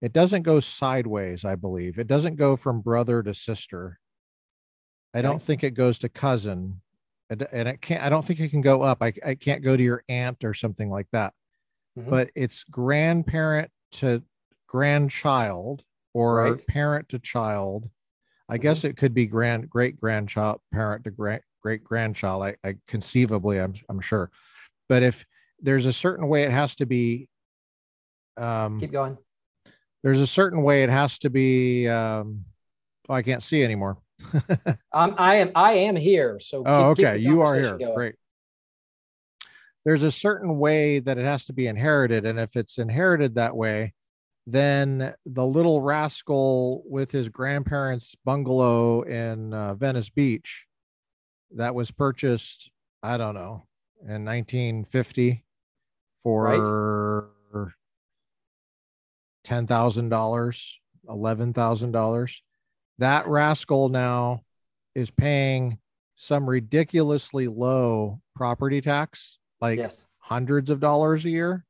it 0.03 0.13
doesn't 0.13 0.43
go 0.43 0.61
sideways. 0.61 1.45
I 1.45 1.55
believe 1.55 1.99
it 1.99 2.07
doesn't 2.07 2.37
go 2.37 2.57
from 2.57 2.83
brother 2.83 3.23
to 3.23 3.33
sister. 3.33 3.99
I 5.15 5.23
don't 5.23 5.41
think 5.41 5.65
it 5.65 5.71
goes 5.71 5.99
to 6.01 6.09
cousin 6.09 6.83
and 7.31 7.69
it 7.69 7.81
can't 7.81 8.03
i 8.03 8.09
don't 8.09 8.25
think 8.25 8.41
it 8.41 8.51
can 8.51 8.61
go 8.61 8.83
up 8.83 9.03
i, 9.03 9.13
I 9.25 9.35
can't 9.35 9.63
go 9.63 9.77
to 9.77 9.83
your 9.83 10.03
aunt 10.09 10.45
or 10.45 10.55
something 10.55 10.89
like 10.89 11.09
that 11.13 11.33
mm-hmm. 11.99 12.09
but 12.09 12.31
it's 12.35 12.65
grandparent 12.65 13.71
to 13.93 14.23
grandchild 14.67 15.83
or 16.15 16.43
right. 16.43 16.67
parent 16.67 17.09
to 17.09 17.19
child 17.19 17.89
i 18.49 18.55
mm-hmm. 18.55 18.63
guess 18.63 18.85
it 18.85 18.97
could 18.97 19.15
be 19.15 19.27
grand 19.27 19.69
great 19.69 20.01
grandchild 20.01 20.61
parent 20.73 21.05
to 21.05 21.11
great 21.11 21.41
great 21.63 21.83
grandchild 21.83 22.43
I, 22.43 22.57
I 22.65 22.77
conceivably 22.87 23.59
I'm, 23.59 23.75
I'm 23.89 24.01
sure 24.01 24.31
but 24.89 25.03
if 25.03 25.25
there's 25.61 25.87
a 25.87 25.93
certain 25.93 26.29
way 26.29 26.45
it 26.45 26.53
has 26.53 26.77
to 26.77 26.87
be 26.87 27.29
um 28.37 28.79
keep 28.79 28.93
going 28.93 29.19
there's 30.03 30.21
a 30.21 30.27
certain 30.27 30.63
way 30.63 30.85
it 30.85 30.91
has 30.91 31.19
to 31.19 31.31
be 31.31 31.89
um 31.89 32.45
oh, 33.09 33.15
i 33.15 33.23
can't 33.23 33.43
see 33.43 33.63
anymore 33.63 33.99
I'm, 34.93 35.15
I 35.19 35.37
am 35.37 35.53
I 35.55 35.73
am 35.73 35.97
here. 35.97 36.39
So 36.41 36.63
oh, 36.65 36.95
keep, 36.95 37.07
okay, 37.07 37.19
keep 37.19 37.27
you 37.27 37.43
are 37.43 37.55
here. 37.55 37.79
Going. 37.79 37.95
Great. 37.95 38.15
There's 39.85 40.03
a 40.03 40.13
certain 40.13 40.59
way 40.59 40.99
that 41.01 41.19
it 41.19 41.25
has 41.25 41.47
to 41.47 41.53
be 41.53 41.67
inherited, 41.67 42.27
and 42.27 42.39
if 42.39 42.57
it's 42.57 42.79
inherited 42.79 43.37
that 43.37 43.57
way, 43.57 43.95
then 44.53 45.15
the 45.27 45.47
little 45.47 45.81
rascal 45.81 46.83
with 46.87 47.11
his 47.11 47.29
grandparents' 47.29 48.15
bungalow 48.25 49.03
in 49.03 49.53
uh, 49.53 49.75
Venice 49.75 50.11
Beach, 50.11 50.67
that 51.55 51.75
was 51.75 51.91
purchased, 51.91 52.71
I 53.03 53.17
don't 53.17 53.35
know, 53.35 53.67
in 54.03 54.25
1950 54.25 55.45
for 56.23 57.31
right. 57.55 57.69
ten 59.45 59.67
thousand 59.67 60.09
dollars, 60.09 60.81
eleven 61.09 61.53
thousand 61.53 61.93
dollars 61.93 62.43
that 62.99 63.27
rascal 63.29 63.89
now 63.89 64.43
is 64.95 65.11
paying 65.11 65.79
some 66.17 66.49
ridiculously 66.49 67.47
low 67.47 68.21
property 68.35 68.81
tax, 68.81 69.39
like 69.61 69.79
yes. 69.79 70.05
hundreds 70.19 70.69
of 70.69 70.81
dollars 70.81 71.25
a 71.25 71.31
year 71.31 71.65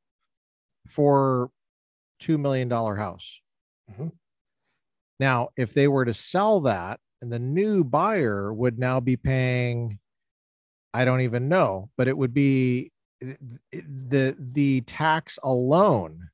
for 0.86 1.50
$2 2.20 2.38
million 2.38 2.70
house. 2.70 3.40
Mm-hmm. 3.90 4.08
Now, 5.20 5.48
if 5.56 5.74
they 5.74 5.88
were 5.88 6.04
to 6.04 6.14
sell 6.14 6.60
that 6.60 7.00
and 7.20 7.32
the 7.32 7.38
new 7.38 7.84
buyer 7.84 8.52
would 8.52 8.78
now 8.78 9.00
be 9.00 9.16
paying, 9.16 9.98
I 10.94 11.04
don't 11.04 11.22
even 11.22 11.48
know, 11.48 11.90
but 11.96 12.08
it 12.08 12.16
would 12.16 12.32
be 12.34 12.92
the 13.20 14.36
the 14.38 14.80
tax 14.82 15.40
alone 15.42 16.28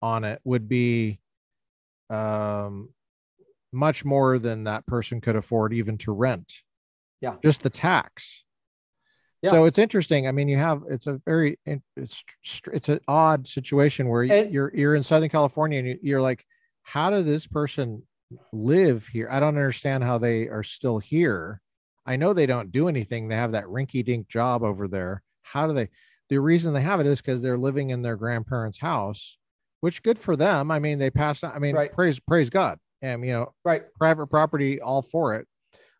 on 0.00 0.24
it 0.24 0.40
would 0.44 0.70
be 0.70 1.20
um 2.08 2.88
much 3.72 4.04
more 4.06 4.38
than 4.38 4.64
that 4.64 4.86
person 4.86 5.20
could 5.20 5.36
afford 5.36 5.72
even 5.72 5.98
to 5.98 6.12
rent. 6.12 6.52
Yeah. 7.20 7.34
Just 7.42 7.62
the 7.62 7.70
tax. 7.70 8.44
Yeah. 9.42 9.50
So 9.50 9.64
it's 9.64 9.78
interesting. 9.78 10.28
I 10.28 10.32
mean, 10.32 10.48
you 10.48 10.58
have 10.58 10.82
it's 10.88 11.06
a 11.06 11.20
very 11.24 11.58
it's 11.66 12.24
it's 12.72 12.88
an 12.88 13.00
odd 13.08 13.46
situation 13.48 14.08
where 14.08 14.22
and, 14.22 14.52
you're 14.52 14.70
you're 14.74 14.94
in 14.94 15.02
Southern 15.02 15.30
California 15.30 15.78
and 15.78 15.98
you're 16.02 16.20
like, 16.20 16.44
how 16.82 17.10
did 17.10 17.26
this 17.26 17.46
person 17.46 18.02
live 18.52 19.06
here? 19.06 19.28
I 19.30 19.40
don't 19.40 19.48
understand 19.48 20.04
how 20.04 20.18
they 20.18 20.48
are 20.48 20.62
still 20.62 20.98
here. 20.98 21.60
I 22.04 22.16
know 22.16 22.32
they 22.32 22.46
don't 22.46 22.72
do 22.72 22.88
anything. 22.88 23.28
They 23.28 23.36
have 23.36 23.52
that 23.52 23.64
rinky 23.64 24.04
dink 24.04 24.28
job 24.28 24.62
over 24.62 24.88
there. 24.88 25.22
How 25.42 25.66
do 25.66 25.72
they? 25.72 25.88
The 26.28 26.38
reason 26.38 26.74
they 26.74 26.82
have 26.82 27.00
it 27.00 27.06
is 27.06 27.20
because 27.20 27.40
they're 27.40 27.58
living 27.58 27.90
in 27.90 28.02
their 28.02 28.16
grandparents' 28.16 28.78
house, 28.78 29.38
which 29.80 30.02
good 30.02 30.18
for 30.18 30.36
them. 30.36 30.70
I 30.70 30.78
mean, 30.78 30.98
they 30.98 31.10
passed. 31.10 31.44
I 31.44 31.58
mean, 31.58 31.74
right. 31.74 31.92
praise 31.92 32.20
praise 32.20 32.50
God 32.50 32.78
and 33.02 33.24
you 33.24 33.32
know 33.32 33.52
right 33.64 33.82
private 33.98 34.26
property 34.26 34.80
all 34.80 35.02
for 35.02 35.34
it 35.34 35.46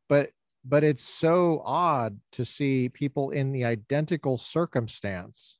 but 0.09 0.31
but 0.64 0.85
it's 0.85 1.03
so 1.03 1.62
odd 1.64 2.18
to 2.33 2.44
see 2.44 2.88
people 2.88 3.31
in 3.31 3.53
the 3.53 3.64
identical 3.64 4.38
circumstance 4.38 5.59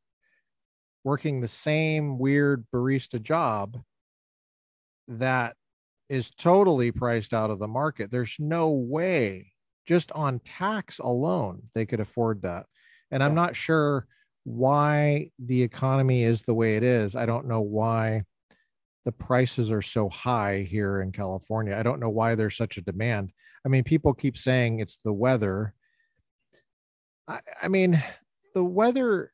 working 1.05 1.41
the 1.41 1.49
same 1.49 2.19
weird 2.19 2.65
barista 2.75 3.21
job 3.21 3.79
that 5.09 5.57
is 6.09 6.31
totally 6.31 6.93
priced 6.93 7.33
out 7.33 7.51
of 7.51 7.59
the 7.59 7.69
market 7.69 8.11
there's 8.11 8.37
no 8.39 8.71
way 8.71 9.53
just 9.87 10.13
on 10.13 10.39
tax 10.41 10.99
alone 10.99 11.63
they 11.75 11.87
could 11.87 12.01
afford 12.01 12.43
that 12.43 12.67
and 13.11 13.21
yeah. 13.21 13.27
i'm 13.27 13.35
not 13.35 13.57
sure 13.57 14.07
why 14.45 15.31
the 15.39 15.63
economy 15.63 16.23
is 16.23 16.43
the 16.43 16.55
way 16.55 16.77
it 16.77 16.83
is 16.83 17.17
i 17.17 17.25
don't 17.25 17.47
know 17.47 17.61
why 17.61 18.23
the 19.05 19.13
prices 19.13 19.73
are 19.73 19.83
so 19.83 20.09
high 20.09 20.67
here 20.69 21.01
in 21.01 21.13
California. 21.13 21.77
I 21.77 21.83
don't 21.83 22.01
know 22.01 22.11
why 22.11 22.35
there's 22.35 22.57
such 22.57 22.77
a 22.77 22.83
demand. 22.83 23.33
I 23.65 23.69
mean, 23.69 23.85
people 23.85 24.15
keep 24.15 24.37
saying 24.37 24.81
it's 24.81 24.99
the 25.05 25.13
weather. 25.13 25.75
I, 27.29 27.41
I 27.63 27.69
mean, 27.69 28.03
the 28.55 28.65
weather. 28.65 29.33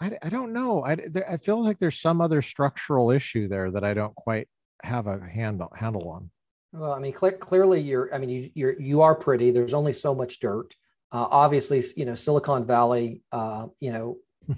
I, 0.00 0.18
I 0.20 0.28
don't 0.28 0.52
know. 0.52 0.84
I, 0.84 0.96
I 1.28 1.36
feel 1.36 1.62
like 1.62 1.78
there's 1.78 2.00
some 2.00 2.20
other 2.20 2.42
structural 2.42 3.10
issue 3.10 3.48
there 3.48 3.70
that 3.70 3.84
I 3.84 3.94
don't 3.94 4.14
quite 4.14 4.48
have 4.82 5.06
a 5.06 5.20
handle 5.20 5.72
handle 5.74 6.08
on. 6.08 6.30
Well, 6.72 6.92
I 6.92 6.98
mean, 6.98 7.14
cl- 7.18 7.32
clearly 7.32 7.80
you're. 7.80 8.12
I 8.14 8.18
mean, 8.18 8.30
you 8.30 8.50
you're 8.54 8.80
you 8.80 9.02
are 9.02 9.14
pretty. 9.14 9.50
There's 9.50 9.74
only 9.74 9.92
so 9.92 10.14
much 10.14 10.40
dirt. 10.40 10.74
Uh, 11.12 11.26
obviously, 11.30 11.82
you 11.96 12.04
know, 12.04 12.14
Silicon 12.14 12.66
Valley. 12.66 13.22
Uh, 13.30 13.66
you 13.80 13.92
know, 13.92 14.16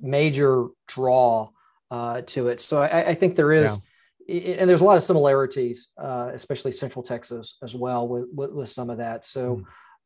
major 0.00 0.68
draw 0.86 1.50
uh, 1.90 2.22
to 2.26 2.48
it. 2.48 2.60
So 2.60 2.80
I, 2.82 3.08
I 3.08 3.14
think 3.14 3.36
there 3.36 3.52
is, 3.52 3.74
yeah. 3.74 3.80
And 4.28 4.68
there's 4.68 4.80
a 4.80 4.84
lot 4.84 4.96
of 4.96 5.02
similarities, 5.02 5.88
uh, 5.98 6.30
especially 6.32 6.72
Central 6.72 7.02
Texas 7.02 7.56
as 7.62 7.74
well 7.74 8.08
with, 8.08 8.26
with, 8.34 8.50
with 8.52 8.68
some 8.70 8.90
of 8.90 8.98
that. 8.98 9.24
So, 9.24 9.62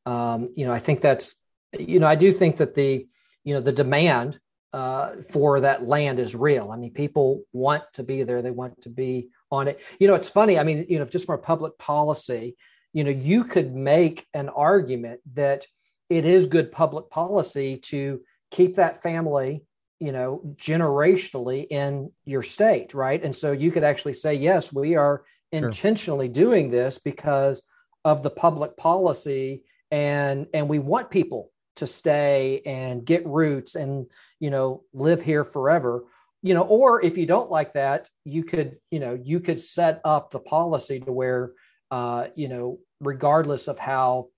mm. 0.06 0.10
um, 0.10 0.50
you 0.54 0.66
know, 0.66 0.72
I 0.72 0.78
think 0.78 1.00
that's, 1.00 1.36
you 1.78 2.00
know, 2.00 2.06
I 2.06 2.16
do 2.16 2.32
think 2.32 2.56
that 2.56 2.74
the, 2.74 3.06
you 3.44 3.54
know, 3.54 3.60
the 3.60 3.72
demand 3.72 4.38
uh, 4.72 5.16
for 5.30 5.60
that 5.60 5.86
land 5.86 6.18
is 6.18 6.34
real. 6.34 6.70
I 6.70 6.76
mean, 6.76 6.92
people 6.92 7.42
want 7.52 7.82
to 7.94 8.02
be 8.02 8.22
there. 8.22 8.42
They 8.42 8.50
want 8.50 8.80
to 8.82 8.88
be 8.88 9.30
on 9.50 9.68
it. 9.68 9.80
You 9.98 10.06
know, 10.06 10.14
it's 10.14 10.28
funny. 10.28 10.58
I 10.58 10.64
mean, 10.64 10.86
you 10.88 10.98
know, 10.98 11.04
just 11.04 11.26
from 11.26 11.36
a 11.36 11.42
public 11.42 11.76
policy, 11.78 12.56
you 12.92 13.04
know, 13.04 13.10
you 13.10 13.44
could 13.44 13.74
make 13.74 14.26
an 14.34 14.48
argument 14.48 15.20
that 15.34 15.66
it 16.08 16.26
is 16.26 16.46
good 16.46 16.72
public 16.72 17.08
policy 17.08 17.78
to 17.78 18.20
keep 18.50 18.76
that 18.76 19.02
family 19.02 19.64
you 20.00 20.12
know 20.12 20.40
generationally 20.56 21.66
in 21.70 22.10
your 22.24 22.42
state 22.42 22.92
right 22.94 23.22
and 23.22 23.34
so 23.34 23.52
you 23.52 23.70
could 23.70 23.84
actually 23.84 24.14
say 24.14 24.34
yes 24.34 24.72
we 24.72 24.96
are 24.96 25.24
sure. 25.54 25.68
intentionally 25.68 26.28
doing 26.28 26.70
this 26.70 26.98
because 26.98 27.62
of 28.04 28.22
the 28.22 28.30
public 28.30 28.76
policy 28.76 29.62
and 29.90 30.46
and 30.52 30.68
we 30.68 30.78
want 30.78 31.10
people 31.10 31.52
to 31.76 31.86
stay 31.86 32.62
and 32.66 33.04
get 33.04 33.26
roots 33.26 33.74
and 33.74 34.06
you 34.40 34.50
know 34.50 34.82
live 34.92 35.22
here 35.22 35.44
forever 35.44 36.04
you 36.42 36.54
know, 36.54 36.62
or 36.62 37.04
if 37.04 37.18
you 37.18 37.26
don't 37.26 37.50
like 37.50 37.74
that, 37.74 38.08
you 38.24 38.44
could, 38.44 38.78
you 38.90 38.98
know, 38.98 39.18
you 39.22 39.40
could 39.40 39.60
set 39.60 40.00
up 40.04 40.30
the 40.30 40.38
policy 40.38 41.00
to 41.00 41.12
where, 41.12 41.52
uh, 41.90 42.28
you 42.34 42.48
know, 42.48 42.78
regardless 43.00 43.68
of 43.68 43.78
how, 43.78 44.28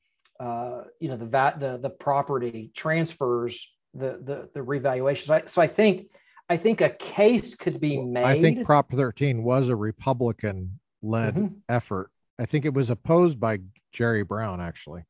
uh, 0.40 0.82
you 0.98 1.08
know, 1.08 1.16
the 1.16 1.26
VAT, 1.26 1.60
the 1.60 1.78
the 1.78 1.90
property 1.90 2.72
transfers 2.74 3.70
the 3.94 4.18
the 4.22 4.48
the 4.54 4.62
revaluation. 4.62 5.26
So 5.26 5.34
I, 5.34 5.42
so 5.46 5.62
I 5.62 5.66
think 5.66 6.08
I 6.48 6.56
think 6.56 6.80
a 6.80 6.90
case 6.90 7.54
could 7.54 7.80
be 7.80 7.98
made. 7.98 8.24
I 8.24 8.40
think 8.40 8.64
Prop 8.64 8.90
13 8.92 9.42
was 9.42 9.68
a 9.68 9.76
Republican 9.76 10.80
led 11.02 11.34
mm-hmm. 11.34 11.54
effort. 11.68 12.10
I 12.38 12.46
think 12.46 12.64
it 12.64 12.74
was 12.74 12.90
opposed 12.90 13.40
by 13.40 13.58
Jerry 13.92 14.22
Brown 14.22 14.60
actually. 14.60 15.04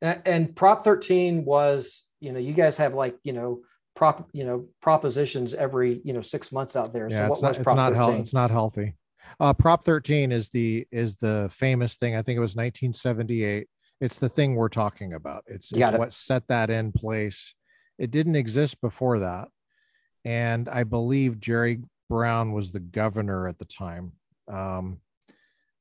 And, 0.00 0.22
and 0.24 0.56
Prop 0.56 0.84
13 0.84 1.44
was, 1.44 2.04
you 2.20 2.32
know, 2.32 2.38
you 2.38 2.52
guys 2.52 2.76
have 2.76 2.94
like, 2.94 3.16
you 3.24 3.32
know, 3.32 3.62
prop, 3.96 4.28
you 4.32 4.44
know, 4.44 4.68
propositions 4.80 5.54
every, 5.54 6.00
you 6.04 6.12
know, 6.12 6.20
six 6.20 6.52
months 6.52 6.76
out 6.76 6.92
there. 6.92 7.08
Yeah, 7.10 7.18
so 7.18 7.28
what 7.28 7.32
it's 7.32 7.42
not, 7.42 7.48
was 7.48 7.58
Prop 7.58 7.74
it's 7.74 7.76
not 7.76 7.92
13? 7.92 7.96
Health, 7.96 8.20
it's 8.20 8.34
not 8.34 8.50
healthy. 8.50 8.94
Uh, 9.40 9.52
Prop 9.52 9.84
13 9.84 10.32
is 10.32 10.48
the 10.50 10.86
is 10.90 11.16
the 11.16 11.48
famous 11.52 11.96
thing. 11.96 12.14
I 12.14 12.22
think 12.22 12.36
it 12.36 12.40
was 12.40 12.54
1978. 12.54 13.66
It's 14.00 14.18
the 14.18 14.28
thing 14.28 14.54
we're 14.54 14.68
talking 14.68 15.14
about. 15.14 15.42
It's, 15.48 15.72
it's 15.72 15.92
it. 15.92 15.98
what 15.98 16.12
set 16.12 16.46
that 16.48 16.70
in 16.70 16.92
place. 16.92 17.54
It 17.98 18.10
didn't 18.10 18.36
exist 18.36 18.80
before 18.80 19.20
that. 19.20 19.48
And 20.24 20.68
I 20.68 20.84
believe 20.84 21.40
Jerry 21.40 21.80
Brown 22.08 22.52
was 22.52 22.72
the 22.72 22.80
governor 22.80 23.48
at 23.48 23.58
the 23.58 23.64
time. 23.64 24.12
Um, 24.50 25.00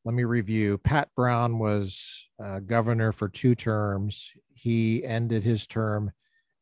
let 0.06 0.14
me 0.14 0.24
review. 0.24 0.78
Pat 0.78 1.10
Brown 1.16 1.60
was 1.60 2.28
uh, 2.42 2.60
governor 2.60 3.12
for 3.12 3.28
two 3.28 3.56
terms. 3.56 4.32
He 4.54 5.04
ended 5.04 5.44
his 5.44 5.68
term 5.68 6.12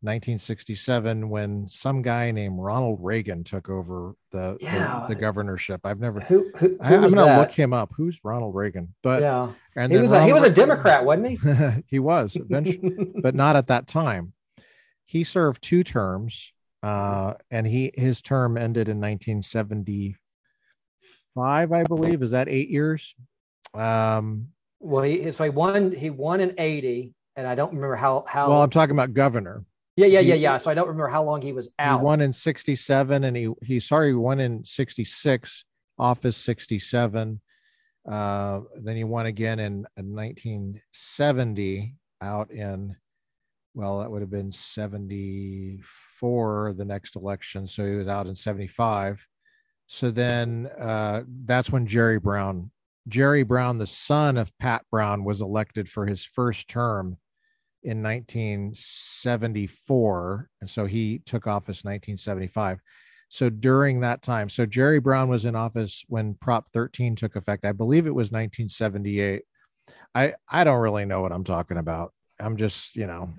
1967 0.01 1.29
when 1.29 1.67
some 1.67 2.03
guy 2.03 2.29
named 2.29 2.59
Ronald 2.59 2.99
Reagan 3.01 3.43
took 3.43 3.69
over 3.69 4.13
the 4.31 4.57
yeah. 4.61 5.05
the, 5.07 5.15
the, 5.15 5.19
governorship. 5.19 5.81
I've 5.83 5.99
never. 5.99 6.19
Who, 6.19 6.51
who, 6.57 6.69
who 6.69 6.77
I, 6.79 6.93
am 6.93 7.01
going 7.01 7.13
to 7.13 7.37
look 7.37 7.51
him 7.51 7.73
up. 7.73 7.91
Who's 7.97 8.19
Ronald 8.23 8.53
Reagan? 8.53 8.93
But 9.01 9.23
yeah, 9.23 9.51
and 9.75 9.91
he 9.91 9.97
was 9.97 10.11
a, 10.11 10.23
he 10.23 10.31
was 10.31 10.43
a 10.43 10.51
Democrat, 10.51 11.03
wasn't 11.03 11.39
he? 11.39 11.83
he 11.87 11.99
was 11.99 12.35
eventually, 12.35 13.13
but 13.21 13.33
not 13.33 13.55
at 13.55 13.67
that 13.67 13.87
time. 13.87 14.33
He 15.05 15.23
served 15.23 15.61
two 15.61 15.83
terms, 15.83 16.53
uh, 16.83 17.35
and 17.51 17.67
he 17.67 17.91
his 17.95 18.21
term 18.21 18.57
ended 18.57 18.89
in 18.89 18.99
1975, 18.99 21.71
I 21.71 21.83
believe. 21.83 22.21
Is 22.21 22.31
that 22.31 22.49
eight 22.49 22.69
years? 22.69 23.15
Um, 23.73 24.49
well, 24.79 25.03
he 25.03 25.31
so 25.31 25.43
he 25.43 25.49
won 25.49 25.91
he 25.91 26.09
won 26.09 26.41
in 26.41 26.53
eighty, 26.57 27.13
and 27.35 27.47
I 27.47 27.55
don't 27.55 27.73
remember 27.73 27.95
how 27.95 28.25
how. 28.27 28.49
Well, 28.49 28.61
I'm 28.61 28.69
talking 28.69 28.95
about 28.95 29.13
governor. 29.13 29.63
Yeah, 29.97 30.07
yeah, 30.07 30.19
yeah, 30.19 30.35
yeah. 30.35 30.57
So 30.57 30.69
I 30.69 30.73
don't 30.73 30.87
remember 30.87 31.07
how 31.07 31.23
long 31.23 31.41
he 31.41 31.53
was 31.53 31.69
out. 31.79 31.99
He 31.99 32.03
won 32.03 32.21
in 32.21 32.33
'67, 32.33 33.23
and 33.23 33.37
he 33.37 33.49
he 33.63 33.79
sorry 33.79 34.09
he 34.09 34.13
won 34.13 34.39
in 34.39 34.65
'66, 34.65 35.65
office 35.97 36.35
'67. 36.35 37.39
Uh, 38.09 38.61
then 38.81 38.95
he 38.95 39.03
won 39.03 39.25
again 39.25 39.59
in, 39.59 39.85
in 39.97 40.13
1970 40.13 41.95
out 42.21 42.51
in 42.51 42.95
well 43.75 43.99
that 43.99 44.09
would 44.09 44.21
have 44.21 44.31
been 44.31 44.51
74 44.51 46.73
the 46.73 46.85
next 46.85 47.15
election 47.15 47.67
so 47.67 47.85
he 47.85 47.95
was 47.95 48.07
out 48.07 48.25
in 48.25 48.35
75 48.35 49.27
so 49.87 50.09
then 50.09 50.67
uh, 50.79 51.21
that's 51.45 51.71
when 51.71 51.85
jerry 51.85 52.19
brown 52.19 52.71
Jerry 53.07 53.43
Brown, 53.43 53.77
the 53.77 53.85
son 53.85 54.35
of 54.37 54.51
Pat 54.57 54.83
Brown, 54.91 55.23
was 55.23 55.41
elected 55.41 55.87
for 55.87 56.07
his 56.07 56.25
first 56.25 56.67
term 56.67 57.17
in 57.83 58.01
1974. 58.01 60.49
And 60.61 60.69
so 60.69 60.85
he 60.85 61.19
took 61.19 61.45
office 61.45 61.83
1975. 61.83 62.79
So 63.29 63.49
during 63.49 63.99
that 64.01 64.23
time, 64.23 64.49
so 64.49 64.65
Jerry 64.65 64.99
Brown 64.99 65.29
was 65.29 65.45
in 65.45 65.55
office 65.55 66.03
when 66.07 66.33
Prop 66.35 66.67
13 66.73 67.15
took 67.15 67.35
effect. 67.35 67.65
I 67.65 67.71
believe 67.73 68.07
it 68.07 68.15
was 68.15 68.31
1978. 68.31 69.43
I 70.15 70.33
I 70.49 70.63
don't 70.63 70.79
really 70.79 71.05
know 71.05 71.21
what 71.21 71.31
I'm 71.31 71.43
talking 71.43 71.77
about. 71.77 72.11
I'm 72.39 72.57
just, 72.57 72.95
you 72.95 73.05
know, 73.05 73.35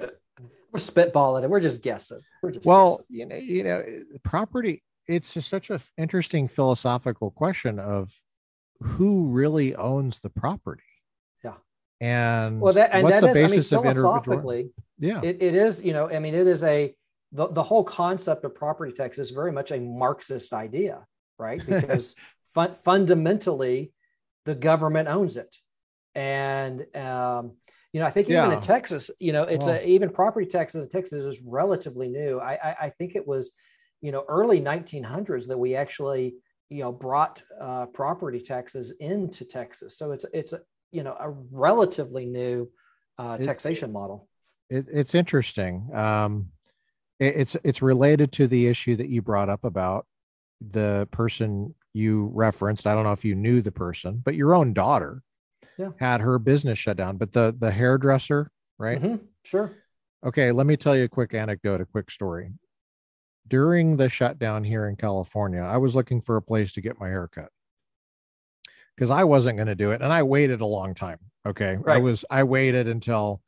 we're 0.76 1.06
spitballing 1.06 1.44
it. 1.44 1.50
We're 1.50 1.60
just 1.60 1.82
guessing. 1.82 2.20
We're 2.42 2.50
just 2.50 2.66
well, 2.66 2.98
guessing. 2.98 3.06
you 3.08 3.26
know, 3.26 3.36
you 3.36 3.64
know, 3.64 3.84
property. 4.22 4.82
It's 5.08 5.32
just 5.32 5.48
such 5.48 5.70
an 5.70 5.80
interesting 5.96 6.48
philosophical 6.48 7.30
question 7.30 7.78
of 7.78 8.12
who 8.80 9.28
really 9.28 9.74
owns 9.74 10.20
the 10.20 10.28
property 10.28 10.82
yeah 11.42 11.54
and 12.00 12.60
well 12.60 12.72
that 12.72 12.90
and 12.92 13.02
what's 13.02 13.20
that 13.20 13.32
the 13.32 13.40
is, 13.40 13.52
basis 13.52 13.72
I 13.72 13.76
mean, 13.76 13.94
philosophically 13.94 14.70
yeah 14.98 15.20
it, 15.22 15.40
it 15.40 15.54
is 15.54 15.82
you 15.82 15.94
know 15.94 16.10
i 16.10 16.18
mean 16.18 16.34
it 16.34 16.46
is 16.46 16.62
a 16.62 16.94
the, 17.32 17.48
the 17.48 17.62
whole 17.62 17.84
concept 17.84 18.44
of 18.44 18.54
property 18.54 18.92
tax 18.92 19.18
is 19.18 19.30
very 19.30 19.52
much 19.52 19.70
a 19.70 19.80
marxist 19.80 20.52
idea 20.52 21.06
right 21.38 21.64
because 21.66 22.14
fun, 22.52 22.74
fundamentally 22.74 23.92
the 24.44 24.54
government 24.54 25.08
owns 25.08 25.36
it 25.36 25.56
and 26.14 26.84
um, 26.96 27.52
you 27.96 28.00
know 28.00 28.06
i 28.06 28.10
think 28.10 28.28
even 28.28 28.50
yeah. 28.50 28.54
in 28.54 28.60
texas 28.60 29.10
you 29.20 29.32
know 29.32 29.44
it's 29.44 29.66
a 29.66 29.82
even 29.86 30.10
property 30.10 30.46
taxes 30.46 30.84
in 30.84 30.90
texas 30.90 31.22
is 31.22 31.40
relatively 31.42 32.08
new 32.08 32.38
I, 32.38 32.52
I 32.52 32.76
i 32.82 32.90
think 32.90 33.16
it 33.16 33.26
was 33.26 33.52
you 34.02 34.12
know 34.12 34.24
early 34.28 34.60
1900s 34.60 35.46
that 35.48 35.58
we 35.58 35.74
actually 35.74 36.34
you 36.68 36.82
know 36.82 36.92
brought 36.92 37.42
uh, 37.60 37.86
property 37.86 38.40
taxes 38.40 38.92
into 39.00 39.44
Texas. 39.44 39.96
So 39.98 40.12
it's 40.12 40.24
it's 40.32 40.52
a, 40.52 40.60
you 40.92 41.02
know 41.02 41.16
a 41.18 41.30
relatively 41.50 42.26
new 42.26 42.70
uh, 43.18 43.38
taxation 43.38 43.90
it, 43.90 43.92
model. 43.92 44.28
It, 44.70 44.86
it's 44.92 45.14
interesting. 45.14 45.88
Um, 45.94 46.48
it, 47.18 47.34
it's 47.36 47.56
it's 47.64 47.82
related 47.82 48.32
to 48.32 48.46
the 48.46 48.66
issue 48.66 48.96
that 48.96 49.08
you 49.08 49.22
brought 49.22 49.48
up 49.48 49.64
about 49.64 50.06
the 50.60 51.08
person 51.10 51.74
you 51.92 52.30
referenced. 52.34 52.86
I 52.86 52.94
don't 52.94 53.04
know 53.04 53.12
if 53.12 53.24
you 53.24 53.34
knew 53.34 53.62
the 53.62 53.72
person, 53.72 54.20
but 54.24 54.34
your 54.34 54.54
own 54.54 54.72
daughter 54.72 55.22
yeah. 55.78 55.90
had 55.98 56.20
her 56.20 56.38
business 56.38 56.78
shut 56.78 56.96
down. 56.96 57.16
But 57.16 57.32
the 57.32 57.54
the 57.58 57.70
hairdresser, 57.70 58.50
right? 58.78 59.00
Mm-hmm. 59.00 59.24
Sure. 59.44 59.72
Okay, 60.24 60.50
let 60.52 60.66
me 60.66 60.76
tell 60.76 60.96
you 60.96 61.04
a 61.04 61.08
quick 61.08 61.34
anecdote, 61.34 61.80
a 61.80 61.86
quick 61.86 62.10
story 62.10 62.52
during 63.48 63.96
the 63.96 64.08
shutdown 64.08 64.64
here 64.64 64.88
in 64.88 64.96
California, 64.96 65.60
I 65.60 65.76
was 65.76 65.94
looking 65.94 66.20
for 66.20 66.36
a 66.36 66.42
place 66.42 66.72
to 66.72 66.80
get 66.80 66.98
my 66.98 67.08
hair 67.08 67.28
cut 67.28 67.50
because 68.94 69.10
I 69.10 69.24
wasn't 69.24 69.56
going 69.56 69.68
to 69.68 69.74
do 69.74 69.92
it. 69.92 70.02
And 70.02 70.12
I 70.12 70.22
waited 70.22 70.60
a 70.60 70.66
long 70.66 70.94
time. 70.94 71.18
Okay. 71.46 71.76
Right. 71.76 71.96
I 71.96 72.00
was, 72.00 72.24
I 72.30 72.42
waited 72.42 72.88
until 72.88 73.42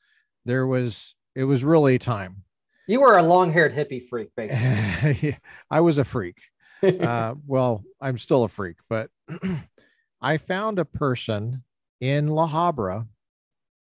there 0.44 0.66
was, 0.66 1.14
it 1.34 1.44
was 1.44 1.64
really 1.64 1.98
time. 1.98 2.44
You 2.86 3.00
were 3.00 3.18
a 3.18 3.22
long 3.22 3.52
haired 3.52 3.74
hippie 3.74 4.02
freak, 4.06 4.30
basically. 4.36 5.36
I 5.70 5.80
was 5.80 5.98
a 5.98 6.04
freak. 6.04 6.40
uh, 6.82 7.34
well, 7.46 7.82
I'm 8.00 8.18
still 8.18 8.44
a 8.44 8.48
freak, 8.48 8.76
but 8.88 9.10
I 10.22 10.36
found 10.36 10.78
a 10.78 10.84
person 10.84 11.64
in 12.00 12.28
La 12.28 12.48
Habra, 12.48 13.06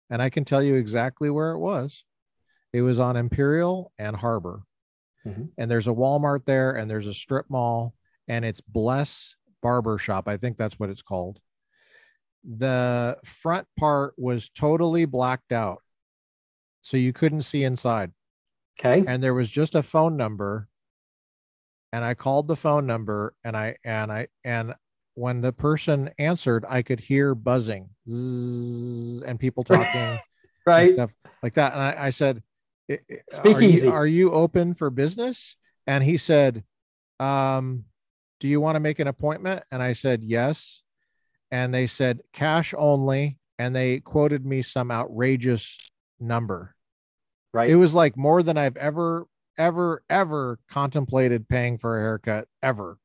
and 0.09 0.21
I 0.21 0.29
can 0.29 0.45
tell 0.45 0.63
you 0.63 0.75
exactly 0.75 1.29
where 1.29 1.51
it 1.51 1.59
was. 1.59 2.03
It 2.73 2.81
was 2.81 2.99
on 2.99 3.15
Imperial 3.15 3.91
and 3.97 4.15
Harbor 4.15 4.63
mm-hmm. 5.25 5.43
and 5.57 5.69
there's 5.69 5.87
a 5.87 5.91
Walmart 5.91 6.45
there, 6.45 6.71
and 6.71 6.89
there's 6.89 7.07
a 7.07 7.13
strip 7.13 7.45
mall, 7.49 7.93
and 8.27 8.45
it's 8.45 8.61
Bless 8.61 9.35
Barber 9.61 9.97
Shop. 9.97 10.27
I 10.27 10.37
think 10.37 10.57
that's 10.57 10.79
what 10.79 10.89
it's 10.89 11.01
called. 11.01 11.39
The 12.43 13.17
front 13.25 13.67
part 13.77 14.13
was 14.17 14.49
totally 14.49 15.05
blacked 15.05 15.51
out, 15.51 15.81
so 16.81 16.97
you 16.97 17.13
couldn't 17.13 17.41
see 17.43 17.63
inside. 17.63 18.11
Okay. 18.79 19.03
And 19.05 19.21
there 19.21 19.33
was 19.33 19.51
just 19.51 19.75
a 19.75 19.83
phone 19.83 20.15
number, 20.15 20.69
and 21.91 22.03
I 22.05 22.13
called 22.13 22.47
the 22.47 22.55
phone 22.55 22.85
number, 22.85 23.33
and 23.43 23.57
I 23.57 23.75
and 23.83 24.11
I 24.11 24.27
and 24.43 24.73
when 25.19 25.41
the 25.41 25.51
person 25.51 26.09
answered, 26.17 26.63
I 26.67 26.81
could 26.81 27.01
hear 27.01 27.35
buzzing 27.35 27.89
and 28.07 29.37
people 29.37 29.63
talking, 29.65 30.17
right? 30.65 30.93
stuff 30.93 31.13
like 31.43 31.55
that. 31.55 31.73
And 31.73 31.81
I, 31.81 32.05
I 32.05 32.09
said, 32.09 32.41
Speak 33.29 33.57
are 33.57 33.61
easy. 33.61 33.87
You, 33.87 33.93
are 33.93 34.07
you 34.07 34.31
open 34.31 34.73
for 34.73 34.89
business? 34.89 35.57
And 35.85 36.03
he 36.03 36.15
said, 36.15 36.63
um, 37.19 37.83
do 38.39 38.47
you 38.47 38.61
want 38.61 38.77
to 38.77 38.79
make 38.79 38.99
an 38.99 39.07
appointment? 39.07 39.63
And 39.71 39.83
I 39.83 39.91
said, 39.91 40.23
yes. 40.23 40.81
And 41.51 41.73
they 41.73 41.85
said 41.85 42.21
cash 42.31 42.73
only. 42.77 43.37
And 43.59 43.75
they 43.75 43.99
quoted 43.99 44.45
me 44.45 44.61
some 44.61 44.89
outrageous 44.89 45.77
number. 46.21 46.75
Right. 47.53 47.69
It 47.69 47.75
was 47.75 47.93
like 47.93 48.15
more 48.15 48.41
than 48.41 48.57
I've 48.57 48.77
ever, 48.77 49.27
ever, 49.57 50.01
ever 50.09 50.59
contemplated 50.69 51.49
paying 51.49 51.77
for 51.77 51.97
a 51.97 52.01
haircut 52.01 52.47
ever. 52.63 52.97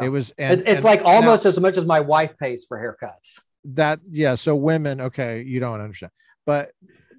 It 0.00 0.10
was, 0.10 0.32
and, 0.36 0.60
it's, 0.60 0.70
and 0.70 0.84
like 0.84 1.02
almost 1.04 1.44
now, 1.44 1.48
as 1.48 1.60
much 1.60 1.78
as 1.78 1.86
my 1.86 2.00
wife 2.00 2.36
pays 2.36 2.66
for 2.66 2.78
haircuts. 2.78 3.40
That, 3.64 4.00
yeah. 4.10 4.34
So 4.34 4.54
women, 4.54 5.00
okay, 5.00 5.42
you 5.42 5.58
don't 5.58 5.80
understand, 5.80 6.12
but 6.44 6.70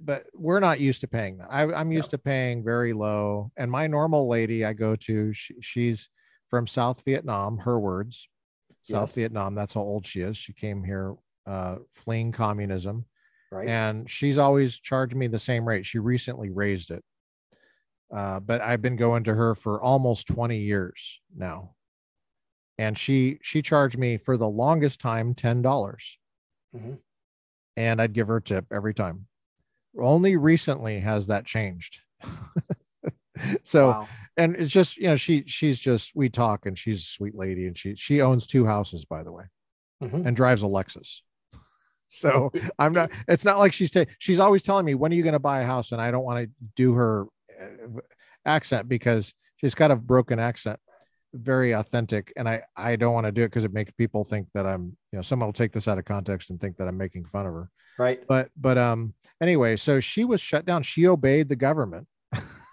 but 0.07 0.25
we're 0.34 0.59
not 0.59 0.80
used 0.80 1.01
to 1.01 1.07
paying 1.07 1.38
that. 1.38 1.47
I, 1.51 1.82
am 1.82 1.91
used 1.91 2.11
to 2.11 2.17
paying 2.17 2.63
very 2.63 2.93
low. 2.93 3.51
And 3.57 3.69
my 3.69 3.88
normal 3.88 4.30
lady 4.30 4.63
I 4.63 4.73
go 4.73 4.95
to, 4.95 5.34
she, 5.34 5.55
she's 5.61 6.09
from 6.47 6.67
South 6.67 7.03
Vietnam. 7.03 7.57
Her 7.57 7.80
words, 7.80 8.30
South 8.84 9.09
yes. 9.09 9.15
Vietnam. 9.15 9.55
That's 9.55 9.73
how 9.73 9.82
old 9.82 10.07
she 10.07 10.21
is. 10.21 10.38
She 10.38 10.53
came 10.53 10.84
here 10.84 11.15
uh, 11.45 11.78
fleeing 11.91 12.32
communism, 12.32 13.05
right? 13.51 13.67
And 13.67 14.09
she's 14.09 14.38
always 14.38 14.80
charged 14.80 15.15
me 15.15 15.28
the 15.28 15.39
same 15.39 15.67
rate. 15.67 15.86
She 15.86 15.99
recently 15.99 16.51
raised 16.51 16.91
it. 16.91 17.03
Uh, 18.15 18.39
but 18.39 18.61
I've 18.61 18.82
been 18.82 18.95
going 18.95 19.25
to 19.25 19.34
her 19.34 19.55
for 19.55 19.82
almost 19.82 20.28
20 20.28 20.57
years 20.59 21.21
now. 21.36 21.71
And 22.78 22.97
she 22.97 23.39
she 23.41 23.61
charged 23.61 23.97
me 23.97 24.17
for 24.17 24.38
the 24.38 24.47
longest 24.47 24.99
time 24.99 25.34
$10. 25.34 25.63
Mm-hmm. 25.63 26.93
And 27.75 28.01
I'd 28.01 28.13
give 28.13 28.28
her 28.28 28.38
a 28.38 28.41
tip 28.41 28.65
every 28.71 28.93
time. 28.93 29.28
Only 29.99 30.36
recently 30.36 30.99
has 30.99 31.28
that 31.28 31.45
changed. 31.45 32.01
so 33.63 33.89
Wow. 33.89 34.07
and 34.36 34.55
it's 34.55 34.71
just 34.71 34.97
you 34.97 35.07
know 35.07 35.15
she 35.15 35.43
she's 35.45 35.80
just 35.80 36.11
we 36.15 36.28
talk 36.30 36.65
and 36.65 36.78
she's 36.78 36.99
a 37.01 37.05
sweet 37.05 37.36
lady 37.36 37.67
and 37.67 37.78
she 37.78 37.95
she 37.95 38.21
owns 38.21 38.47
two 38.47 38.65
houses 38.65 39.05
by 39.05 39.21
the 39.23 39.32
way 39.32 39.43
Mhm. 40.03 40.25
and 40.25 40.36
drives 40.36 40.63
a 40.63 40.65
Lexus. 40.67 41.21
So 42.09 42.51
I'm 42.80 42.93
not. 42.93 43.11
It's 43.28 43.43
not 43.43 43.59
like 43.59 43.73
she's 43.73 43.91
ta- 43.91 44.05
she's 44.19 44.39
always 44.39 44.63
telling 44.63 44.86
me 44.86 44.93
when 44.95 45.11
are 45.11 45.15
you 45.15 45.23
going 45.23 45.34
to 45.34 45.39
buy 45.39 45.59
a 45.59 45.65
house, 45.65 45.91
and 45.91 45.99
I 46.01 46.09
don't 46.09 46.23
want 46.23 46.45
to 46.45 46.49
do 46.78 46.93
her 46.93 47.25
uh, 47.61 47.99
accent 48.45 48.88
because 48.88 49.34
she's 49.57 49.75
got 49.75 49.91
a 49.91 49.95
broken 49.97 50.39
accent, 50.39 50.80
very 51.38 51.71
authentic, 51.73 52.33
and 52.35 52.47
I 52.47 52.61
I 52.75 52.95
don't 52.95 53.13
want 53.13 53.25
to 53.25 53.31
do 53.31 53.43
it 53.43 53.47
because 53.47 53.63
it 53.63 53.73
makes 53.73 53.91
people 53.91 54.23
think 54.23 54.47
that 54.53 54.65
I'm 54.65 54.97
you 55.11 55.17
know 55.17 55.21
someone 55.21 55.47
will 55.47 55.53
take 55.53 55.71
this 55.73 55.88
out 55.88 55.97
of 55.97 56.05
context 56.05 56.49
and 56.49 56.59
think 56.59 56.77
that 56.77 56.88
I'm 56.88 56.97
making 56.97 57.25
fun 57.25 57.45
of 57.45 57.53
her. 57.53 57.69
Right. 57.97 58.19
But 58.27 58.49
but 58.55 58.77
um 58.77 59.13
anyway, 59.41 59.75
so 59.75 59.99
she 59.99 60.23
was 60.25 60.41
shut 60.41 60.65
down. 60.65 60.83
She 60.83 61.07
obeyed 61.07 61.49
the 61.49 61.55
government, 61.55 62.07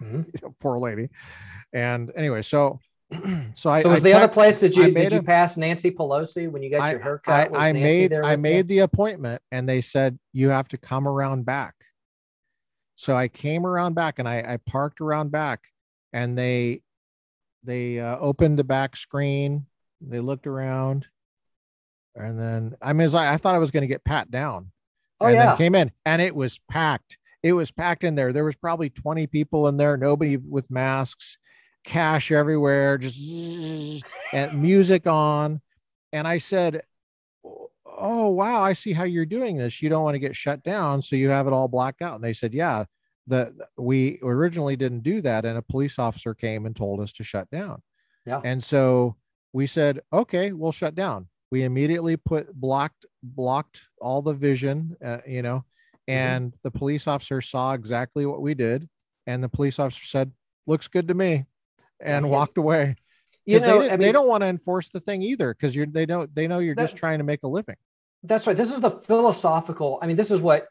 Mhm. 0.03 0.27
you 0.43 0.55
poor 0.61 0.79
lady, 0.79 1.09
and 1.73 2.11
anyway, 2.17 2.43
so 2.43 2.79
so 3.55 3.71
I 3.71 3.83
so 3.83 3.91
was 3.91 4.01
I 4.01 4.01
the 4.01 4.13
other 4.15 4.29
place 4.33 4.61
that 4.61 4.77
you 4.77 4.85
made 4.89 5.11
did 5.11 5.13
you 5.13 5.19
a- 5.19 5.23
pass 5.23 5.57
Nancy 5.57 5.91
Pelosi 5.91 6.51
when 6.51 6.63
you 6.63 6.71
got 6.71 6.83
I, 6.83 6.91
your 6.93 7.01
haircut? 7.01 7.55
I, 7.55 7.69
I 7.69 7.73
made 7.73 8.13
I 8.13 8.21
with 8.21 8.31
you? 8.31 8.37
made 8.39 8.69
the 8.69 8.79
appointment 8.81 9.43
and 9.53 9.69
they 9.69 9.81
said 9.81 10.19
you 10.33 10.49
have 10.49 10.69
to 10.69 10.79
come 10.79 11.07
around 11.07 11.45
back. 11.45 11.75
So 12.97 13.17
I 13.17 13.29
came 13.29 13.67
around 13.67 13.95
back 13.95 14.19
and 14.19 14.29
I, 14.29 14.39
I 14.39 14.59
parked 14.67 15.01
around 15.01 15.31
back 15.33 15.65
and 16.13 16.39
they 16.39 16.81
they 17.65 18.01
uh, 18.01 18.19
opened 18.19 18.59
the 18.59 18.65
back 18.65 18.97
screen. 18.97 19.67
They 20.01 20.21
looked 20.21 20.47
around 20.47 21.07
and 22.15 22.39
then 22.39 22.77
I 22.81 22.93
mean 22.93 23.11
like, 23.11 23.29
I 23.29 23.37
thought 23.37 23.55
I 23.55 23.59
was 23.59 23.71
going 23.71 23.83
to 23.83 23.87
get 23.89 24.05
pat 24.05 24.31
down 24.31 24.71
Oh 25.21 25.27
and 25.27 25.37
yeah. 25.37 25.47
then 25.47 25.57
came 25.57 25.75
in 25.75 25.93
and 26.05 26.21
it 26.21 26.35
was 26.35 26.61
packed. 26.69 27.19
It 27.43 27.53
was 27.53 27.71
packed 27.71 28.05
in 28.05 28.15
there. 28.15 28.33
There 28.33 28.45
was 28.45 28.57
probably 28.57 28.91
20 28.91 29.27
people 29.27 29.69
in 29.69 29.77
there, 29.77 29.97
nobody 29.97 30.37
with 30.37 30.71
masks, 30.71 31.39
cash 31.85 32.33
everywhere, 32.33 32.99
just 32.99 33.21
and 34.33 34.63
music 34.63 35.07
on. 35.07 35.61
And 36.13 36.27
I 36.27 36.39
said, 36.39 36.83
Oh, 37.97 38.31
wow, 38.31 38.61
I 38.61 38.73
see 38.73 38.93
how 38.93 39.05
you're 39.05 39.25
doing 39.25 39.57
this. 39.57 39.81
You 39.81 39.89
don't 39.89 40.03
want 40.03 40.17
to 40.17 40.19
get 40.21 40.35
shut 40.35 40.65
down, 40.65 41.01
so 41.01 41.15
you 41.15 41.29
have 41.29 41.47
it 41.47 41.53
all 41.53 41.69
blacked 41.69 42.03
out. 42.03 42.17
And 42.17 42.25
they 42.25 42.33
said, 42.33 42.53
Yeah, 42.53 42.87
the 43.27 43.55
we 43.77 44.19
originally 44.23 44.77
didn't 44.77 45.01
do 45.01 45.21
that. 45.23 45.45
And 45.45 45.59
a 45.59 45.63
police 45.63 45.99
officer 45.99 46.35
came 46.35 46.67
and 46.67 46.77
told 46.77 47.01
us 47.01 47.13
to 47.15 47.25
shut 47.25 47.51
down. 47.51 47.83
Yeah. 48.27 48.41
And 48.45 48.63
so 48.63 49.17
we 49.53 49.67
said, 49.67 50.01
Okay, 50.13 50.53
we'll 50.53 50.73
shut 50.73 50.95
down. 50.95 51.29
We 51.51 51.63
immediately 51.63 52.17
put 52.17 52.53
blocked 52.53 53.07
blocked 53.23 53.89
all 54.01 54.23
the 54.23 54.35
vision, 54.35 54.97
uh, 55.05 55.19
you 55.27 55.43
know, 55.43 55.65
and 56.09 56.55
the 56.63 56.71
police 56.71 57.07
officer 57.07 57.41
saw 57.41 57.73
exactly 57.73 58.27
what 58.27 58.43
we 58.43 58.55
did. 58.55 58.89
And 59.27 59.43
the 59.43 59.49
police 59.49 59.79
officer 59.79 60.05
said, 60.05 60.33
Looks 60.67 60.89
good 60.89 61.09
to 61.09 61.15
me, 61.15 61.47
and 62.01 62.29
walked 62.31 62.59
away. 62.59 62.97
you 63.47 63.61
know, 63.61 63.81
they, 63.81 63.89
I 63.89 63.91
mean, 63.93 64.01
they 64.01 64.13
don't 64.13 64.29
want 64.29 64.43
to 64.43 64.47
enforce 64.47 64.89
the 64.89 65.01
thing 65.01 65.23
either 65.23 65.55
because 65.55 65.75
you're 65.75 65.87
they 65.87 66.07
don't 66.07 66.35
they 66.35 66.47
know 66.47 66.59
you're 66.59 66.75
just 66.75 66.97
trying 66.97 67.19
to 67.19 67.25
make 67.25 67.43
a 67.43 67.49
living. 67.49 67.77
That's 68.23 68.47
right. 68.47 68.57
This 68.57 68.73
is 68.73 68.81
the 68.81 68.91
philosophical. 68.91 69.99
I 70.01 70.07
mean, 70.07 70.17
this 70.17 70.31
is 70.31 70.41
what 70.41 70.67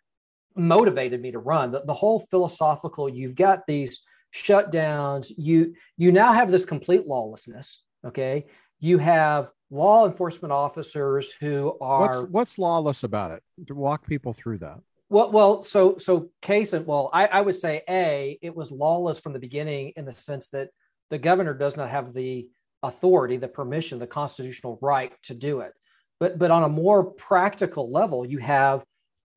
motivated 0.55 1.21
me 1.21 1.31
to 1.31 1.39
run. 1.39 1.71
The, 1.71 1.83
the 1.85 1.93
whole 1.93 2.19
philosophical. 2.19 3.09
You've 3.09 3.35
got 3.35 3.65
these 3.67 4.01
shutdowns. 4.33 5.31
You 5.37 5.75
you 5.97 6.11
now 6.11 6.33
have 6.33 6.51
this 6.51 6.65
complete 6.65 7.05
lawlessness. 7.07 7.83
Okay. 8.05 8.45
You 8.79 8.97
have 8.97 9.49
law 9.69 10.05
enforcement 10.05 10.51
officers 10.51 11.31
who 11.39 11.75
What's 11.79 12.17
are 12.17 12.25
what's 12.25 12.57
lawless 12.57 13.03
about 13.03 13.31
it? 13.31 13.43
To 13.67 13.75
walk 13.75 14.05
people 14.07 14.33
through 14.33 14.59
that. 14.59 14.79
well. 15.09 15.31
Well, 15.31 15.63
so 15.63 15.97
so 15.97 16.29
case 16.41 16.73
and 16.73 16.85
well, 16.85 17.09
I, 17.13 17.27
I 17.27 17.41
would 17.41 17.55
say 17.55 17.83
a 17.89 18.37
it 18.41 18.55
was 18.55 18.71
lawless 18.71 19.19
from 19.19 19.33
the 19.33 19.39
beginning 19.39 19.93
in 19.95 20.05
the 20.05 20.15
sense 20.15 20.47
that 20.49 20.69
the 21.09 21.17
governor 21.17 21.53
does 21.53 21.77
not 21.77 21.89
have 21.89 22.13
the 22.13 22.47
authority, 22.81 23.37
the 23.37 23.47
permission, 23.47 23.99
the 23.99 24.07
constitutional 24.07 24.77
right 24.81 25.13
to 25.23 25.33
do 25.33 25.61
it. 25.61 25.73
But 26.19 26.37
but 26.37 26.51
on 26.51 26.63
a 26.63 26.69
more 26.69 27.03
practical 27.03 27.91
level, 27.91 28.25
you 28.25 28.39
have 28.39 28.83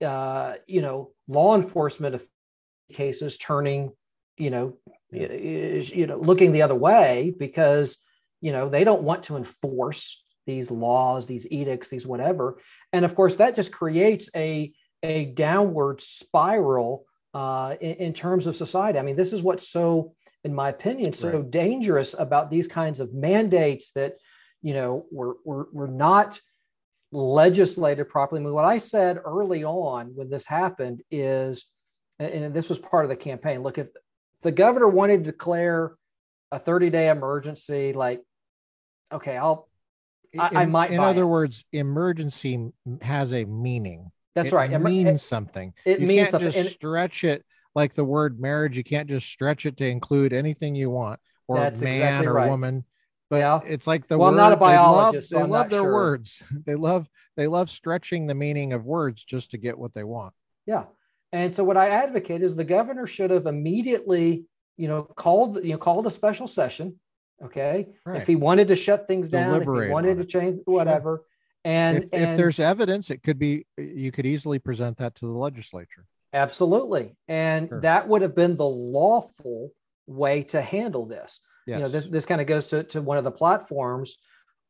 uh, 0.05 0.55
you 0.66 0.82
know 0.82 1.12
law 1.28 1.55
enforcement 1.57 2.14
of 2.14 2.26
cases 2.92 3.36
turning 3.36 3.92
you 4.36 4.51
know 4.51 4.76
is, 5.11 5.90
you 5.90 6.07
know 6.07 6.18
looking 6.18 6.53
the 6.53 6.62
other 6.62 6.74
way 6.74 7.34
because 7.38 7.99
you 8.40 8.53
know 8.53 8.68
they 8.68 8.84
don't 8.84 9.03
want 9.03 9.24
to 9.24 9.36
enforce 9.36 10.22
these 10.47 10.70
laws 10.70 11.26
these 11.26 11.47
edicts 11.51 11.88
these 11.88 12.07
whatever. 12.07 12.61
And 12.92 13.05
of 13.05 13.14
course 13.14 13.36
that 13.36 13.57
just 13.57 13.72
creates 13.72 14.28
a 14.36 14.72
a 15.03 15.26
downward 15.26 16.01
spiral 16.01 17.07
uh, 17.34 17.74
in, 17.80 17.94
in 17.97 18.12
terms 18.12 18.47
of 18.47 18.57
society. 18.57 18.99
I 18.99 19.03
mean 19.03 19.16
this 19.16 19.32
is 19.32 19.42
what's 19.42 19.68
so 19.68 20.14
in 20.44 20.55
my 20.55 20.68
opinion 20.68 21.12
so 21.12 21.30
Right. 21.30 21.51
dangerous 21.51 22.14
about 22.18 22.51
these 22.51 22.68
kinds 22.68 23.01
of 23.01 23.12
mandates 23.12 23.92
that 23.92 24.14
you 24.62 24.74
know 24.74 25.07
we're, 25.11 25.34
we're, 25.44 25.64
we're 25.72 25.86
not 25.86 26.40
legislated 27.16 28.04
properly. 28.08 28.40
I 28.40 28.44
mean, 28.44 28.52
what 28.54 28.64
I 28.64 28.78
said 28.78 29.18
early 29.24 29.64
on 29.64 30.12
when 30.14 30.28
this 30.28 30.46
happened 30.46 31.02
is, 31.10 31.66
and 32.18 32.52
this 32.54 32.68
was 32.68 32.78
part 32.78 33.04
of 33.04 33.08
the 33.08 33.16
campaign. 33.16 33.62
Look, 33.62 33.78
if 33.78 33.88
the 34.42 34.52
governor 34.52 34.88
wanted 34.88 35.24
to 35.24 35.32
declare 35.32 35.92
a 36.52 36.58
30 36.58 36.90
day 36.90 37.08
emergency, 37.08 37.92
like, 37.92 38.20
okay, 39.12 39.36
I'll, 39.36 39.68
I- 40.38 40.50
I 40.62 40.66
might 40.66 40.90
In 40.90 41.00
other 41.00 41.22
it. 41.22 41.26
words, 41.26 41.64
emergency 41.72 42.70
has 43.00 43.32
a 43.32 43.44
meaning. 43.44 44.10
that's 44.34 44.48
it 44.48 44.54
right. 44.54 44.70
It 44.70 44.78
means 44.80 45.22
something. 45.22 45.72
it 45.86 46.00
you 46.00 46.06
means 46.06 46.30
can't 46.30 46.42
something. 46.42 46.52
just 46.52 46.70
stretch 46.74 47.24
it 47.24 47.44
like 47.74 47.94
the 47.94 48.04
word 48.04 48.38
marriage. 48.38 48.76
You 48.76 48.84
can't 48.84 49.08
just 49.08 49.26
stretch 49.28 49.64
it 49.64 49.78
to 49.78 49.86
include 49.88 50.32
anything 50.34 50.74
you 50.74 50.90
want 50.90 51.18
or 51.48 51.58
man 51.60 51.68
exactly 51.68 52.26
or 52.26 52.34
right. 52.34 52.50
woman. 52.50 52.84
But 53.29 53.37
Yeah. 53.39 53.61
it's 53.66 53.87
like 53.87 54.07
the 54.07 54.18
Well, 54.18 54.29
I'm 54.29 54.37
not 54.37 54.53
a 54.53 54.57
they 54.57 54.61
love- 54.61 54.61
biologist, 54.61 55.31
so 55.31 55.39
They 55.39 55.45
love 55.45 55.70
their 55.70 55.81
sure. 55.83 55.93
words. 55.93 56.43
They 56.66 56.74
love 56.74 57.09
they 57.37 57.47
love 57.49 57.68
stretching 57.68 58.27
the 58.27 58.35
meaning 58.35 58.72
of 58.72 58.87
words 58.87 59.22
just 59.24 59.51
to 59.51 59.59
get 59.59 59.77
what 59.79 59.93
they 59.93 60.05
want. 60.05 60.33
Yeah. 60.64 60.85
And 61.33 61.55
so 61.55 61.64
what 61.64 61.77
I 61.77 61.91
advocate 61.91 62.43
is 62.43 62.57
the 62.57 62.64
governor 62.64 63.07
should 63.07 63.31
have 63.31 63.45
immediately, 63.47 64.47
you 64.79 64.89
know, 64.89 65.03
called, 65.03 65.62
you 65.62 65.72
know, 65.72 65.79
called 65.79 66.07
a 66.07 66.11
special 66.11 66.47
session. 66.47 66.99
Okay. 67.45 67.89
Right. 68.07 68.22
If 68.22 68.27
he 68.27 68.37
wanted 68.37 68.68
to 68.68 68.77
shut 68.77 69.07
things 69.07 69.29
down, 69.29 69.55
if 69.61 69.64
he 69.64 69.91
wanted 69.91 70.16
to 70.18 70.24
change 70.24 70.61
whatever. 70.64 71.27
And, 71.62 72.05
if, 72.05 72.11
and 72.12 72.31
if 72.31 72.37
there's 72.39 72.59
evidence, 72.61 73.11
it 73.11 73.22
could 73.22 73.39
be 73.39 73.66
you 73.77 74.12
could 74.12 74.24
easily 74.24 74.59
present 74.59 74.97
that 74.99 75.14
to 75.16 75.27
the 75.27 75.33
legislature. 75.33 76.07
absolutely. 76.33 77.16
And 77.29 77.68
Sure. 77.68 77.81
that 77.83 78.09
would 78.09 78.22
have 78.22 78.35
been 78.35 78.55
the 78.57 78.64
lawful 78.68 79.72
way 80.07 80.43
to 80.45 80.62
handle 80.62 81.05
this. 81.07 81.41
Yes. 81.66 81.78
You 81.78 81.82
know, 81.84 81.88
this, 81.88 82.06
this 82.06 82.24
kind 82.24 82.40
of 82.40 82.46
goes 82.46 82.68
to, 82.68 82.84
to 82.84 83.02
one 83.02 83.18
of 83.18 83.24
the 83.24 83.30
platforms. 83.30 84.16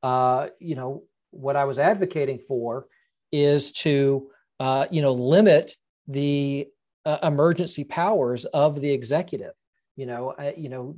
Uh, 0.02 0.48
you 0.58 0.74
know, 0.74 1.04
what 1.30 1.56
I 1.56 1.64
was 1.64 1.78
advocating 1.78 2.38
for 2.38 2.86
is 3.32 3.72
to, 3.72 4.30
uh, 4.60 4.86
you 4.90 5.02
know, 5.02 5.12
limit 5.12 5.76
the 6.08 6.68
uh, 7.04 7.18
emergency 7.22 7.84
powers 7.84 8.44
of 8.46 8.80
the 8.80 8.90
executive. 8.90 9.52
You 9.96 10.06
know, 10.06 10.34
I, 10.38 10.54
you 10.56 10.68
know, 10.68 10.96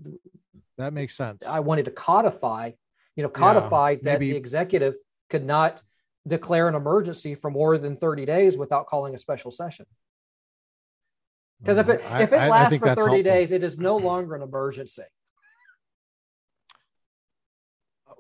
that 0.76 0.92
makes 0.92 1.16
sense. 1.16 1.44
I 1.44 1.60
wanted 1.60 1.86
to 1.86 1.90
codify, 1.90 2.72
you 3.16 3.22
know, 3.22 3.28
codify 3.28 3.96
that 4.02 4.20
the 4.20 4.36
executive 4.36 4.94
could 5.30 5.44
not 5.44 5.82
declare 6.26 6.68
an 6.68 6.74
emergency 6.74 7.34
for 7.34 7.50
more 7.50 7.78
than 7.78 7.96
30 7.96 8.24
days 8.26 8.56
without 8.56 8.86
calling 8.86 9.14
a 9.14 9.18
special 9.18 9.50
session. 9.50 9.86
Because 11.60 11.78
if 11.78 11.88
it 11.88 12.00
I- 12.08 12.22
if 12.22 12.32
it 12.32 12.36
lasts 12.48 12.78
for 12.78 12.86
30 12.86 12.96
helpful. 12.96 13.22
days, 13.22 13.50
it 13.50 13.64
is 13.64 13.78
no 13.78 13.96
longer 13.96 14.34
an 14.36 14.42
emergency. 14.42 15.02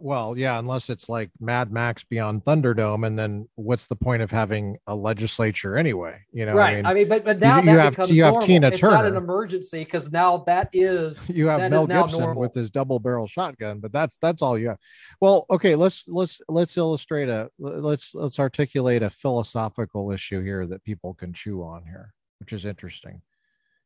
Well, 0.00 0.38
yeah, 0.38 0.58
unless 0.58 0.90
it's 0.90 1.08
like 1.08 1.30
Mad 1.40 1.72
Max 1.72 2.04
Beyond 2.04 2.44
Thunderdome, 2.44 3.06
and 3.06 3.18
then 3.18 3.48
what's 3.56 3.86
the 3.86 3.96
point 3.96 4.22
of 4.22 4.30
having 4.30 4.76
a 4.86 4.94
legislature 4.94 5.76
anyway? 5.76 6.20
You 6.32 6.46
know, 6.46 6.54
right. 6.54 6.84
I 6.84 6.94
mean, 6.94 7.08
but 7.08 7.24
but 7.24 7.40
now 7.40 7.58
you 7.60 7.76
that 7.76 7.94
have- 7.96 8.10
you 8.10 8.22
have 8.24 8.34
normal. 8.34 8.46
Tina 8.46 8.68
it's 8.68 8.82
not 8.82 9.04
an 9.04 9.16
emergency 9.16 9.84
because 9.84 10.10
now 10.12 10.38
that 10.46 10.70
is 10.72 11.20
you 11.28 11.48
have 11.48 11.70
Mel 11.70 11.86
Gibson 11.86 12.36
with 12.36 12.54
his 12.54 12.70
double 12.70 12.98
barrel 12.98 13.26
shotgun, 13.26 13.80
but 13.80 13.92
that's 13.92 14.18
that's 14.18 14.42
all 14.42 14.58
you 14.58 14.68
have. 14.68 14.78
Well, 15.20 15.46
okay, 15.50 15.74
let's 15.74 16.04
let's 16.06 16.40
let's 16.48 16.76
illustrate 16.76 17.28
a 17.28 17.50
let's 17.58 18.14
let's 18.14 18.38
articulate 18.38 19.02
a 19.02 19.10
philosophical 19.10 20.10
issue 20.12 20.42
here 20.42 20.66
that 20.66 20.84
people 20.84 21.14
can 21.14 21.32
chew 21.32 21.62
on 21.62 21.84
here, 21.84 22.14
which 22.38 22.52
is 22.52 22.66
interesting. 22.66 23.22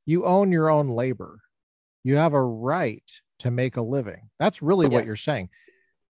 You 0.05 0.25
own 0.27 0.53
your 0.53 0.69
own 0.69 0.91
labor. 0.91 1.41
You 2.05 2.17
have 2.17 2.35
a 2.35 2.43
right 2.43 3.09
to 3.39 3.51
make 3.51 3.77
a 3.77 3.83
living. 3.83 4.31
That's 4.39 4.63
really 4.63 4.89
what 4.89 5.05
you're 5.05 5.17
saying. 5.17 5.49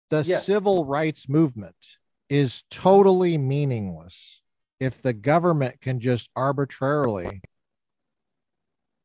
The 0.09 0.23
Yes. 0.23 0.45
civil 0.45 0.85
rights 0.85 1.27
movement 1.27 1.97
is 2.29 2.63
totally 2.69 3.37
meaningless 3.37 4.41
if 4.79 5.01
the 5.01 5.13
government 5.13 5.81
can 5.81 5.99
just 5.99 6.29
arbitrarily 6.35 7.41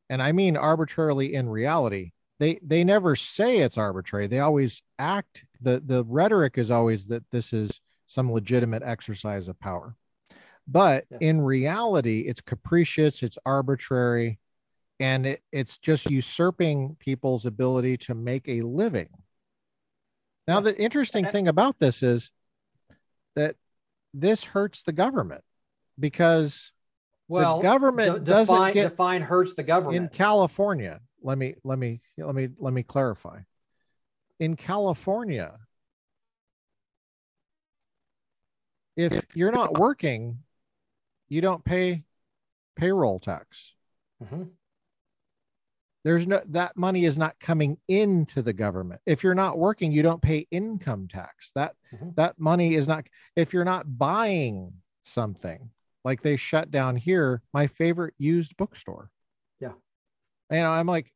and 0.09 0.21
I 0.21 0.31
mean 0.31 0.55
arbitrarily 0.55 1.33
in 1.33 1.49
reality, 1.49 2.11
they 2.39 2.59
they 2.61 2.83
never 2.83 3.15
say 3.15 3.59
it's 3.59 3.77
arbitrary. 3.77 4.27
They 4.27 4.39
always 4.39 4.81
act 4.99 5.45
the 5.61 5.81
the 5.83 6.03
rhetoric 6.03 6.57
is 6.57 6.69
always 6.69 7.07
that 7.07 7.23
this 7.31 7.53
is 7.53 7.81
some 8.05 8.31
legitimate 8.31 8.83
exercise 8.83 9.47
of 9.47 9.59
power. 9.59 9.95
But 10.67 11.05
yeah. 11.09 11.17
in 11.19 11.41
reality, 11.41 12.21
it's 12.21 12.41
capricious, 12.41 13.23
it's 13.23 13.37
arbitrary, 13.45 14.39
and 14.99 15.25
it, 15.25 15.41
it's 15.51 15.77
just 15.77 16.09
usurping 16.09 16.95
people's 16.99 17.45
ability 17.45 17.97
to 17.97 18.13
make 18.13 18.47
a 18.47 18.61
living. 18.61 19.09
Now, 20.47 20.59
the 20.59 20.77
interesting 20.77 21.25
thing 21.25 21.47
about 21.47 21.79
this 21.79 22.03
is 22.03 22.31
that 23.35 23.55
this 24.13 24.43
hurts 24.43 24.83
the 24.83 24.91
government 24.91 25.43
because 25.99 26.71
well, 27.27 27.57
the 27.57 27.63
government 27.63 28.25
de- 28.25 28.31
doesn't 28.31 28.53
define, 28.53 28.73
get 28.73 28.89
define 28.89 29.21
hurts 29.21 29.53
the 29.53 29.63
government 29.63 29.95
in 29.95 30.09
California. 30.09 30.99
Let 31.21 31.37
me 31.37 31.55
let 31.63 31.79
me 31.79 32.01
let 32.17 32.35
me 32.35 32.49
let 32.57 32.73
me 32.73 32.83
clarify. 32.83 33.39
In 34.39 34.55
California, 34.55 35.57
if 38.97 39.25
you're 39.35 39.51
not 39.51 39.77
working, 39.77 40.39
you 41.29 41.39
don't 41.39 41.63
pay 41.63 42.03
payroll 42.75 43.19
tax. 43.19 43.73
Mm-hmm. 44.21 44.43
There's 46.03 46.27
no 46.27 46.41
that 46.49 46.75
money 46.75 47.05
is 47.05 47.17
not 47.17 47.39
coming 47.39 47.77
into 47.87 48.41
the 48.41 48.53
government. 48.53 49.01
If 49.05 49.23
you're 49.23 49.35
not 49.35 49.57
working, 49.57 49.91
you 49.91 50.03
don't 50.03 50.21
pay 50.21 50.47
income 50.51 51.07
tax. 51.07 51.51
That 51.55 51.75
mm-hmm. 51.93 52.09
that 52.15 52.39
money 52.39 52.75
is 52.75 52.87
not 52.87 53.07
if 53.35 53.53
you're 53.53 53.63
not 53.63 53.97
buying 53.97 54.73
something 55.03 55.69
like 56.03 56.21
they 56.21 56.35
shut 56.35 56.71
down 56.71 56.95
here, 56.95 57.41
my 57.53 57.67
favorite 57.67 58.13
used 58.17 58.57
bookstore. 58.57 59.09
Yeah. 59.59 59.73
You 60.51 60.57
know, 60.57 60.69
I'm 60.69 60.87
like, 60.87 61.11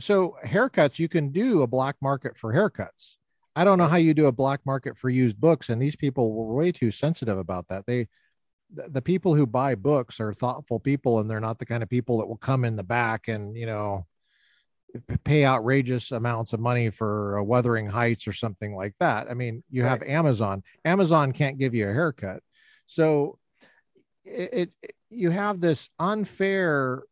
so 0.00 0.36
haircuts, 0.44 0.98
you 0.98 1.08
can 1.08 1.30
do 1.30 1.62
a 1.62 1.66
black 1.66 1.96
market 2.02 2.36
for 2.36 2.52
haircuts. 2.52 3.16
I 3.54 3.64
don't 3.64 3.78
know 3.78 3.86
how 3.86 3.98
you 3.98 4.14
do 4.14 4.26
a 4.26 4.32
black 4.32 4.60
market 4.64 4.96
for 4.96 5.10
used 5.10 5.40
books, 5.40 5.68
and 5.68 5.80
these 5.80 5.94
people 5.96 6.32
were 6.32 6.54
way 6.54 6.72
too 6.72 6.90
sensitive 6.90 7.38
about 7.38 7.68
that. 7.68 7.84
They, 7.86 8.08
the 8.70 9.02
people 9.02 9.34
who 9.34 9.46
buy 9.46 9.74
books 9.74 10.18
are 10.20 10.32
thoughtful 10.32 10.80
people, 10.80 11.20
and 11.20 11.30
they're 11.30 11.38
not 11.38 11.58
the 11.58 11.66
kind 11.66 11.82
of 11.82 11.90
people 11.90 12.18
that 12.18 12.26
will 12.26 12.38
come 12.38 12.64
in 12.64 12.76
the 12.76 12.82
back 12.82 13.28
and 13.28 13.54
you 13.54 13.66
know 13.66 14.06
pay 15.24 15.44
outrageous 15.44 16.12
amounts 16.12 16.52
of 16.52 16.60
money 16.60 16.90
for 16.90 17.36
a 17.36 17.44
Wuthering 17.44 17.86
Heights 17.86 18.26
or 18.26 18.32
something 18.32 18.74
like 18.74 18.94
that. 19.00 19.30
I 19.30 19.34
mean, 19.34 19.62
you 19.70 19.82
right. 19.82 19.90
have 19.90 20.02
Amazon. 20.02 20.62
Amazon 20.84 21.32
can't 21.32 21.58
give 21.58 21.74
you 21.74 21.88
a 21.88 21.92
haircut, 21.92 22.42
so 22.86 23.38
it, 24.24 24.72
it 24.82 24.94
you 25.10 25.30
have 25.30 25.60
this 25.60 25.88
unfair 25.98 27.02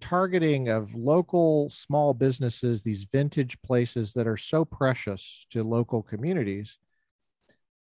targeting 0.00 0.68
of 0.68 0.94
local 0.94 1.68
small 1.70 2.14
businesses, 2.14 2.82
these 2.82 3.04
vintage 3.04 3.60
places 3.62 4.12
that 4.14 4.26
are 4.26 4.36
so 4.36 4.64
precious 4.64 5.46
to 5.50 5.62
local 5.64 6.02
communities. 6.02 6.78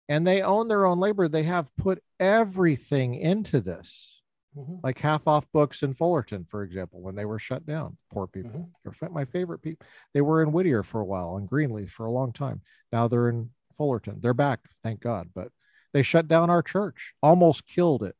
And 0.09 0.27
they 0.27 0.41
own 0.41 0.69
their 0.69 0.87
own 0.87 0.99
labor. 0.99 1.29
They 1.29 1.43
have 1.43 1.75
put 1.77 2.03
everything 2.19 3.15
into 3.15 3.61
this, 3.61 4.18
mm-hmm. 4.59 4.77
like 4.83 4.99
half 4.99 5.27
off 5.27 5.47
books 5.53 5.83
in 5.83 5.95
Fullerton, 5.95 6.45
for 6.45 6.63
example, 6.63 7.01
when 7.01 7.15
they 7.15 7.25
were 7.25 7.39
shut 7.39 7.67
down. 7.67 7.97
Poor 8.13 8.27
people. 8.27 8.51
Mm-hmm. 8.51 8.91
They're 9.01 9.11
my 9.11 9.25
favorite 9.25 9.63
people. 9.63 9.87
They 10.15 10.21
were 10.21 10.43
in 10.43 10.53
Whittier 10.53 10.83
for 10.83 11.01
a 11.01 11.05
while 11.05 11.37
and 11.37 11.49
Greenleaf 11.49 11.91
for 11.91 12.07
a 12.07 12.13
long 12.13 12.33
time. 12.33 12.63
Now 12.93 13.09
they're 13.09 13.29
in 13.29 13.51
Fullerton. 13.75 14.19
They're 14.21 14.35
back, 14.35 14.61
thank 14.83 15.01
God. 15.01 15.29
But 15.35 15.49
they 15.93 16.03
shut 16.03 16.29
down 16.29 16.51
our 16.51 16.63
church, 16.63 17.15
almost 17.23 17.67
killed 17.67 18.03
it 18.03 18.17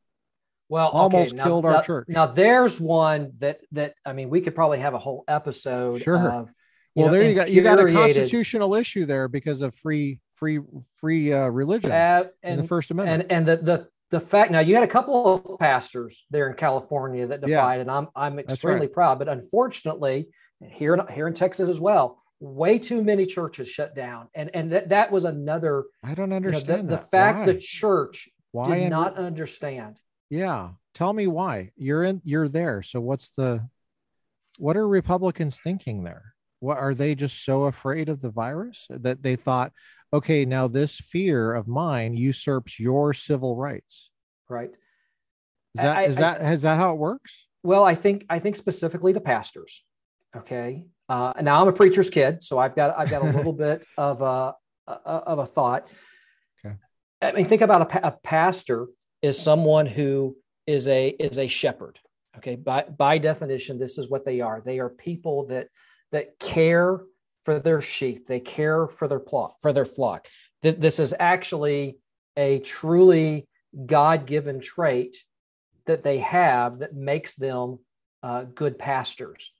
well 0.69 0.89
almost 0.89 1.35
okay, 1.35 1.43
killed 1.43 1.65
now, 1.65 1.77
our 1.77 1.83
church 1.83 2.07
now 2.09 2.27
there's 2.27 2.81
one 2.81 3.33
that 3.39 3.61
that 3.73 3.95
i 4.05 4.13
mean 4.13 4.29
we 4.29 4.41
could 4.41 4.55
probably 4.55 4.79
have 4.79 4.95
a 4.95 4.99
whole 4.99 5.25
episode 5.27 6.03
sure 6.03 6.31
of, 6.31 6.51
well 6.95 7.07
know, 7.07 7.13
there 7.13 7.23
you 7.23 7.35
got 7.35 7.51
you 7.51 7.63
got 7.63 7.81
a 7.81 7.93
constitutional 7.93 8.75
issue 8.75 9.07
there 9.07 9.29
because 9.29 9.63
of 9.63 9.75
free 9.75 10.21
free 10.35 10.61
free 10.95 11.33
uh, 11.33 11.47
religion 11.47 11.91
uh, 11.91 12.25
and, 12.43 12.55
in 12.55 12.61
the 12.61 12.69
first 12.69 12.91
amendment 12.91 13.27
and 13.31 13.49
and 13.49 13.49
the 13.49 13.57
the 13.65 13.89
the 14.11 14.21
fact 14.21 14.51
now 14.51 14.61
you 14.61 14.75
had 14.75 14.85
a 14.85 14.89
couple 14.89 15.53
of 15.53 15.59
pastors 15.59 16.25
there 16.31 16.49
in 16.49 16.55
california 16.55 17.27
that 17.27 17.41
defied 17.41 17.77
yeah, 17.77 17.81
and 17.81 17.91
i'm 17.91 18.09
i'm 18.15 18.39
extremely 18.39 18.87
right. 18.87 18.93
proud 18.93 19.19
but 19.19 19.29
unfortunately 19.29 20.29
here 20.61 20.95
in, 20.95 21.07
here 21.13 21.27
in 21.27 21.35
texas 21.35 21.69
as 21.69 21.81
well 21.81 22.23
way 22.41 22.79
too 22.79 23.03
many 23.03 23.27
churches 23.27 23.69
shut 23.69 23.95
down 23.95 24.29
and 24.35 24.51
and 24.55 24.73
that, 24.73 24.89
that 24.91 25.11
was 25.11 25.25
another 25.25 25.85
i 26.05 26.15
don't 26.15 26.33
understand 26.33 26.69
you 26.69 26.83
know, 26.85 26.91
the, 26.91 26.97
the, 26.97 27.03
fact 27.03 27.39
Why? 27.41 27.47
the 27.47 27.59
church 27.59 28.29
Why 28.53 28.79
did 28.79 28.91
not 28.91 29.17
understand 29.17 29.99
yeah. 30.31 30.71
Tell 30.95 31.13
me 31.13 31.27
why. 31.27 31.71
You're 31.77 32.05
in 32.05 32.21
you're 32.25 32.49
there. 32.49 32.83
So 32.83 33.01
what's 33.01 33.31
the 33.31 33.69
what 34.59 34.77
are 34.77 34.89
Republicans 34.89 35.61
thinking 35.63 36.03
there? 36.03 36.35
What 36.61 36.79
are 36.79 36.95
they 36.95 37.15
just 37.15 37.45
so 37.45 37.65
afraid 37.65 38.09
of 38.09 38.21
the 38.21 38.31
virus 38.31 38.87
that 38.91 39.23
they 39.23 39.37
thought, 39.37 39.73
okay, 40.13 40.45
now 40.45 40.69
this 40.69 40.99
fear 40.99 41.55
of 41.55 41.69
mine 41.69 42.17
usurps 42.17 42.79
your 42.79 43.13
civil 43.13 43.57
rights? 43.57 44.11
Right. 44.49 44.71
Is 45.75 45.83
that 45.83 45.97
I, 45.97 46.05
is 46.05 46.17
that 46.17 46.41
I, 46.41 46.53
is 46.53 46.63
that 46.63 46.79
how 46.79 46.93
it 46.93 46.99
works? 46.99 47.47
Well, 47.63 47.85
I 47.85 47.95
think 47.95 48.25
I 48.31 48.39
think 48.39 48.57
specifically 48.57 49.13
to 49.13 49.21
pastors. 49.21 49.85
Okay. 50.37 50.87
Uh, 51.09 51.33
now 51.41 51.63
I'm 51.63 51.69
a 51.69 51.73
preacher's 51.73 52.11
kid, 52.11 52.43
so 52.43 52.59
I've 52.59 52.75
got 52.75 52.99
I've 52.99 53.11
got 53.11 53.23
a 53.23 53.27
little 53.27 53.53
bit 53.67 53.87
of 53.97 54.23
a, 54.23 54.55
a, 54.87 54.93
of 54.93 55.39
a 55.39 55.47
thought. 55.47 55.89
Okay. 56.65 56.77
I 57.23 57.33
mean, 57.33 57.47
think 57.47 57.63
about 57.63 57.95
a, 57.95 58.09
a 58.09 58.11
pastor 58.13 58.89
is 59.23 59.39
someone 59.39 59.87
who 59.87 60.37
is 60.67 60.87
a 60.89 61.09
is 61.09 61.39
a 61.39 61.49
shepherd 61.49 61.99
okay 62.37 62.55
by 62.55 62.83
by 62.83 63.19
definition 63.19 63.79
this 63.79 63.99
is 63.99 64.09
what 64.09 64.25
they 64.25 64.41
are 64.41 64.63
they 64.65 64.79
are 64.79 64.89
people 64.89 65.47
that 65.47 65.69
that 66.13 66.39
care 66.39 67.01
for 67.45 67.59
their 67.59 67.81
sheep. 67.81 68.27
They 68.27 68.41
care 68.41 68.89
for 68.89 69.09
their 69.09 69.21
plot 69.21 69.55
for 69.61 69.73
their 69.73 69.87
flock. 69.87 70.29
This, 70.63 70.75
this 70.75 70.99
is 70.99 71.15
actually 71.19 71.99
a 72.37 72.59
truly 72.61 73.49
god-given 73.87 74.61
trait 74.61 75.25
that 75.87 76.03
they 76.03 76.19
have 76.19 76.79
that 76.79 76.95
makes 76.95 77.37
them 77.37 77.79
uh, 78.23 78.45
good 78.45 78.79
pastors. 78.79 79.53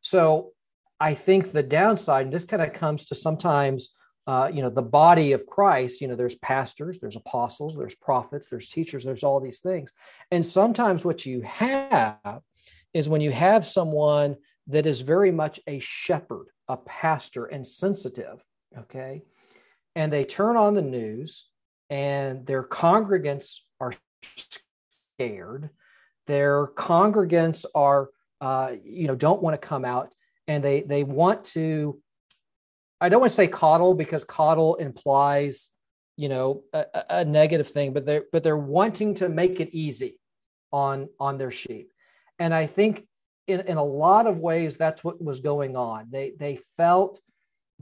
So 0.00 0.52
i 1.00 1.12
think 1.12 1.52
the 1.52 1.62
downside 1.62 2.26
and 2.26 2.32
this 2.32 2.44
kind 2.44 2.62
of 2.62 2.72
comes 2.72 3.04
to 3.06 3.14
sometimes 3.14 3.90
uh, 4.26 4.48
you 4.52 4.62
know 4.62 4.70
the 4.70 4.80
body 4.80 5.32
of 5.32 5.46
christ 5.46 6.00
you 6.00 6.08
know 6.08 6.16
there's 6.16 6.36
pastors 6.36 6.98
there's 6.98 7.16
apostles 7.16 7.76
there's 7.76 7.94
prophets 7.94 8.46
there's 8.48 8.68
teachers 8.70 9.04
there's 9.04 9.22
all 9.22 9.40
these 9.40 9.58
things. 9.58 9.92
And 10.30 10.44
sometimes 10.44 11.04
what 11.04 11.26
you 11.26 11.42
have 11.42 12.40
is 12.94 13.08
when 13.08 13.20
you 13.20 13.32
have 13.32 13.66
someone 13.66 14.36
that 14.68 14.86
is 14.86 15.02
very 15.02 15.30
much 15.30 15.60
a 15.66 15.78
shepherd 15.80 16.46
a 16.68 16.76
pastor 16.76 17.46
and 17.46 17.66
sensitive 17.66 18.42
okay 18.78 19.22
and 19.94 20.12
they 20.12 20.24
turn 20.24 20.56
on 20.56 20.74
the 20.74 20.82
news 20.82 21.48
and 21.90 22.46
their 22.46 22.62
congregants 22.62 23.58
are 23.80 23.92
scared 25.18 25.70
their 26.26 26.66
congregants 26.68 27.64
are 27.74 28.08
uh, 28.40 28.72
you 28.84 29.06
know 29.06 29.14
don't 29.14 29.42
want 29.42 29.54
to 29.60 29.66
come 29.66 29.84
out 29.84 30.12
and 30.48 30.62
they 30.62 30.82
they 30.82 31.04
want 31.04 31.44
to 31.44 32.00
I 33.04 33.10
don't 33.10 33.20
want 33.20 33.32
to 33.32 33.36
say 33.36 33.48
coddle 33.48 33.94
because 33.94 34.24
coddle 34.24 34.76
implies, 34.76 35.70
you 36.16 36.30
know, 36.30 36.62
a, 36.72 36.86
a 37.10 37.24
negative 37.24 37.68
thing, 37.68 37.92
but 37.92 38.06
they're 38.06 38.24
but 38.32 38.42
they're 38.42 38.56
wanting 38.56 39.16
to 39.16 39.28
make 39.28 39.60
it 39.60 39.74
easy 39.74 40.18
on 40.72 41.08
on 41.20 41.36
their 41.36 41.50
sheep. 41.50 41.92
And 42.38 42.54
I 42.54 42.66
think 42.66 43.06
in, 43.46 43.60
in 43.60 43.76
a 43.76 43.84
lot 43.84 44.26
of 44.26 44.38
ways 44.38 44.76
that's 44.76 45.04
what 45.04 45.22
was 45.22 45.40
going 45.40 45.76
on. 45.76 46.08
They 46.10 46.32
they 46.38 46.58
felt 46.76 47.20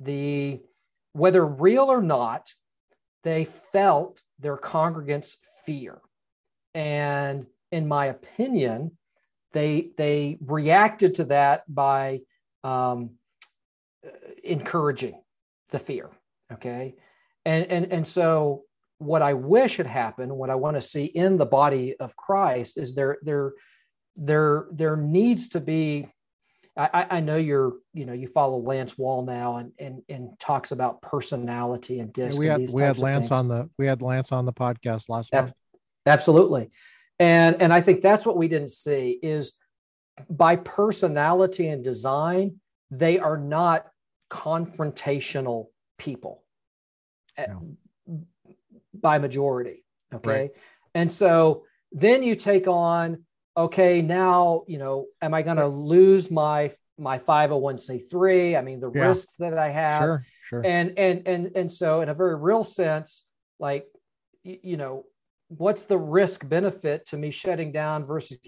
the 0.01 0.61
whether 1.13 1.45
real 1.45 1.85
or 1.85 2.03
not, 2.03 2.53
they 3.25 3.45
felt 3.45 4.23
their 4.39 4.57
congregants' 4.57 5.37
fear. 5.65 6.01
And 6.75 7.47
in 7.71 7.87
my 7.87 8.07
opinion, 8.07 8.97
they 9.53 9.91
they 9.97 10.39
reacted 10.45 11.17
to 11.17 11.25
that 11.25 11.63
by 11.73 12.21
um, 12.65 13.11
encouraging 14.43 15.21
the 15.71 15.79
fear. 15.79 16.11
Okay. 16.53 16.95
And, 17.45 17.67
and, 17.67 17.93
and 17.93 18.07
so 18.07 18.63
what 18.99 19.23
I 19.23 19.35
wish 19.35 19.79
had 19.79 19.87
happened, 19.87 20.31
what 20.33 20.51
I 20.51 20.55
want 20.55 20.77
to 20.77 20.81
see 20.83 21.05
in 21.05 21.37
the 21.37 21.47
body 21.47 21.97
of 21.99 22.17
Christ 22.17 22.79
is 22.79 22.95
there, 22.95 23.19
there, 23.23 23.53
there, 24.17 24.67
there 24.71 24.97
needs 24.97 25.51
to 25.51 25.61
be, 25.61 26.09
I, 26.77 27.07
I 27.11 27.21
know 27.21 27.37
you're, 27.37 27.75
you 27.93 28.07
know, 28.07 28.15
you 28.15 28.29
follow 28.29 28.59
Lance 28.59 28.95
Wallnau 28.95 29.61
and, 29.61 29.73
and, 29.79 30.03
and 30.09 30.39
talks 30.39 30.73
about 30.73 31.03
personality 31.03 32.01
and 32.01 32.13
disc. 32.13 32.39
we 32.39 32.47
had, 32.47 32.71
we 32.73 32.83
had 32.83 32.99
Lance 32.99 33.31
on 33.31 33.49
the, 33.49 33.69
we 33.79 33.87
had 33.87 34.01
Lance 34.01 34.33
on 34.33 34.47
the 34.47 34.53
podcast 34.53 35.09
last 35.09 35.33
month. 35.33 35.53
Absolutely. 36.07 36.71
And, 37.19 37.61
and 37.61 37.73
I 37.73 37.83
think 37.83 38.01
that's 38.01 38.25
what 38.25 38.37
we 38.37 38.49
didn't 38.49 38.71
see 38.71 39.19
is 39.23 39.53
by 40.31 40.57
personality 40.57 41.69
and 41.69 41.85
design, 41.85 42.61
they 42.91 43.19
are 43.19 43.37
not 43.37 43.87
confrontational 44.31 45.67
people 45.99 46.43
eh, 47.37 47.45
at, 47.45 47.51
by 48.95 49.19
majority. 49.19 49.85
Okay. 50.15 50.31
Right. 50.31 50.51
And 50.95 51.13
so 51.13 51.65
then 51.93 52.23
you 52.23 52.35
take 52.35 52.67
on, 52.67 53.25
okay, 53.57 54.03
now, 54.03 54.63
you 54.67 54.79
know, 54.79 55.07
am 55.21 55.35
I 55.35 55.43
going 55.43 55.59
to 55.59 55.67
lose 55.69 56.31
my 56.31 56.73
my 56.99 57.19
501c3 57.19 58.57
i 58.57 58.61
mean 58.61 58.79
the 58.79 58.89
Yeah. 58.91 59.07
risks 59.09 59.33
that 59.39 59.57
i 59.57 59.71
have 59.71 60.03
Sure, 60.03 60.25
sure. 60.43 60.61
and 60.63 60.97
and 60.99 61.27
and 61.27 61.51
and 61.57 61.73
so 61.73 62.03
in 62.03 62.11
a 62.11 62.15
very 62.15 62.37
real 62.37 62.63
sense 62.63 63.25
like 63.59 63.87
you 64.45 64.77
know 64.77 65.05
what's 65.49 65.83
the 65.85 65.99
risk 65.99 66.47
benefit 66.47 67.07
to 67.07 67.17
me 67.17 67.31
shutting 67.31 67.73
down 67.73 68.05
versus 68.05 68.39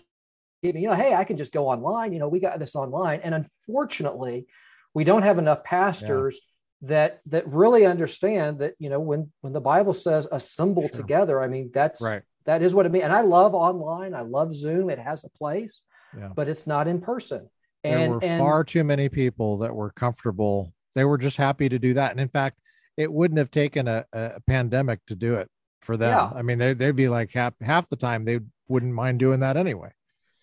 keeping 0.62 0.82
you 0.82 0.88
know 0.88 0.94
hey 0.94 1.14
i 1.14 1.24
can 1.24 1.38
just 1.38 1.55
go 1.55 1.68
online 1.68 2.12
you 2.12 2.18
know 2.18 2.28
we 2.28 2.38
got 2.38 2.59
this 2.59 2.76
online 2.76 3.20
and 3.24 3.34
unfortunately 3.34 4.46
we 4.92 5.05
don't 5.05 5.22
have 5.22 5.38
enough 5.38 5.64
pastors 5.64 6.38
that 6.82 7.20
that 7.26 7.48
really 7.48 7.86
understand 7.86 8.59
that 8.59 8.74
you 8.78 8.90
know 8.90 9.00
when 9.00 9.32
when 9.40 9.55
the 9.55 9.61
bible 9.61 9.94
says 9.94 10.28
assemble 10.32 10.82
Sure. 10.88 10.98
together 11.00 11.42
i 11.42 11.48
mean 11.48 11.70
that's 11.72 12.02
right. 12.02 12.22
That 12.47 12.62
is 12.62 12.74
what 12.74 12.86
it 12.86 12.92
means 12.92 13.05
and 13.05 13.12
i 13.12 13.20
love 13.20 13.55
online 13.55 14.14
i 14.14 14.20
love 14.22 14.55
zoom 14.55 14.90
it 14.90 14.99
has 14.99 15.24
a 15.24 15.28
place 15.30 15.80
Yeah. 16.16 16.30
but 16.34 16.49
it's 16.49 16.66
not 16.66 16.86
in 16.88 17.01
person 17.01 17.49
And, 17.84 17.92
there 18.03 18.11
were 18.11 18.24
and 18.24 18.40
far 18.40 18.64
too 18.64 18.84
many 18.84 19.09
people 19.09 19.59
that 19.59 19.74
were 19.74 19.90
comfortable. 19.90 20.72
They 20.95 21.05
were 21.05 21.18
just 21.18 21.36
happy 21.36 21.68
to 21.68 21.78
do 21.78 21.92
that. 21.95 22.12
And 22.12 22.20
in 22.20 22.28
fact, 22.28 22.57
it 22.97 23.12
wouldn't 23.12 23.38
have 23.38 23.51
taken 23.51 23.88
a, 23.88 24.05
a 24.12 24.40
pandemic 24.47 25.01
to 25.09 25.14
do 25.16 25.34
it 25.34 25.49
for 25.82 25.97
them. 25.97 26.16
Yeah. 26.16 26.30
I 26.38 26.42
mean, 26.42 26.59
they, 26.59 26.72
they'd 26.72 26.95
be 26.97 27.09
like 27.09 27.32
half, 27.34 27.53
half 27.61 27.88
the 27.88 27.97
time 27.97 28.24
they 28.24 28.38
wouldn't 28.68 28.95
mind 28.95 29.18
doing 29.18 29.40
that 29.40 29.57
anyway. 29.57 29.90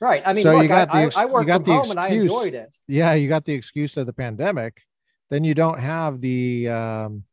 right 0.02 0.22
i 0.26 0.34
mean 0.34 0.44
So 0.44 0.60
you 0.62 0.68
got 0.68 0.90
I, 0.94 1.00
the 1.02 1.06
ex- 1.08 1.18
I, 1.18 1.24
I 1.24 1.40
you 1.40 1.46
got 1.48 1.64
the 1.66 1.74
home 1.74 1.90
and 1.92 2.00
i 2.00 2.08
excuse. 2.08 2.24
enjoyed 2.32 2.54
it 2.54 2.70
Yeah. 2.88 3.14
You 3.14 3.28
got 3.30 3.46
the 3.46 3.54
excuse 3.54 3.96
of 3.98 4.06
the 4.06 4.14
pandemic. 4.26 4.74
Then 5.32 5.44
you 5.46 5.54
don't 5.56 5.80
have 5.80 6.20
the, 6.20 6.68
um, 6.70 7.24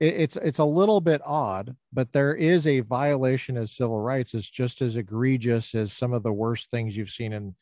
it, 0.00 0.14
it's, 0.14 0.36
it's 0.36 0.58
a 0.58 0.64
little 0.64 1.00
bit 1.00 1.20
odd, 1.24 1.74
but 1.92 2.12
there 2.12 2.34
is 2.34 2.66
a 2.66 2.80
violation 2.80 3.56
of 3.56 3.70
civil 3.70 4.00
rights 4.00 4.34
is 4.34 4.48
just 4.50 4.82
as 4.82 4.96
egregious 4.96 5.74
as 5.74 5.92
some 5.92 6.12
of 6.12 6.22
the 6.22 6.32
worst 6.32 6.70
things 6.70 6.96
you've 6.96 7.10
seen 7.10 7.32
in, 7.32 7.54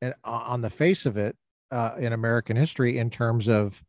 in 0.00 0.14
on 0.24 0.60
the 0.60 0.70
face 0.70 1.06
of 1.06 1.16
it 1.16 1.36
uh, 1.70 1.92
in 1.98 2.12
American 2.12 2.56
history 2.56 2.98
in 2.98 3.10
terms 3.10 3.48
of 3.48 3.82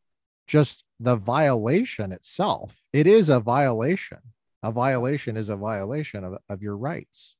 just 0.48 0.84
the 1.00 1.16
violation 1.16 2.12
itself. 2.12 2.78
It 2.94 3.08
is 3.08 3.30
a 3.30 3.40
violation. 3.40 4.20
A 4.64 4.72
violation 4.72 5.38
is 5.38 5.50
a 5.50 5.56
violation 5.56 6.24
of, 6.24 6.38
of 6.50 6.62
your 6.64 6.78
rights. 6.78 7.36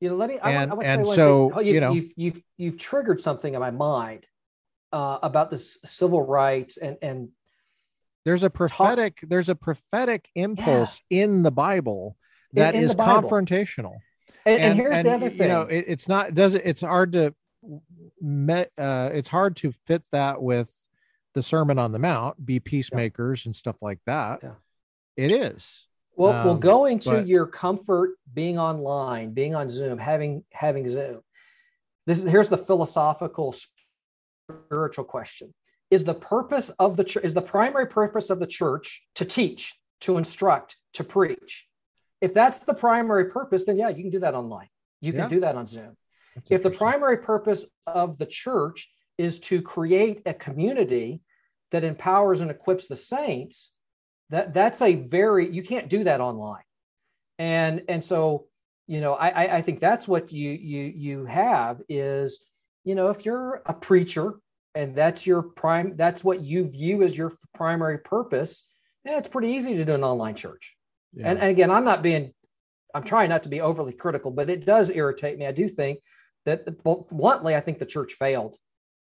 You 0.00 0.10
know, 0.10 0.16
let 0.16 0.28
me. 0.28 0.38
I 0.38 0.50
And- 0.52 0.72
want, 0.72 0.82
I 0.82 0.84
to 0.84 0.90
and 0.90 1.06
say 1.06 1.08
one 1.08 1.16
so, 1.16 1.48
thing. 1.48 1.58
Oh, 1.58 1.60
You've, 1.60 1.74
you 1.74 1.80
know- 1.80 1.92
you've 1.92 2.12
you've 2.16 2.42
you've 2.58 2.78
triggered 2.78 3.20
something 3.22 3.54
in 3.54 3.60
my 3.60 3.70
mind 3.70 4.26
uh, 4.92 5.18
about 5.22 5.50
this 5.50 5.78
civil 5.86 6.20
rights 6.20 6.76
and 6.76 6.98
and 7.00 7.28
There's 8.26 8.42
a 8.42 8.50
prophetic, 8.50 9.20
there's 9.22 9.48
a 9.48 9.54
prophetic 9.54 10.28
impulse 10.34 11.00
in 11.08 11.44
the 11.44 11.52
Bible 11.52 12.16
In- 12.52 12.60
that 12.60 12.74
in 12.74 12.82
is 12.82 12.94
Bible. 12.94 13.30
confrontational. 13.30 13.94
and, 14.44 14.60
and 14.60 14.74
here's 14.78 15.02
the 15.04 15.12
other 15.14 15.30
thing. 15.30 15.38
you 15.42 15.48
know, 15.48 15.62
it, 15.62 15.84
it's 15.88 16.08
not 16.08 16.34
does 16.34 16.54
it 16.54 16.62
it's 16.66 16.80
hard 16.80 17.12
to 17.12 17.34
met 18.20 18.70
uh 18.78 19.10
it's 19.12 19.28
hard 19.28 19.54
to 19.56 19.72
fit 19.86 20.02
that 20.12 20.42
with 20.42 20.72
the 21.34 21.42
Sermon 21.42 21.78
on 21.78 21.92
the 21.92 21.98
Mount, 22.00 22.44
be 22.44 22.58
peacemakers 22.60 23.46
and 23.46 23.54
stuff 23.54 23.76
like 23.80 24.00
that. 24.06 24.40
Yeah. 24.42 24.50
It 25.16 25.30
is. 25.32 25.86
well, 26.16 26.32
well, 26.32 26.50
um, 26.54 26.60
going 26.60 26.98
to 27.00 27.10
but- 27.10 27.26
your 27.28 27.46
comfort, 27.46 28.10
being 28.34 28.58
online, 28.58 29.34
being 29.34 29.54
on 29.54 29.68
Zoom, 29.68 29.98
having 29.98 30.42
having 30.52 30.88
Zoom. 30.88 31.20
This 32.06 32.18
is 32.18 32.28
here's 32.30 32.48
the 32.48 32.58
philosophical, 32.58 33.54
spiritual 34.50 35.04
question: 35.04 35.52
Is 35.90 36.04
the 36.04 36.14
purpose 36.14 36.70
of 36.78 36.96
the 36.96 37.04
church 37.04 37.24
is 37.24 37.34
the 37.34 37.42
primary 37.42 37.86
purpose 37.86 38.30
of 38.30 38.40
the 38.40 38.46
church 38.46 39.06
to 39.14 39.24
teach, 39.24 39.74
to 40.00 40.18
instruct, 40.18 40.76
to 40.94 41.04
preach? 41.04 41.66
If 42.20 42.34
that's 42.34 42.58
the 42.58 42.74
primary 42.74 43.26
purpose, 43.26 43.64
then 43.64 43.76
yeah, 43.78 43.88
you 43.88 44.02
can 44.02 44.10
do 44.10 44.20
that 44.20 44.34
online. 44.34 44.68
You 45.00 45.12
can 45.12 45.22
Yeah. 45.22 45.28
do 45.28 45.40
that 45.40 45.54
on 45.54 45.66
Zoom. 45.66 45.96
That's 46.34 46.50
if 46.50 46.62
the 46.62 46.70
primary 46.70 47.18
purpose 47.18 47.66
of 47.86 48.18
the 48.18 48.26
church 48.26 48.90
is 49.16 49.38
to 49.40 49.62
create 49.62 50.22
a 50.26 50.34
community 50.34 51.20
that 51.70 51.84
empowers 51.84 52.40
and 52.40 52.50
equips 52.50 52.86
the 52.86 52.96
saints 52.96 53.72
that 54.30 54.52
that's 54.52 54.82
a 54.82 54.94
very 54.94 55.50
you 55.50 55.62
can't 55.62 55.88
do 55.88 56.04
that 56.04 56.20
online 56.20 56.62
and 57.38 57.82
and 57.88 58.04
so 58.04 58.46
you 58.86 59.00
know 59.00 59.14
i 59.14 59.28
I- 59.28 59.56
i 59.56 59.62
think 59.62 59.80
that's 59.80 60.06
what 60.06 60.32
you 60.32 60.50
you 60.50 60.82
you 60.84 61.24
have 61.26 61.80
is 61.88 62.44
you 62.84 62.94
know 62.94 63.08
if 63.10 63.24
you're 63.24 63.62
a 63.66 63.72
preacher 63.74 64.34
and 64.76 64.94
that's 64.94 65.26
your 65.26 65.42
prime 65.42 65.96
that's 65.96 66.22
what 66.22 66.40
you 66.40 66.68
view 66.68 67.02
as 67.02 67.16
your 67.18 67.32
primary 67.54 67.98
purpose 67.98 68.52
yeah 69.04 69.18
it's 69.18 69.28
pretty 69.34 69.48
easy 69.56 69.74
to 69.74 69.84
do 69.84 69.94
an 69.94 70.04
online 70.04 70.36
church 70.36 70.64
Yeah. 71.12 71.30
and, 71.30 71.38
and 71.40 71.50
again, 71.50 71.70
I'm 71.70 71.84
not 71.84 72.02
being, 72.02 72.32
I'm 72.94 73.02
trying 73.04 73.30
not 73.30 73.42
to 73.44 73.48
be 73.48 73.60
overly 73.60 73.92
critical, 73.92 74.30
but 74.30 74.50
it 74.50 74.66
does 74.66 74.90
irritate 74.90 75.38
me. 75.38 75.46
I 75.46 75.52
do 75.52 75.66
think 75.68 76.00
that, 76.44 76.58
well, 76.84 77.06
bluntly, 77.10 77.54
I 77.56 77.60
think 77.60 77.78
the 77.78 77.86
church 77.96 78.12
failed 78.24 78.54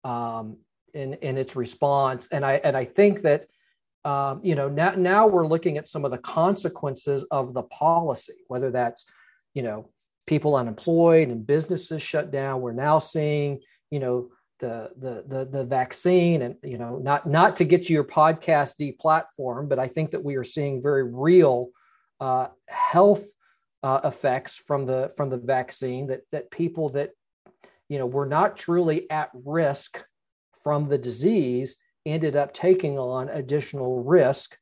um, 0.04 0.58
in 0.94 1.10
in 1.28 1.38
its 1.38 1.56
response, 1.56 2.28
and 2.32 2.44
I 2.46 2.54
and 2.68 2.76
I 2.78 2.86
think 2.86 3.24
that 3.24 3.42
um, 4.06 4.42
you 4.44 4.56
know 4.56 4.70
now 4.70 4.92
now 4.96 5.28
we're 5.34 5.48
looking 5.54 5.78
at 5.78 5.88
some 5.88 6.06
of 6.06 6.12
the 6.12 6.18
consequences 6.44 7.24
of 7.32 7.54
the 7.54 7.64
policy, 7.64 8.40
whether 8.48 8.70
that's 8.72 9.06
you 9.58 9.64
know 9.64 9.90
people 10.28 10.56
unemployed 10.56 11.30
and 11.30 11.48
businesses 11.48 12.02
shut 12.02 12.32
down. 12.32 12.62
We're 12.62 12.74
now 12.90 13.00
seeing 13.00 13.60
you 13.90 14.00
know 14.00 14.30
the 14.60 14.92
the 14.98 15.24
the 15.28 15.46
the 15.46 15.64
vaccine 15.64 16.42
and 16.42 16.56
you 16.64 16.78
know 16.78 16.98
not 16.98 17.28
not 17.28 17.58
to 17.58 17.66
get 17.66 17.90
you 17.90 17.96
your 17.96 18.04
podcast 18.04 18.76
deplatform, 18.80 19.68
but 19.68 19.80
I 19.80 19.88
think 19.88 20.12
that 20.12 20.24
we 20.24 20.36
are 20.36 20.44
seeing 20.44 20.82
very 20.82 21.04
real 21.04 21.70
uh, 22.20 22.48
health 22.68 23.26
uh, 23.82 24.00
effects 24.04 24.58
from 24.58 24.86
the 24.86 25.12
from 25.18 25.30
the 25.30 25.38
vaccine 25.38 26.08
that 26.08 26.22
that 26.32 26.52
people 26.52 26.90
that 26.90 27.12
you 27.90 27.98
know 27.98 28.06
were 28.06 28.26
not 28.26 28.58
truly 28.58 29.10
at 29.10 29.30
risk 29.34 30.04
from 30.64 30.86
the 30.86 30.98
disease 30.98 31.76
ended 32.06 32.36
up 32.36 32.54
taking 32.54 32.98
on 32.98 33.30
additional 33.30 34.04
risk 34.04 34.58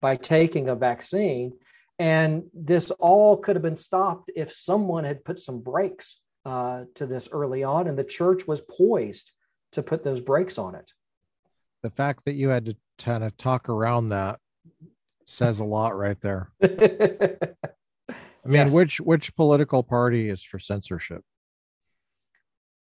by 0.00 0.16
taking 0.16 0.68
a 0.68 0.74
vaccine. 0.74 1.52
And 1.98 2.44
this 2.52 2.90
all 2.90 3.38
could 3.38 3.56
have 3.56 3.62
been 3.62 3.76
stopped 3.76 4.30
if 4.36 4.52
someone 4.52 5.04
had 5.04 5.24
put 5.24 5.38
some 5.38 5.60
brakes 5.60 6.20
uh, 6.44 6.84
to 6.94 7.06
this 7.06 7.28
early 7.32 7.64
on 7.64 7.88
and 7.88 7.98
the 7.98 8.04
church 8.04 8.46
was 8.46 8.60
poised 8.60 9.32
to 9.76 9.82
put 9.82 10.02
those 10.02 10.20
brakes 10.20 10.58
on 10.58 10.74
it 10.74 10.92
the 11.82 11.90
fact 11.90 12.24
that 12.24 12.32
you 12.34 12.48
had 12.48 12.64
to 12.66 12.76
kind 12.98 13.22
of 13.22 13.36
talk 13.36 13.68
around 13.68 14.08
that 14.08 14.40
says 15.26 15.60
a 15.60 15.64
lot 15.64 15.96
right 15.96 16.20
there. 16.20 16.50
I 16.62 18.48
mean, 18.48 18.62
Yes. 18.62 18.72
which 18.72 19.00
which 19.00 19.34
political 19.36 19.82
party 19.82 20.28
is 20.28 20.42
for 20.42 20.58
censorship? 20.58 21.22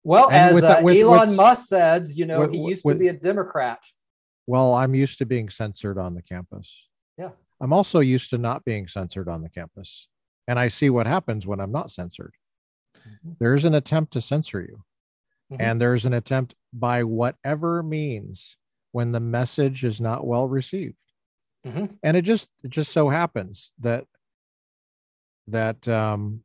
well 0.03 0.27
And 0.29 0.49
as 0.51 0.55
with 0.55 0.63
uh, 0.63 0.79
with- 0.81 0.97
elon 0.97 1.29
with- 1.29 1.37
musk 1.37 1.67
says 1.69 2.17
you 2.17 2.25
know 2.25 2.47
he 2.49 2.57
used 2.59 2.85
to 2.85 2.95
be 2.95 3.07
a 3.09 3.13
democrat 3.13 3.79
Well, 4.47 4.73
I'm 4.73 4.95
used 4.95 5.17
to 5.19 5.25
being 5.25 5.49
censored 5.49 5.97
on 5.97 6.13
the 6.15 6.21
campus. 6.21 6.87
Yeah. 7.17 7.31
I'm 7.61 7.73
also 7.73 7.99
used 7.99 8.29
to 8.31 8.37
not 8.37 8.63
being 8.63 8.87
censored 8.87 9.27
on 9.27 9.41
the 9.41 9.49
campus. 9.49 10.07
And 10.47 10.57
I 10.59 10.67
see 10.69 10.89
what 10.89 11.07
happens 11.07 11.45
when 11.47 11.59
I'm 11.59 11.71
not 11.71 11.89
censored. 11.91 12.33
Mhm. 12.95 13.37
There 13.39 13.53
is 13.55 13.65
an 13.65 13.73
attempt 13.75 14.13
to 14.13 14.21
censor 14.21 14.61
you. 14.61 14.83
Mhm. 15.51 15.57
And 15.59 15.81
there's 15.81 16.05
an 16.05 16.13
attempt 16.13 16.53
by 16.79 17.03
whatever 17.03 17.81
means 17.81 18.57
when 18.91 19.11
the 19.11 19.19
message 19.19 19.83
is 19.83 19.99
not 20.01 20.25
well 20.27 20.47
received. 20.47 20.97
Mhm. 21.65 21.97
And 22.03 22.15
it 22.17 22.23
just 22.23 22.49
it 22.63 22.69
just 22.69 22.91
so 22.91 23.09
happens 23.09 23.73
that 23.79 24.05
that 25.47 25.87
um 25.87 26.43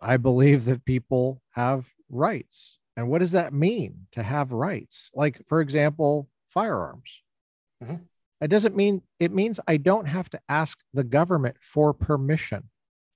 I 0.00 0.16
believe 0.16 0.64
that 0.66 0.84
people 0.84 1.40
have 1.52 1.88
rights. 2.10 2.78
And 2.96 3.08
what 3.08 3.20
does 3.20 3.32
that 3.32 3.52
mean 3.52 4.06
to 4.12 4.22
have 4.22 4.52
rights? 4.52 5.10
Like, 5.14 5.40
for 5.46 5.60
example, 5.60 6.28
firearms. 6.46 7.22
Mhm. 7.82 8.00
It 8.40 8.48
doesn't 8.48 8.76
mean 8.76 9.02
it 9.18 9.32
means 9.32 9.60
I 9.66 9.78
don't 9.78 10.06
have 10.06 10.28
to 10.30 10.40
ask 10.48 10.78
the 10.92 11.04
government 11.04 11.56
for 11.60 11.94
permission. 11.94 12.70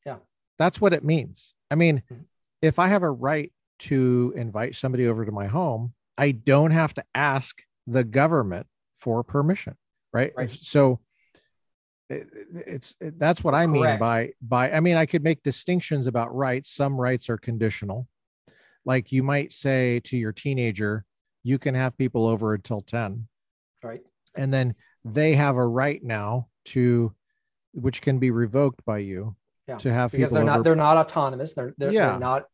Yeah. 0.06 0.18
That's 0.58 0.80
what 0.80 0.92
it 0.94 1.04
means. 1.04 1.54
I 1.70 1.74
mean, 1.74 2.02
Mhm. 2.10 2.24
if 2.62 2.78
I 2.78 2.88
have 2.88 3.02
a 3.02 3.10
right 3.10 3.52
to 3.80 4.32
invite 4.34 4.74
somebody 4.74 5.06
over 5.06 5.24
to 5.24 5.30
my 5.32 5.46
home, 5.46 5.94
I 6.18 6.32
don't 6.32 6.72
have 6.72 6.92
to 6.94 7.04
ask 7.14 7.56
the 7.86 8.04
government 8.04 8.66
for 8.96 9.22
permission, 9.22 9.76
right? 10.12 10.32
Right. 10.36 10.50
So 10.50 11.00
it- 12.10 12.28
it's 12.52 12.96
it- 13.00 13.18
that's 13.18 13.44
what 13.44 13.54
I 13.54 13.66
mean 13.66 13.84
Correct. 13.84 14.00
by 14.00 14.32
by 14.42 14.72
I 14.72 14.80
mean 14.80 14.96
I 14.96 15.06
could 15.06 15.22
make 15.22 15.42
distinctions 15.42 16.06
about 16.06 16.34
rights. 16.34 16.70
Some 16.70 17.00
rights 17.00 17.30
are 17.30 17.38
conditional. 17.38 18.08
Like 18.84 19.12
you 19.12 19.22
might 19.22 19.52
say 19.52 20.00
to 20.00 20.16
your 20.16 20.32
teenager, 20.32 21.04
you 21.44 21.58
can 21.58 21.74
have 21.74 21.96
people 21.96 22.26
over 22.26 22.52
until 22.54 22.80
10 22.80 23.28
right 23.82 24.02
and 24.34 24.52
then 24.52 24.74
they 25.04 25.34
have 25.36 25.56
a 25.56 25.66
right 25.66 26.02
now 26.02 26.48
to 26.64 27.14
which 27.72 28.02
can 28.02 28.18
be 28.18 28.30
revoked 28.32 28.84
by 28.84 28.98
you 28.98 29.36
Yeah, 29.68 29.76
to 29.78 29.92
have 29.92 30.10
because 30.10 30.30
people 30.30 30.34
they're 30.34 30.42
over 30.42 30.56
not 30.58 30.64
they're 30.64 30.74
not 30.74 30.96
autonomous 30.96 31.52
they're 31.52 31.74
they're, 31.78 31.92
Yeah. 31.92 32.10
they're 32.10 32.18
not 32.18 32.46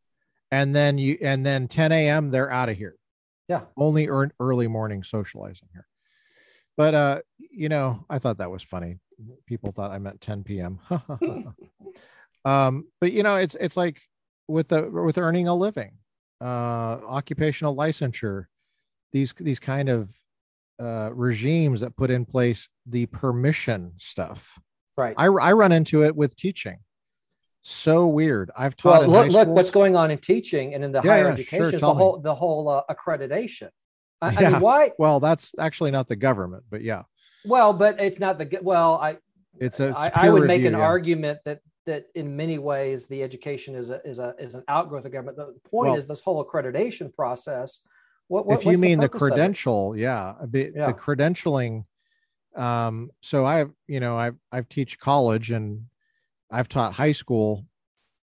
and 0.50 0.74
then 0.76 0.98
you 0.98 1.16
and 1.22 1.44
then 1.46 1.66
10 1.66 1.92
a.m 1.92 2.30
they're 2.30 2.50
out 2.50 2.68
of 2.68 2.76
here 2.76 2.94
yeah 3.48 3.62
only 3.76 4.08
earn 4.08 4.32
early 4.40 4.68
morning 4.68 5.02
socializing 5.02 5.68
here 5.72 5.86
but 6.76 6.94
uh 6.94 7.20
you 7.38 7.68
know 7.68 8.04
i 8.10 8.18
thought 8.18 8.38
that 8.38 8.50
was 8.50 8.62
funny 8.62 8.98
people 9.46 9.72
thought 9.72 9.90
i 9.90 9.98
meant 9.98 10.20
10 10.20 10.44
p.m 10.44 10.80
um 12.44 12.84
but 13.00 13.12
you 13.12 13.22
know 13.22 13.36
it's 13.36 13.56
it's 13.60 13.76
like 13.76 14.00
with 14.48 14.68
the 14.68 14.82
with 14.90 15.18
earning 15.18 15.48
a 15.48 15.54
living 15.54 15.92
uh 16.40 16.98
occupational 17.06 17.76
licensure 17.76 18.46
these 19.12 19.32
these 19.38 19.60
kind 19.60 19.88
of 19.88 20.14
uh, 20.80 21.10
regimes 21.12 21.80
that 21.80 21.96
put 21.96 22.10
in 22.10 22.24
place 22.24 22.68
the 22.86 23.06
permission 23.06 23.92
stuff. 23.96 24.58
Right. 24.96 25.14
I, 25.16 25.26
I 25.26 25.52
run 25.52 25.72
into 25.72 26.04
it 26.04 26.14
with 26.14 26.36
teaching. 26.36 26.78
So 27.66 28.06
weird. 28.06 28.50
I've 28.54 28.76
taught. 28.76 29.08
Well, 29.08 29.22
look, 29.24 29.32
look 29.32 29.48
what's 29.48 29.70
going 29.70 29.96
on 29.96 30.10
in 30.10 30.18
teaching 30.18 30.74
and 30.74 30.84
in 30.84 30.92
the 30.92 31.00
Yeah, 31.02 31.10
higher 31.12 31.24
yeah, 31.24 31.32
education 31.32 31.70
sure, 31.70 31.80
the 31.80 31.94
me. 31.94 31.94
whole 31.94 32.18
the 32.18 32.34
whole 32.34 32.68
uh, 32.68 32.82
accreditation. 32.90 33.70
I, 34.20 34.28
I 34.28 34.32
Yeah. 34.42 34.50
mean, 34.50 34.60
why? 34.60 34.90
Well, 34.98 35.18
that's 35.18 35.54
actually 35.58 35.90
not 35.90 36.06
the 36.06 36.14
government, 36.14 36.64
but 36.68 36.82
yeah, 36.82 37.04
Well, 37.42 37.72
but 37.72 37.98
it's 37.98 38.20
not 38.20 38.36
the 38.36 38.58
well. 38.60 38.96
I 38.96 39.16
it's 39.58 39.80
a. 39.80 39.88
it's 39.88 39.96
I, 39.98 40.10
I 40.14 40.28
would 40.28 40.46
make 40.46 40.64
an 40.66 40.74
argument 40.74 41.38
that 41.46 41.60
that 41.86 42.04
in 42.14 42.36
many 42.36 42.58
ways 42.58 43.06
the 43.06 43.22
education 43.22 43.74
is 43.74 43.88
a 43.88 44.02
is 44.04 44.18
a 44.18 44.34
is 44.38 44.54
an 44.56 44.64
outgrowth 44.68 45.06
of 45.06 45.12
government. 45.12 45.38
The 45.38 45.54
point 45.70 45.88
Well- 45.88 45.96
is 45.96 46.06
this 46.06 46.20
whole 46.20 46.44
accreditation 46.44 47.14
process. 47.14 47.80
What, 48.28 48.44
what 48.46 48.58
if 48.58 48.66
you 48.66 48.76
mean 48.76 48.98
the, 48.98 49.06
it? 49.06 49.12
credential, 49.12 49.96
yeah, 49.96 50.34
a 50.38 50.46
bit, 50.46 50.74
Yeah. 50.76 50.86
the 50.88 50.92
credentialing. 50.94 51.84
Um, 52.56 53.10
so 53.20 53.44
I've, 53.46 53.70
you 53.86 54.00
know, 54.00 54.16
I've, 54.16 54.36
I've 54.50 54.68
teach 54.68 54.98
college 54.98 55.50
and 55.50 55.86
I've 56.50 56.68
taught 56.68 56.92
high 56.92 57.12
school 57.12 57.66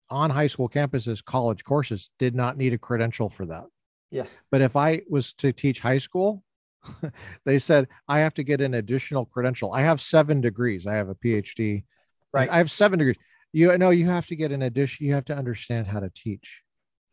on 0.09 0.29
high 0.29 0.47
school 0.47 0.69
campuses, 0.69 1.23
college 1.23 1.63
courses 1.63 2.11
did 2.19 2.35
not 2.35 2.57
need 2.57 2.73
a 2.73 2.77
credential 2.77 3.29
for 3.29 3.45
that. 3.45 3.63
Yes. 4.11 4.37
But 4.51 4.61
if 4.61 4.75
I 4.75 5.01
was 5.09 5.33
to 5.35 5.53
teach 5.53 5.79
high 5.79 5.97
school, 5.97 6.43
they 7.45 7.57
said 7.57 7.87
I 8.07 8.19
have 8.19 8.33
to 8.35 8.43
get 8.43 8.59
an 8.61 8.73
additional 8.73 9.25
credential. 9.25 9.73
I 9.73 9.81
have 9.81 10.01
seven 10.01 10.41
degrees. 10.41 10.85
I 10.85 10.95
have 10.95 11.09
a 11.09 11.15
PhD. 11.15 11.85
Right. 12.33 12.49
I 12.49 12.57
have 12.57 12.69
seven 12.69 12.99
degrees. 12.99 13.17
You 13.53 13.77
know, 13.77 13.89
you 13.89 14.07
have 14.07 14.27
to 14.27 14.35
get 14.35 14.51
an 14.51 14.61
addition. 14.61 15.05
You 15.05 15.13
have 15.13 15.25
to 15.25 15.35
understand 15.35 15.87
how 15.87 16.01
to 16.01 16.11
teach. 16.13 16.61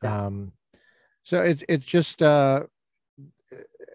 Yeah. 0.03 0.27
Um, 0.27 0.53
so 1.23 1.43
it's 1.43 1.63
it's 1.69 1.85
just 1.85 2.23
uh, 2.23 2.65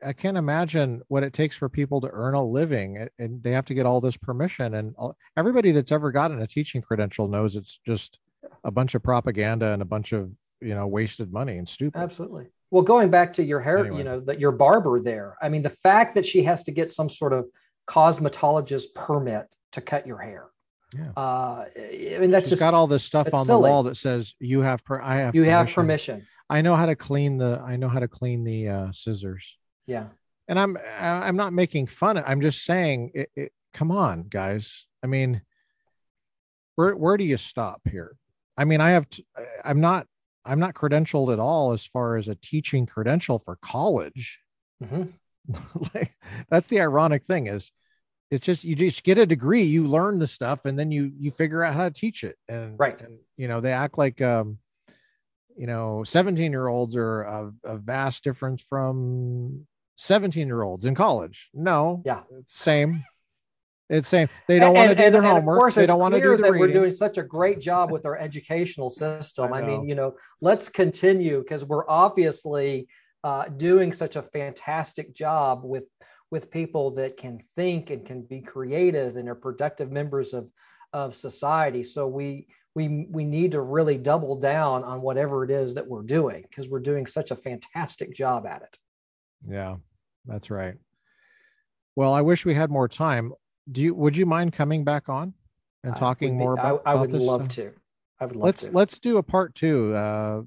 I 0.05 0.13
can't 0.13 0.37
imagine 0.37 1.01
what 1.07 1.23
it 1.23 1.33
takes 1.33 1.55
for 1.55 1.69
people 1.69 2.01
to 2.01 2.09
earn 2.11 2.33
a 2.35 2.43
living, 2.43 3.07
and- 3.19 3.41
they 3.43 3.51
have 3.51 3.65
to 3.65 3.73
get 3.73 3.85
all 3.85 4.01
this 4.01 4.17
permission. 4.17 4.75
And 4.75 4.95
all, 4.97 5.15
everybody 5.37 5.71
that's 5.71 5.91
ever 5.91 6.11
gotten 6.11 6.41
a 6.41 6.47
teaching 6.47 6.81
credential 6.81 7.27
knows 7.27 7.55
it's 7.55 7.79
just 7.85 8.19
a 8.63 8.71
bunch 8.71 8.95
of 8.95 9.03
propaganda 9.03 9.67
and 9.67 9.81
a 9.81 9.85
bunch 9.85 10.13
of 10.13 10.31
you 10.61 10.73
know 10.75 10.87
wasted 10.87 11.31
money 11.31 11.57
and 11.57 11.67
stupid. 11.67 11.99
Absolutely. 11.99 12.47
Well, 12.71 12.83
going 12.83 13.09
back 13.09 13.33
to 13.33 13.43
your 13.43 13.59
hair, 13.59 13.79
Anyway. 13.79 13.97
you 13.99 14.03
know, 14.03 14.19
that 14.21 14.39
your 14.39 14.51
barber 14.51 14.99
there. 14.99 15.35
I 15.41 15.49
mean, 15.49 15.61
the 15.61 15.69
fact 15.69 16.15
that 16.15 16.25
she 16.25 16.43
has 16.43 16.63
to 16.63 16.71
get 16.71 16.89
some 16.89 17.07
sort 17.09 17.33
of 17.33 17.45
cosmetologist 17.87 18.93
permit 18.95 19.45
to 19.73 19.81
cut 19.81 20.07
your 20.07 20.17
hair. 20.19 20.47
Yeah. 20.95 21.11
Uh, 21.17 21.65
I 21.75 22.17
mean, 22.19 22.31
that's 22.31 22.45
She's 22.45 22.51
just 22.51 22.59
got 22.61 22.73
all 22.73 22.87
this 22.87 23.03
stuff 23.03 23.27
on 23.33 23.45
silly. 23.45 23.63
the 23.63 23.69
wall 23.69 23.83
that 23.83 23.97
says 23.97 24.35
you 24.39 24.61
have 24.61 24.83
per 24.85 25.01
I 25.01 25.17
have 25.17 25.35
you 25.35 25.43
have 25.43 25.71
permission. 25.71 26.27
I 26.49 26.61
know 26.61 26.75
how 26.75 26.85
to 26.85 26.95
clean 26.95 27.37
the 27.37 27.61
I 27.65 27.77
know 27.77 27.89
how 27.89 27.99
to 27.99 28.07
clean 28.07 28.43
the 28.43 28.69
uh, 28.69 28.91
scissors. 28.91 29.57
Yeah. 29.85 30.07
And 30.47 30.59
I'm 30.59 30.77
I'm 30.99 31.35
not 31.35 31.53
making 31.53 31.87
fun. 31.87 32.17
I'm 32.17 32.41
just 32.41 32.63
saying 32.65 33.11
it, 33.13 33.29
it 33.35 33.51
come 33.73 33.91
on, 33.91 34.23
guys. 34.23 34.87
I 35.01 35.07
mean 35.07 35.41
where 36.75 36.95
where 36.95 37.17
do 37.17 37.23
you 37.23 37.37
stop 37.37 37.81
here? 37.89 38.15
I 38.57 38.65
mean, 38.65 38.81
I 38.81 38.91
have 38.91 39.09
t- 39.09 39.25
I'm 39.63 39.81
not 39.81 40.07
I'm 40.45 40.59
not 40.59 40.73
credentialed 40.73 41.31
at 41.31 41.39
all 41.39 41.71
as 41.71 41.85
far 41.85 42.17
as 42.17 42.27
a 42.27 42.35
teaching 42.35 42.85
credential 42.85 43.39
for 43.39 43.55
college. 43.57 44.39
hmm 44.83 45.03
like 45.93 46.15
that's 46.49 46.67
the 46.67 46.79
ironic 46.79 47.25
thing 47.25 47.47
is 47.47 47.69
it's 48.31 48.45
just 48.45 48.63
you 48.63 48.75
just 48.75 49.03
get 49.03 49.17
a 49.17 49.25
degree 49.25 49.63
you 49.63 49.85
learn 49.85 50.17
the 50.17 50.25
stuff 50.25 50.63
and 50.63 50.79
then 50.79 50.89
you 50.89 51.11
you 51.19 51.31
figure 51.31 51.65
out 51.65 51.73
how 51.73 51.83
to 51.83 51.93
teach 51.93 52.23
it 52.23 52.37
and 52.47 52.79
Right. 52.79 52.99
and 53.01 53.19
you 53.35 53.49
know 53.49 53.59
they 53.59 53.73
act 53.73 53.97
like 53.97 54.21
um 54.21 54.57
you 55.57 55.67
know 55.67 56.05
17 56.05 56.49
year 56.49 56.67
olds 56.67 56.95
are 56.95 57.23
a, 57.23 57.51
a 57.65 57.77
vast 57.77 58.23
difference 58.23 58.61
from 58.63 59.67
17 59.95 60.47
year 60.47 60.61
olds 60.61 60.85
in 60.85 60.95
college 60.95 61.49
no 61.53 62.01
Yeah. 62.05 62.21
it's 62.39 62.57
same 62.57 63.03
it's 63.89 64.07
same 64.07 64.29
they 64.47 64.59
don't 64.59 64.73
want 64.73 64.89
to 64.89 64.95
do 64.95 65.03
and- 65.03 65.15
their 65.15 65.23
and 65.23 65.31
homework 65.31 65.73
they 65.73 65.85
don't 65.85 65.99
want 65.99 66.13
to 66.15 66.21
do 66.21 66.35
the 66.35 66.43
that 66.43 66.51
reading. 66.51 66.59
We're 66.67 66.73
doing 66.73 66.91
such 66.91 67.17
a 67.17 67.23
great 67.23 67.59
job 67.59 67.91
with 67.91 68.05
our 68.05 68.17
educational 68.17 68.89
system. 68.89 69.53
I 69.53 69.59
I, 69.59 69.61
mean, 69.61 69.87
you 69.87 69.95
know, 69.95 70.15
let's 70.41 70.69
continue 70.69 71.39
because 71.39 71.65
we're 71.65 71.87
obviously 71.89 72.87
uh, 73.23 73.49
doing 73.49 73.91
such 73.91 74.15
a 74.15 74.21
fantastic 74.23 75.13
job 75.13 75.61
with 75.63 75.83
with 76.31 76.49
people 76.49 76.91
that 76.95 77.17
can 77.17 77.39
think 77.55 77.89
and 77.91 78.05
can 78.05 78.23
be 78.23 78.41
creative 78.41 79.15
and 79.17 79.29
are 79.29 79.35
productive 79.35 79.91
members 79.91 80.33
of 80.33 80.49
of 80.93 81.13
society. 81.13 81.83
So 81.83 82.07
we 82.07 82.47
we 82.73 83.05
we 83.09 83.25
need 83.25 83.51
to 83.51 83.61
really 83.61 83.97
double 83.97 84.37
down 84.37 84.83
on 84.83 85.01
whatever 85.01 85.43
it 85.43 85.51
is 85.51 85.75
that 85.75 85.87
we're 85.87 86.03
doing 86.03 86.43
because 86.49 86.69
we're 86.69 86.79
doing 86.79 87.05
such 87.05 87.31
a 87.31 87.35
fantastic 87.35 88.13
job 88.15 88.45
at 88.47 88.63
it. 88.63 88.77
Yeah 89.47 89.75
that's 90.25 90.49
right 90.49 90.75
well 91.95 92.13
i 92.13 92.21
wish 92.21 92.45
we 92.45 92.53
had 92.53 92.69
more 92.69 92.87
time 92.87 93.33
do 93.71 93.81
you 93.81 93.93
would 93.93 94.15
you 94.15 94.25
mind 94.25 94.53
coming 94.53 94.83
back 94.83 95.09
on 95.09 95.33
and 95.83 95.95
talking 95.95 96.31
be- 96.31 96.43
more 96.43 96.53
about 96.53 96.81
I, 96.85 96.91
I 96.91 96.93
about 96.93 97.11
would 97.11 97.21
love 97.21 97.41
stuff? 97.51 97.55
to. 97.55 97.71
I 98.19 98.25
would 98.25 98.35
love 98.35 98.45
let's 98.45 98.65
to. 98.65 98.71
let's 98.71 98.99
do 98.99 99.17
a 99.17 99.23
part 99.23 99.55
two 99.55 99.93
uh 99.93 100.41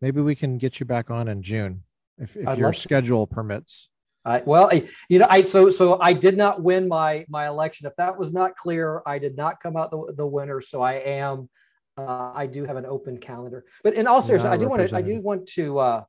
maybe 0.00 0.20
we 0.20 0.34
can 0.34 0.58
get 0.58 0.80
you 0.80 0.86
back 0.86 1.10
on 1.10 1.28
in 1.28 1.42
june 1.42 1.82
if, 2.18 2.36
if 2.36 2.58
your 2.58 2.68
love 2.68 2.74
to. 2.74 2.80
schedule 2.80 3.26
permits 3.26 3.88
I, 4.26 4.42
well, 4.46 4.70
I, 4.72 4.88
you 5.10 5.18
know, 5.18 5.26
I 5.28 5.42
so 5.42 5.68
so 5.68 5.98
I 6.00 6.14
did 6.14 6.36
not 6.36 6.62
win 6.62 6.88
my 6.88 7.26
my 7.28 7.46
election. 7.46 7.86
If 7.86 7.94
that 7.96 8.18
was 8.18 8.32
not 8.32 8.56
clear, 8.56 9.02
I 9.04 9.18
did 9.18 9.36
not 9.36 9.60
come 9.60 9.76
out 9.76 9.90
the, 9.90 10.14
the 10.16 10.26
winner. 10.26 10.62
So 10.62 10.80
I 10.80 10.94
am, 10.94 11.50
uh, 11.98 12.32
I 12.34 12.46
do 12.46 12.64
have 12.64 12.76
an 12.76 12.86
open 12.86 13.18
calendar. 13.18 13.66
But 13.82 13.92
in 13.92 14.06
all 14.06 14.22
seriousness, 14.22 14.50
I 14.50 14.56
do 14.56 14.66
want 14.66 14.88
to 14.88 14.96
I 14.96 15.02
do 15.02 15.20
want 15.20 15.46
to 15.48 15.78
uh, 15.78 16.04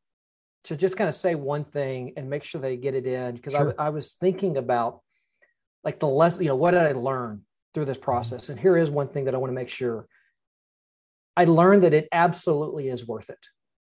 to 0.66 0.76
just 0.76 0.98
kind 0.98 1.08
of 1.08 1.16
say 1.16 1.36
one 1.36 1.64
thing 1.64 2.14
and 2.18 2.30
make 2.30 2.44
sure 2.44 2.60
they 2.60 2.78
get 2.78 2.96
it 2.96 3.06
in 3.06 3.36
because 3.36 3.54
Sure. 3.54 3.74
I, 3.78 3.88
I 3.88 3.90
was 3.90 4.14
thinking 4.14 4.58
about 4.58 5.02
like 5.84 6.00
the 6.00 6.08
lesson. 6.08 6.44
You 6.44 6.50
know, 6.50 6.56
what 6.56 6.72
did 6.72 6.82
I 6.82 6.92
learn 6.92 7.42
through 7.74 7.86
this 7.86 7.98
process? 7.98 8.50
And 8.50 8.60
here 8.60 8.78
is 8.78 8.90
one 8.90 9.08
thing 9.08 9.26
that 9.26 9.36
I 9.36 9.38
want 9.38 9.52
to 9.52 9.56
make 9.56 9.70
sure. 9.70 10.08
I 11.38 11.46
learned 11.46 11.84
that 11.84 11.94
it 11.94 12.08
absolutely 12.12 12.88
is 12.90 13.08
worth 13.08 13.30
it. 13.30 13.46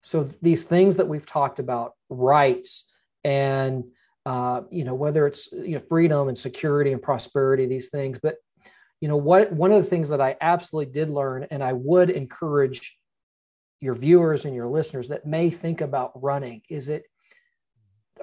So 0.03 0.23
these 0.23 0.63
things 0.63 0.97
that 0.97 1.07
we've 1.07 1.25
talked 1.25 1.59
about, 1.59 1.93
rights 2.09 2.89
and 3.23 3.83
uh, 4.25 4.61
you 4.69 4.83
know 4.83 4.93
whether 4.93 5.25
it's 5.27 5.51
you 5.51 5.73
know 5.73 5.83
freedom 5.89 6.27
and 6.27 6.37
security 6.37 6.91
and 6.91 7.01
prosperity 7.01 7.65
these 7.65 7.89
things 7.89 8.19
but 8.21 8.35
you 9.01 9.07
know 9.07 9.17
what 9.17 9.51
one 9.51 9.71
of 9.71 9.81
the 9.81 9.89
things 9.89 10.09
that 10.09 10.21
i 10.21 10.35
absolutely 10.41 10.91
did 10.91 11.09
learn 11.09 11.47
and 11.51 11.63
i 11.63 11.73
would 11.73 12.09
encourage 12.09 12.97
your 13.81 13.93
viewers 13.93 14.45
and 14.45 14.55
your 14.55 14.67
listeners 14.67 15.09
that 15.09 15.25
may 15.25 15.49
think 15.49 15.81
about 15.81 16.11
running 16.21 16.61
is 16.69 16.89
it 16.89 17.03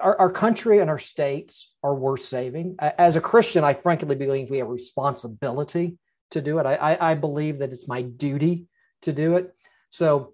our, 0.01 0.19
our 0.19 0.31
country 0.31 0.79
and 0.79 0.89
our 0.89 0.99
states 0.99 1.71
are 1.83 1.95
worth 1.95 2.21
saving 2.21 2.75
as 2.79 3.15
a 3.15 3.21
christian 3.21 3.63
i 3.63 3.73
frankly 3.73 4.15
believe 4.15 4.49
we 4.49 4.59
have 4.59 4.67
responsibility 4.67 5.97
to 6.31 6.41
do 6.41 6.59
it 6.59 6.65
I, 6.65 6.75
I, 6.75 7.11
I 7.11 7.13
believe 7.15 7.59
that 7.59 7.71
it's 7.71 7.87
my 7.87 8.01
duty 8.01 8.67
to 9.03 9.13
do 9.13 9.37
it 9.37 9.53
so 9.89 10.33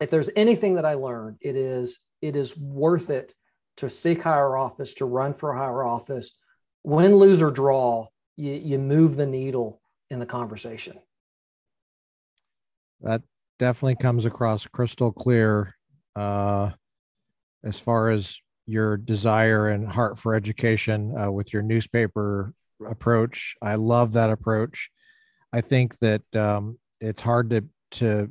if 0.00 0.10
there's 0.10 0.30
anything 0.36 0.76
that 0.76 0.84
i 0.84 0.94
learned 0.94 1.36
it 1.40 1.56
is 1.56 2.00
it 2.20 2.36
is 2.36 2.56
worth 2.56 3.10
it 3.10 3.34
to 3.78 3.88
seek 3.88 4.22
higher 4.22 4.56
office, 4.56 4.94
to 4.94 5.04
run 5.04 5.34
for 5.34 5.54
higher 5.54 5.84
office. 5.84 6.32
Win, 6.82 7.14
lose, 7.14 7.42
or 7.42 7.50
draw, 7.50 8.08
you, 8.36 8.52
you 8.52 8.78
move 8.78 9.16
the 9.16 9.26
needle 9.26 9.80
in 10.10 10.18
the 10.18 10.26
conversation. 10.26 10.98
that 13.00 13.22
definitely 13.58 13.96
comes 13.96 14.24
across 14.24 14.66
crystal 14.66 15.12
clear 15.12 15.74
uh 16.16 16.70
as 17.64 17.78
far 17.78 18.10
as 18.10 18.38
your 18.66 18.96
desire 18.96 19.68
and 19.68 19.90
heart 19.90 20.18
for 20.18 20.34
education 20.34 21.14
uh, 21.18 21.30
with 21.30 21.52
your 21.54 21.62
newspaper 21.62 22.52
approach. 22.86 23.56
I 23.62 23.76
love 23.76 24.12
that 24.12 24.30
approach. 24.30 24.90
I 25.52 25.62
think 25.62 25.98
that 26.00 26.22
um 26.36 26.78
it's 27.00 27.22
hard 27.22 27.50
to 27.50 27.64
to 27.92 28.30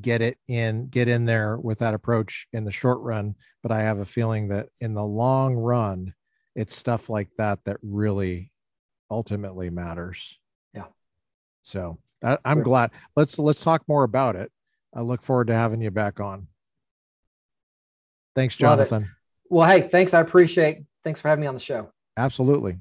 get 0.00 0.22
it 0.22 0.38
in 0.48 0.88
get 0.88 1.08
in 1.08 1.24
there 1.24 1.58
with 1.58 1.78
that 1.80 1.94
approach 1.94 2.46
in 2.52 2.64
the 2.64 2.70
short 2.70 3.00
run 3.00 3.34
but 3.62 3.72
i 3.72 3.80
have 3.80 3.98
a 3.98 4.04
feeling 4.04 4.48
that 4.48 4.68
in 4.80 4.94
the 4.94 5.04
long 5.04 5.54
run 5.56 6.14
it's 6.54 6.76
stuff 6.76 7.08
like 7.08 7.28
that 7.36 7.58
that 7.64 7.78
really 7.82 8.52
ultimately 9.10 9.70
matters. 9.70 10.38
Yeah. 10.74 10.86
so 11.62 11.98
i'm 12.22 12.58
Sure. 12.58 12.62
glad 12.64 12.90
let's 13.16 13.38
let's 13.38 13.62
talk 13.62 13.82
more 13.88 14.04
about 14.04 14.36
it 14.36 14.50
i 14.94 15.00
look 15.00 15.22
forward 15.22 15.48
to 15.48 15.54
having 15.54 15.80
you 15.80 15.90
back 15.90 16.20
on 16.20 16.46
thanks 18.34 18.56
jonathan 18.56 19.10
Well, 19.50 19.68
hey, 19.68 19.86
thanks. 19.86 20.14
I 20.14 20.20
appreciate. 20.20 20.84
Thanks 21.04 21.20
for 21.20 21.28
having 21.28 21.42
me 21.42 21.46
on 21.46 21.54
the 21.54 21.60
show. 21.60 21.90
absolutely 22.16 22.78